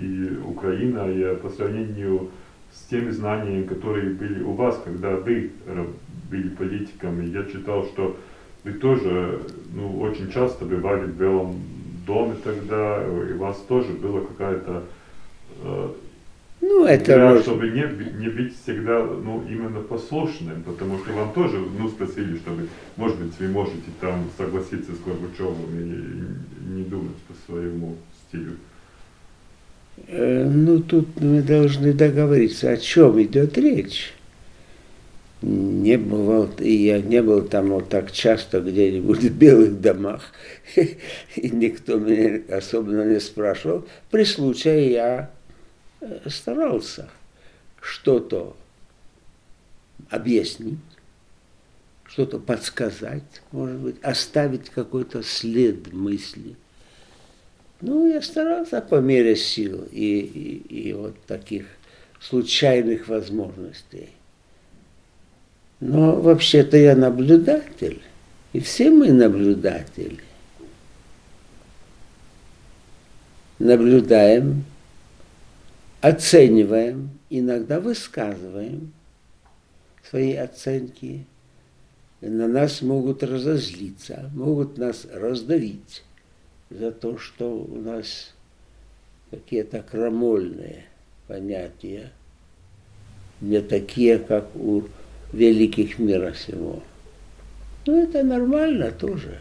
и, 0.01 0.05
и 0.05 0.36
Украиной 0.38 1.36
по 1.36 1.51
сравнению 1.51 2.30
с 2.72 2.88
теми 2.90 3.11
знаниями, 3.11 3.66
которые 3.66 4.11
были 4.11 4.42
у 4.42 4.53
вас, 4.53 4.80
когда 4.84 5.16
вы 5.16 5.51
были 6.30 6.48
политиками. 6.48 7.26
Я 7.26 7.44
читал, 7.44 7.84
что 7.86 8.16
вы 8.64 8.72
тоже 8.72 9.40
ну, 9.74 10.01
очень 10.01 10.30
часто 10.30 10.64
бывали 10.64 11.05
в 11.05 11.16
Белом 11.16 11.61
доме 12.07 12.36
тогда, 12.42 13.05
и 13.05 13.32
у 13.32 13.38
вас 13.38 13.57
тоже 13.68 13.92
была 13.92 14.20
какая-то 14.20 14.84
э, 15.62 15.88
ну, 16.61 16.84
это 16.84 17.12
игра, 17.12 17.30
может... 17.30 17.44
чтобы 17.44 17.70
не, 17.70 17.86
не 18.18 18.28
быть 18.28 18.55
всегда 18.62 19.03
ну, 19.03 19.42
именно 19.48 19.80
послушным, 19.80 20.62
потому 20.62 20.98
что 20.98 21.12
вам 21.12 21.32
тоже 21.32 21.59
ну, 21.59 21.88
спросили, 21.88 22.36
что 22.36 22.51
вы, 22.51 22.68
может 22.96 23.18
быть, 23.18 23.32
вы 23.38 23.48
можете 23.48 23.90
там 24.01 24.26
согласиться 24.36 24.92
с 24.92 24.98
Горбачевым 25.01 25.70
и 25.72 26.74
не 26.74 26.84
думать 26.84 27.16
по 27.28 27.34
своему 27.46 27.96
стилю. 28.28 28.57
Э, 30.09 30.44
ну, 30.44 30.80
тут 30.80 31.20
мы 31.20 31.42
должны 31.42 31.92
договориться, 31.92 32.70
о 32.70 32.76
чем 32.76 33.22
идет 33.22 33.57
речь 33.59 34.14
не 35.42 35.96
бывал, 35.96 36.51
и 36.59 36.70
я 36.70 37.01
не 37.01 37.22
был 37.22 37.42
там 37.42 37.70
вот 37.70 37.88
так 37.88 38.12
часто 38.12 38.61
где-нибудь 38.61 39.20
в 39.20 39.36
белых 39.36 39.80
домах, 39.80 40.32
и 40.76 41.51
никто 41.51 41.98
меня 41.98 42.42
особенно 42.55 43.11
не 43.11 43.20
спрашивал. 43.20 43.86
При 44.11 44.24
случае 44.24 44.92
я 44.92 45.30
э, 46.01 46.28
старался 46.28 47.09
что-то 47.80 48.55
объяснить, 50.11 50.78
что-то 52.05 52.38
подсказать, 52.38 53.42
может 53.51 53.78
быть, 53.78 53.96
оставить 54.03 54.68
какой-то 54.68 55.22
след 55.22 55.90
мысли. 55.92 56.57
Ну, 57.81 58.09
я 58.09 58.20
старался 58.20 58.81
по 58.81 58.97
мере 58.97 59.37
сил 59.37 59.87
и, 59.91 60.18
и, 60.20 60.89
и 60.89 60.93
вот 60.93 61.14
таких 61.26 61.66
случайных 62.20 63.09
возможностей. 63.09 64.11
Но 65.81 66.20
вообще-то 66.20 66.76
я 66.76 66.95
наблюдатель, 66.95 68.03
и 68.53 68.61
все 68.61 68.91
мы 68.91 69.12
наблюдатели. 69.12 70.20
наблюдаем, 73.61 74.64
оцениваем, 76.01 77.11
иногда 77.28 77.78
высказываем 77.78 78.93
свои 80.09 80.35
оценки, 80.35 81.26
на 82.20 82.49
нас 82.49 82.83
могут 82.83 83.22
разозлиться, 83.22 84.31
могут 84.35 84.76
нас 84.76 85.07
раздавить 85.12 86.03
за 86.71 86.93
то, 86.93 87.18
что 87.18 87.51
у 87.51 87.77
нас 87.81 88.33
какие-то 89.31 89.83
крамольные 89.83 90.85
понятия, 91.27 92.12
не 93.41 93.61
такие, 93.61 94.18
как 94.18 94.55
у 94.55 94.85
великих 95.33 95.99
мира 95.99 96.35
сего. 96.35 96.83
Ну, 97.87 98.03
это 98.03 98.23
нормально 98.23 98.91
тоже. 98.93 99.41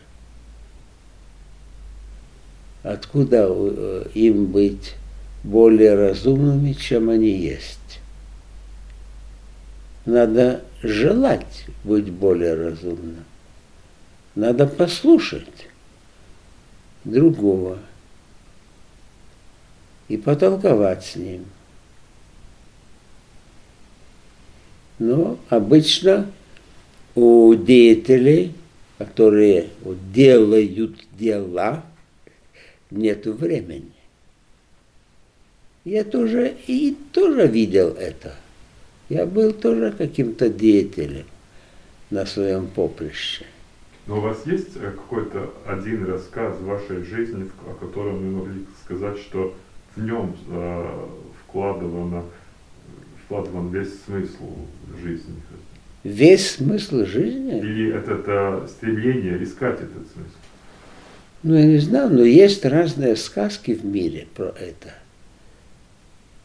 Откуда 2.84 3.48
э, 3.50 4.06
им 4.14 4.46
быть 4.46 4.96
более 5.44 5.96
разумными, 5.96 6.74
чем 6.74 7.10
они 7.10 7.30
есть? 7.30 8.00
Надо 10.06 10.62
желать 10.82 11.66
быть 11.84 12.10
более 12.10 12.56
разумным. 12.56 13.26
Надо 14.36 14.66
послушать 14.66 15.68
другого 17.04 17.80
и 20.08 20.18
потолковать 20.18 21.06
с 21.06 21.16
ним. 21.16 21.45
Но 24.97 25.39
обычно 25.50 26.30
у 27.16 27.54
деятелей, 27.56 28.54
которые 28.97 29.70
делают 30.14 30.97
дела, 31.18 31.84
нет 32.91 33.26
времени. 33.26 33.91
Я 35.86 36.04
тоже 36.04 36.56
и 36.68 36.97
тоже 37.14 37.47
видел 37.47 37.89
это. 37.89 38.36
Я 39.08 39.26
был 39.26 39.54
тоже 39.54 39.91
каким-то 39.91 40.50
деятелем 40.50 41.26
на 42.10 42.26
своем 42.26 42.68
поприще. 42.68 43.45
Но 44.10 44.18
у 44.18 44.22
вас 44.22 44.39
есть 44.47 44.76
э, 44.76 44.89
какой-то 44.89 45.51
один 45.68 46.03
рассказ 46.03 46.57
в 46.57 46.66
вашей 46.66 47.03
жизни, 47.03 47.47
о 47.68 47.76
котором 47.76 48.18
вы 48.18 48.43
могли 48.43 48.66
сказать, 48.84 49.20
что 49.20 49.53
в 49.95 50.03
нем 50.03 50.36
э, 50.49 51.05
вкладывано, 51.43 52.24
вкладыван 53.24 53.70
весь 53.70 54.01
смысл 54.05 54.55
жизни? 54.99 55.36
Весь 56.03 56.55
смысл 56.55 57.05
жизни? 57.05 57.60
Или 57.60 57.93
это, 57.93 58.14
это 58.14 58.68
стремление 58.68 59.43
искать 59.43 59.76
этот 59.76 60.07
смысл? 60.12 60.38
Ну, 61.43 61.53
я 61.53 61.66
не 61.66 61.78
знаю, 61.78 62.10
но 62.10 62.24
есть 62.24 62.66
разные 62.66 63.16
сказки 63.16 63.76
в 63.76 63.86
мире 63.86 64.26
про 64.36 64.47
это. 64.60 64.95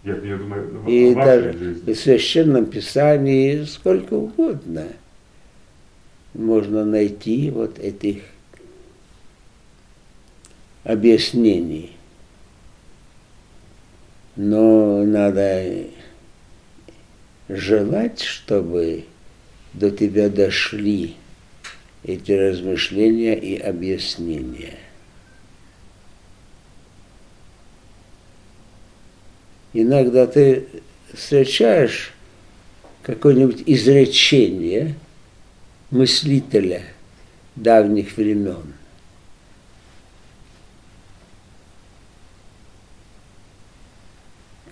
Я, 0.04 0.16
я 0.16 0.36
думаю, 0.36 0.68
в, 0.80 0.86
и 0.86 1.14
даже 1.14 1.54
жизни. 1.54 1.94
в 1.94 1.96
Священном 1.96 2.66
Писании 2.66 3.64
сколько 3.64 4.12
угодно 4.12 4.88
можно 6.34 6.84
найти 6.84 7.50
вот 7.50 7.78
этих 7.78 8.22
объяснений. 10.82 11.92
Но 14.36 15.04
надо 15.04 15.86
желать, 17.48 18.20
чтобы 18.20 19.04
до 19.72 19.90
тебя 19.90 20.28
дошли 20.28 21.16
эти 22.02 22.32
размышления 22.32 23.34
и 23.34 23.56
объяснения. 23.56 24.78
Иногда 29.72 30.26
ты 30.26 30.66
встречаешь 31.12 32.12
какое-нибудь 33.02 33.62
изречение 33.66 34.94
мыслителя 35.94 36.82
давних 37.54 38.16
времен. 38.16 38.74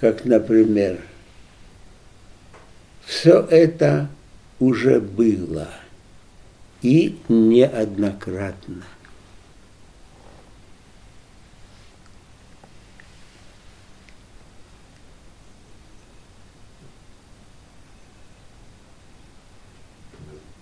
Как, 0.00 0.24
например, 0.24 1.00
все 3.04 3.38
это 3.38 4.08
уже 4.58 5.00
было 5.00 5.68
и 6.82 7.16
неоднократно. 7.28 8.82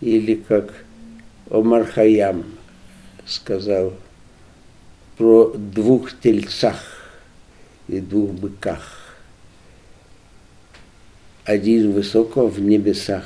Или 0.01 0.35
как 0.35 0.73
Омар 1.51 1.85
Хаям 1.85 2.45
сказал 3.27 3.93
про 5.17 5.53
двух 5.53 6.19
тельцах 6.21 6.81
и 7.89 8.01
двух 8.01 8.31
быках. 8.31 9.17
Один 11.45 11.93
высоко 11.93 12.47
в 12.47 12.61
небесах 12.61 13.25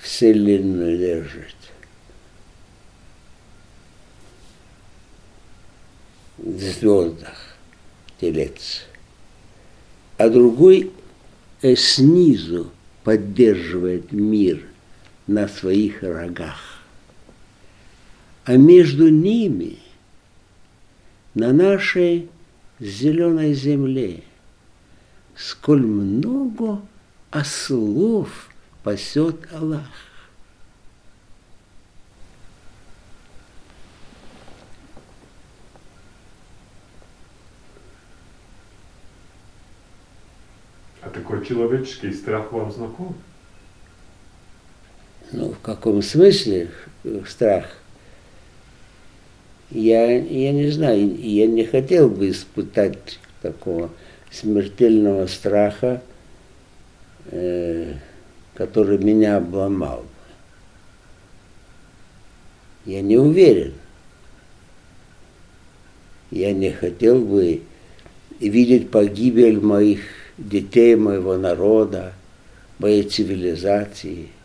вселенную 0.00 0.98
держит. 0.98 1.54
В 6.38 6.58
звездах 6.58 7.56
телец. 8.20 8.86
А 10.16 10.28
другой 10.28 10.90
э, 11.60 11.76
снизу 11.76 12.72
поддерживает 13.04 14.10
мир– 14.10 14.66
на 15.26 15.48
своих 15.48 16.02
рогах. 16.02 16.80
А 18.44 18.56
между 18.56 19.08
ними, 19.08 19.78
на 21.34 21.52
нашей 21.52 22.28
зеленой 22.80 23.54
земле, 23.54 24.24
сколь 25.36 25.86
много 25.86 26.82
ослов 27.30 28.48
пасет 28.82 29.52
Аллах. 29.52 29.88
А 41.00 41.10
такой 41.10 41.44
человеческий 41.44 42.12
страх 42.12 42.52
вам 42.52 42.72
знаком? 42.72 43.16
Ну, 45.32 45.52
в 45.52 45.60
каком 45.60 46.02
смысле 46.02 46.68
страх? 47.26 47.78
Я, 49.70 50.18
я 50.18 50.52
не 50.52 50.68
знаю, 50.70 51.18
я 51.18 51.46
не 51.46 51.64
хотел 51.64 52.10
бы 52.10 52.28
испытать 52.28 53.18
такого 53.40 53.90
смертельного 54.30 55.26
страха, 55.26 56.02
э, 57.30 57.94
который 58.54 58.98
меня 58.98 59.38
обломал. 59.38 60.04
Я 62.84 63.00
не 63.00 63.16
уверен. 63.16 63.72
Я 66.30 66.52
не 66.52 66.72
хотел 66.72 67.20
бы 67.20 67.62
видеть 68.38 68.90
погибель 68.90 69.60
моих 69.60 70.00
детей, 70.36 70.94
моего 70.96 71.38
народа, 71.38 72.12
моей 72.78 73.04
цивилизации– 73.04 74.28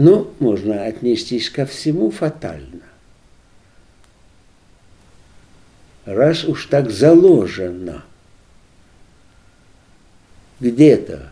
но 0.00 0.32
можно 0.38 0.86
отнестись 0.86 1.50
ко 1.50 1.66
всему 1.66 2.10
фатально. 2.10 2.80
Раз 6.06 6.44
уж 6.44 6.64
так 6.68 6.90
заложено 6.90 8.02
где-то 10.58 11.30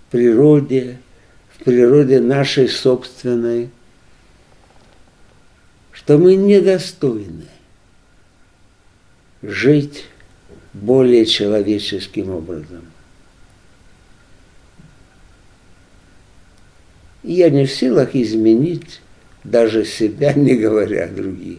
в 0.00 0.10
природе, 0.10 0.98
в 1.56 1.62
природе 1.62 2.18
нашей 2.18 2.68
собственной, 2.68 3.70
что 5.92 6.18
мы 6.18 6.34
недостойны 6.34 7.46
жить 9.42 10.06
более 10.72 11.24
человеческим 11.24 12.30
образом. 12.30 12.91
Я 17.22 17.50
не 17.50 17.66
в 17.66 17.72
силах 17.72 18.14
изменить 18.14 19.00
даже 19.44 19.84
себя, 19.84 20.32
не 20.34 20.56
говоря 20.56 21.04
о 21.04 21.08
других. 21.08 21.58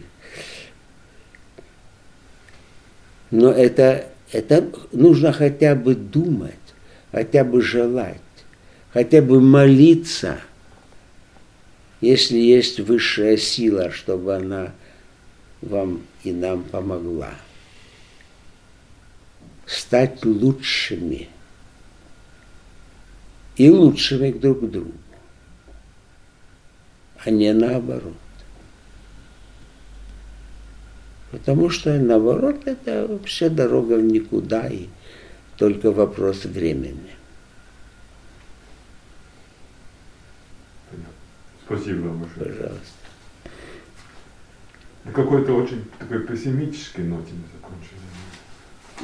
Но 3.30 3.50
это, 3.50 4.06
это 4.30 4.68
нужно 4.92 5.32
хотя 5.32 5.74
бы 5.74 5.94
думать, 5.94 6.54
хотя 7.10 7.44
бы 7.44 7.62
желать, 7.62 8.20
хотя 8.92 9.22
бы 9.22 9.40
молиться, 9.40 10.38
если 12.00 12.38
есть 12.38 12.78
высшая 12.80 13.36
сила, 13.36 13.90
чтобы 13.90 14.36
она 14.36 14.72
вам 15.62 16.02
и 16.22 16.32
нам 16.32 16.62
помогла. 16.62 17.34
Стать 19.66 20.24
лучшими 20.24 21.28
и 23.56 23.70
лучшими 23.70 24.30
друг 24.30 24.60
к 24.60 24.70
другу, 24.70 24.92
а 27.24 27.30
не 27.30 27.52
наоборот. 27.52 28.14
Потому 31.30 31.68
что 31.70 31.98
наоборот 31.98 32.66
это 32.66 33.06
вообще 33.08 33.48
дорога 33.48 33.94
в 33.94 34.02
никуда 34.02 34.68
и 34.68 34.88
только 35.56 35.90
вопрос 35.90 36.44
времени. 36.44 37.10
Спасибо 41.66 42.08
вам 42.08 42.20
большое. 42.20 42.54
Пожалуйста. 42.54 42.94
На 45.04 45.12
какой-то 45.12 45.54
очень 45.54 45.84
такой 45.98 46.20
пессимической 46.20 47.04
ноте 47.04 47.32
мы 47.32 47.44
закончили. 47.54 47.98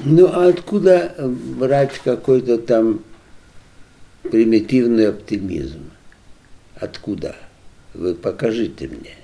Ну 0.05 0.27
а 0.27 0.49
откуда 0.49 1.14
брать 1.59 1.99
какой-то 1.99 2.59
там 2.59 3.01
примитивный 4.23 5.09
оптимизм? 5.09 5.91
Откуда? 6.77 7.35
Вы 7.95 8.14
покажите 8.14 8.88
мне. 8.88 9.14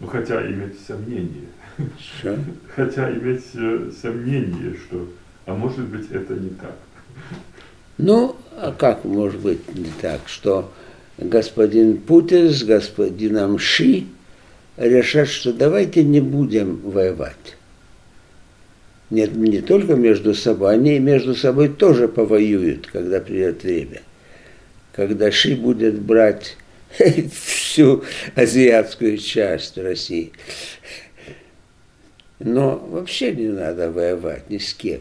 Ну 0.00 0.06
хотя 0.06 0.46
иметь 0.46 0.78
сомнение. 0.86 1.48
Что? 1.98 2.38
Хотя 2.74 3.10
иметь 3.10 3.44
э, 3.54 3.90
сомнение, 4.00 4.76
что, 4.76 5.08
а 5.44 5.54
может 5.54 5.86
быть 5.86 6.10
это 6.10 6.34
не 6.34 6.50
так. 6.50 6.74
Ну, 7.98 8.36
а 8.56 8.72
как 8.72 9.04
может 9.04 9.40
быть 9.40 9.74
не 9.74 9.90
так, 10.00 10.22
что 10.26 10.72
господин 11.18 11.98
Путин 11.98 12.50
с 12.50 12.62
господином 12.62 13.58
Ши 13.58 14.04
решат, 14.76 15.28
что 15.28 15.52
давайте 15.52 16.02
не 16.02 16.20
будем 16.20 16.76
воевать. 16.78 17.56
Нет, 19.10 19.34
не 19.36 19.60
только 19.60 19.94
между 19.94 20.34
собой, 20.34 20.74
они 20.74 20.98
между 20.98 21.34
собой 21.34 21.68
тоже 21.68 22.08
повоюют, 22.08 22.86
когда 22.86 23.20
придет 23.20 23.62
время. 23.62 24.02
Когда 24.92 25.30
Ши 25.30 25.56
будет 25.56 26.00
брать 26.00 26.56
всю 27.32 28.04
азиатскую 28.34 29.18
часть 29.18 29.76
России. 29.78 30.32
Но 32.38 32.76
вообще 32.76 33.34
не 33.34 33.48
надо 33.48 33.90
воевать 33.90 34.48
ни 34.50 34.58
с 34.58 34.74
кем. 34.74 35.00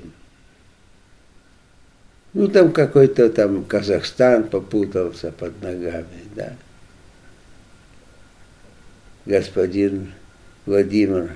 Ну, 2.34 2.48
там 2.50 2.74
какой-то 2.74 3.30
там 3.30 3.64
Казахстан 3.64 4.50
попутался 4.50 5.32
под 5.32 5.62
ногами, 5.62 6.24
да. 6.36 6.54
Господин 9.26 10.14
Владимир 10.66 11.32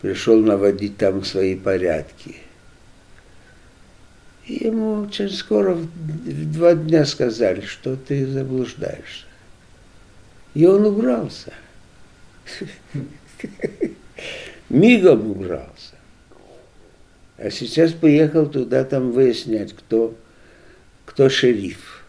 пришел 0.00 0.40
наводить 0.40 0.96
там 0.96 1.24
свои 1.24 1.54
порядки. 1.54 2.36
И 4.48 4.64
ему 4.64 5.02
очень 5.02 5.28
скоро, 5.28 5.74
в 5.74 6.52
два 6.52 6.74
дня 6.74 7.04
сказали, 7.04 7.60
что 7.60 7.96
ты 7.96 8.26
заблуждаешься. 8.26 9.26
И 10.54 10.64
он 10.64 10.86
убрался. 10.86 11.52
Мигом 14.70 15.30
убрался. 15.30 15.96
А 17.36 17.50
сейчас 17.50 17.92
поехал 17.92 18.46
туда 18.46 18.84
там 18.84 19.12
выяснять, 19.12 19.74
кто, 19.74 20.16
кто 21.04 21.28
шериф. 21.28 22.04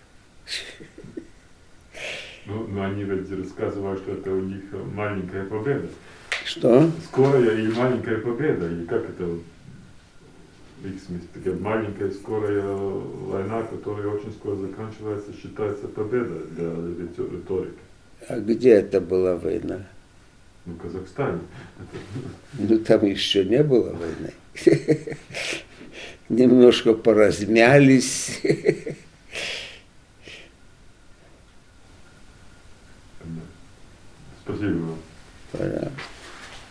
Ну, 2.45 2.67
но 2.67 2.85
они 2.85 3.03
ведь 3.03 3.29
рассказывают, 3.31 3.99
что 3.99 4.13
это 4.13 4.31
у 4.31 4.41
них 4.41 4.63
маленькая 4.93 5.43
победа. 5.43 5.89
Что? 6.45 6.89
Скорая 7.03 7.59
и 7.59 7.67
маленькая 7.67 8.19
победа. 8.19 8.67
И 8.71 8.85
как 8.85 9.03
это 9.09 9.27
их 10.87 11.01
смысле? 11.01 11.27
Такая 11.33 11.55
маленькая 11.55 12.11
скорая 12.11 12.61
война, 12.63 13.63
которая 13.63 14.07
очень 14.07 14.31
скоро 14.31 14.55
заканчивается, 14.55 15.33
считается 15.33 15.87
победа 15.87 16.39
для 16.55 16.69
риторики. 17.25 17.79
А 18.27 18.39
где 18.39 18.71
это 18.71 18.99
была 19.01 19.35
война? 19.35 19.85
Ну, 20.65 20.73
в 20.73 20.77
Казахстане. 20.77 21.39
Ну, 22.53 22.79
там 22.79 23.05
еще 23.05 23.45
не 23.45 23.63
было 23.63 23.95
войны. 23.95 24.33
Немножко 26.29 26.93
поразмялись. 26.93 28.41
Спасибо 34.43 34.77
вам. 34.77 34.99
Пожалуйста. 35.51 35.91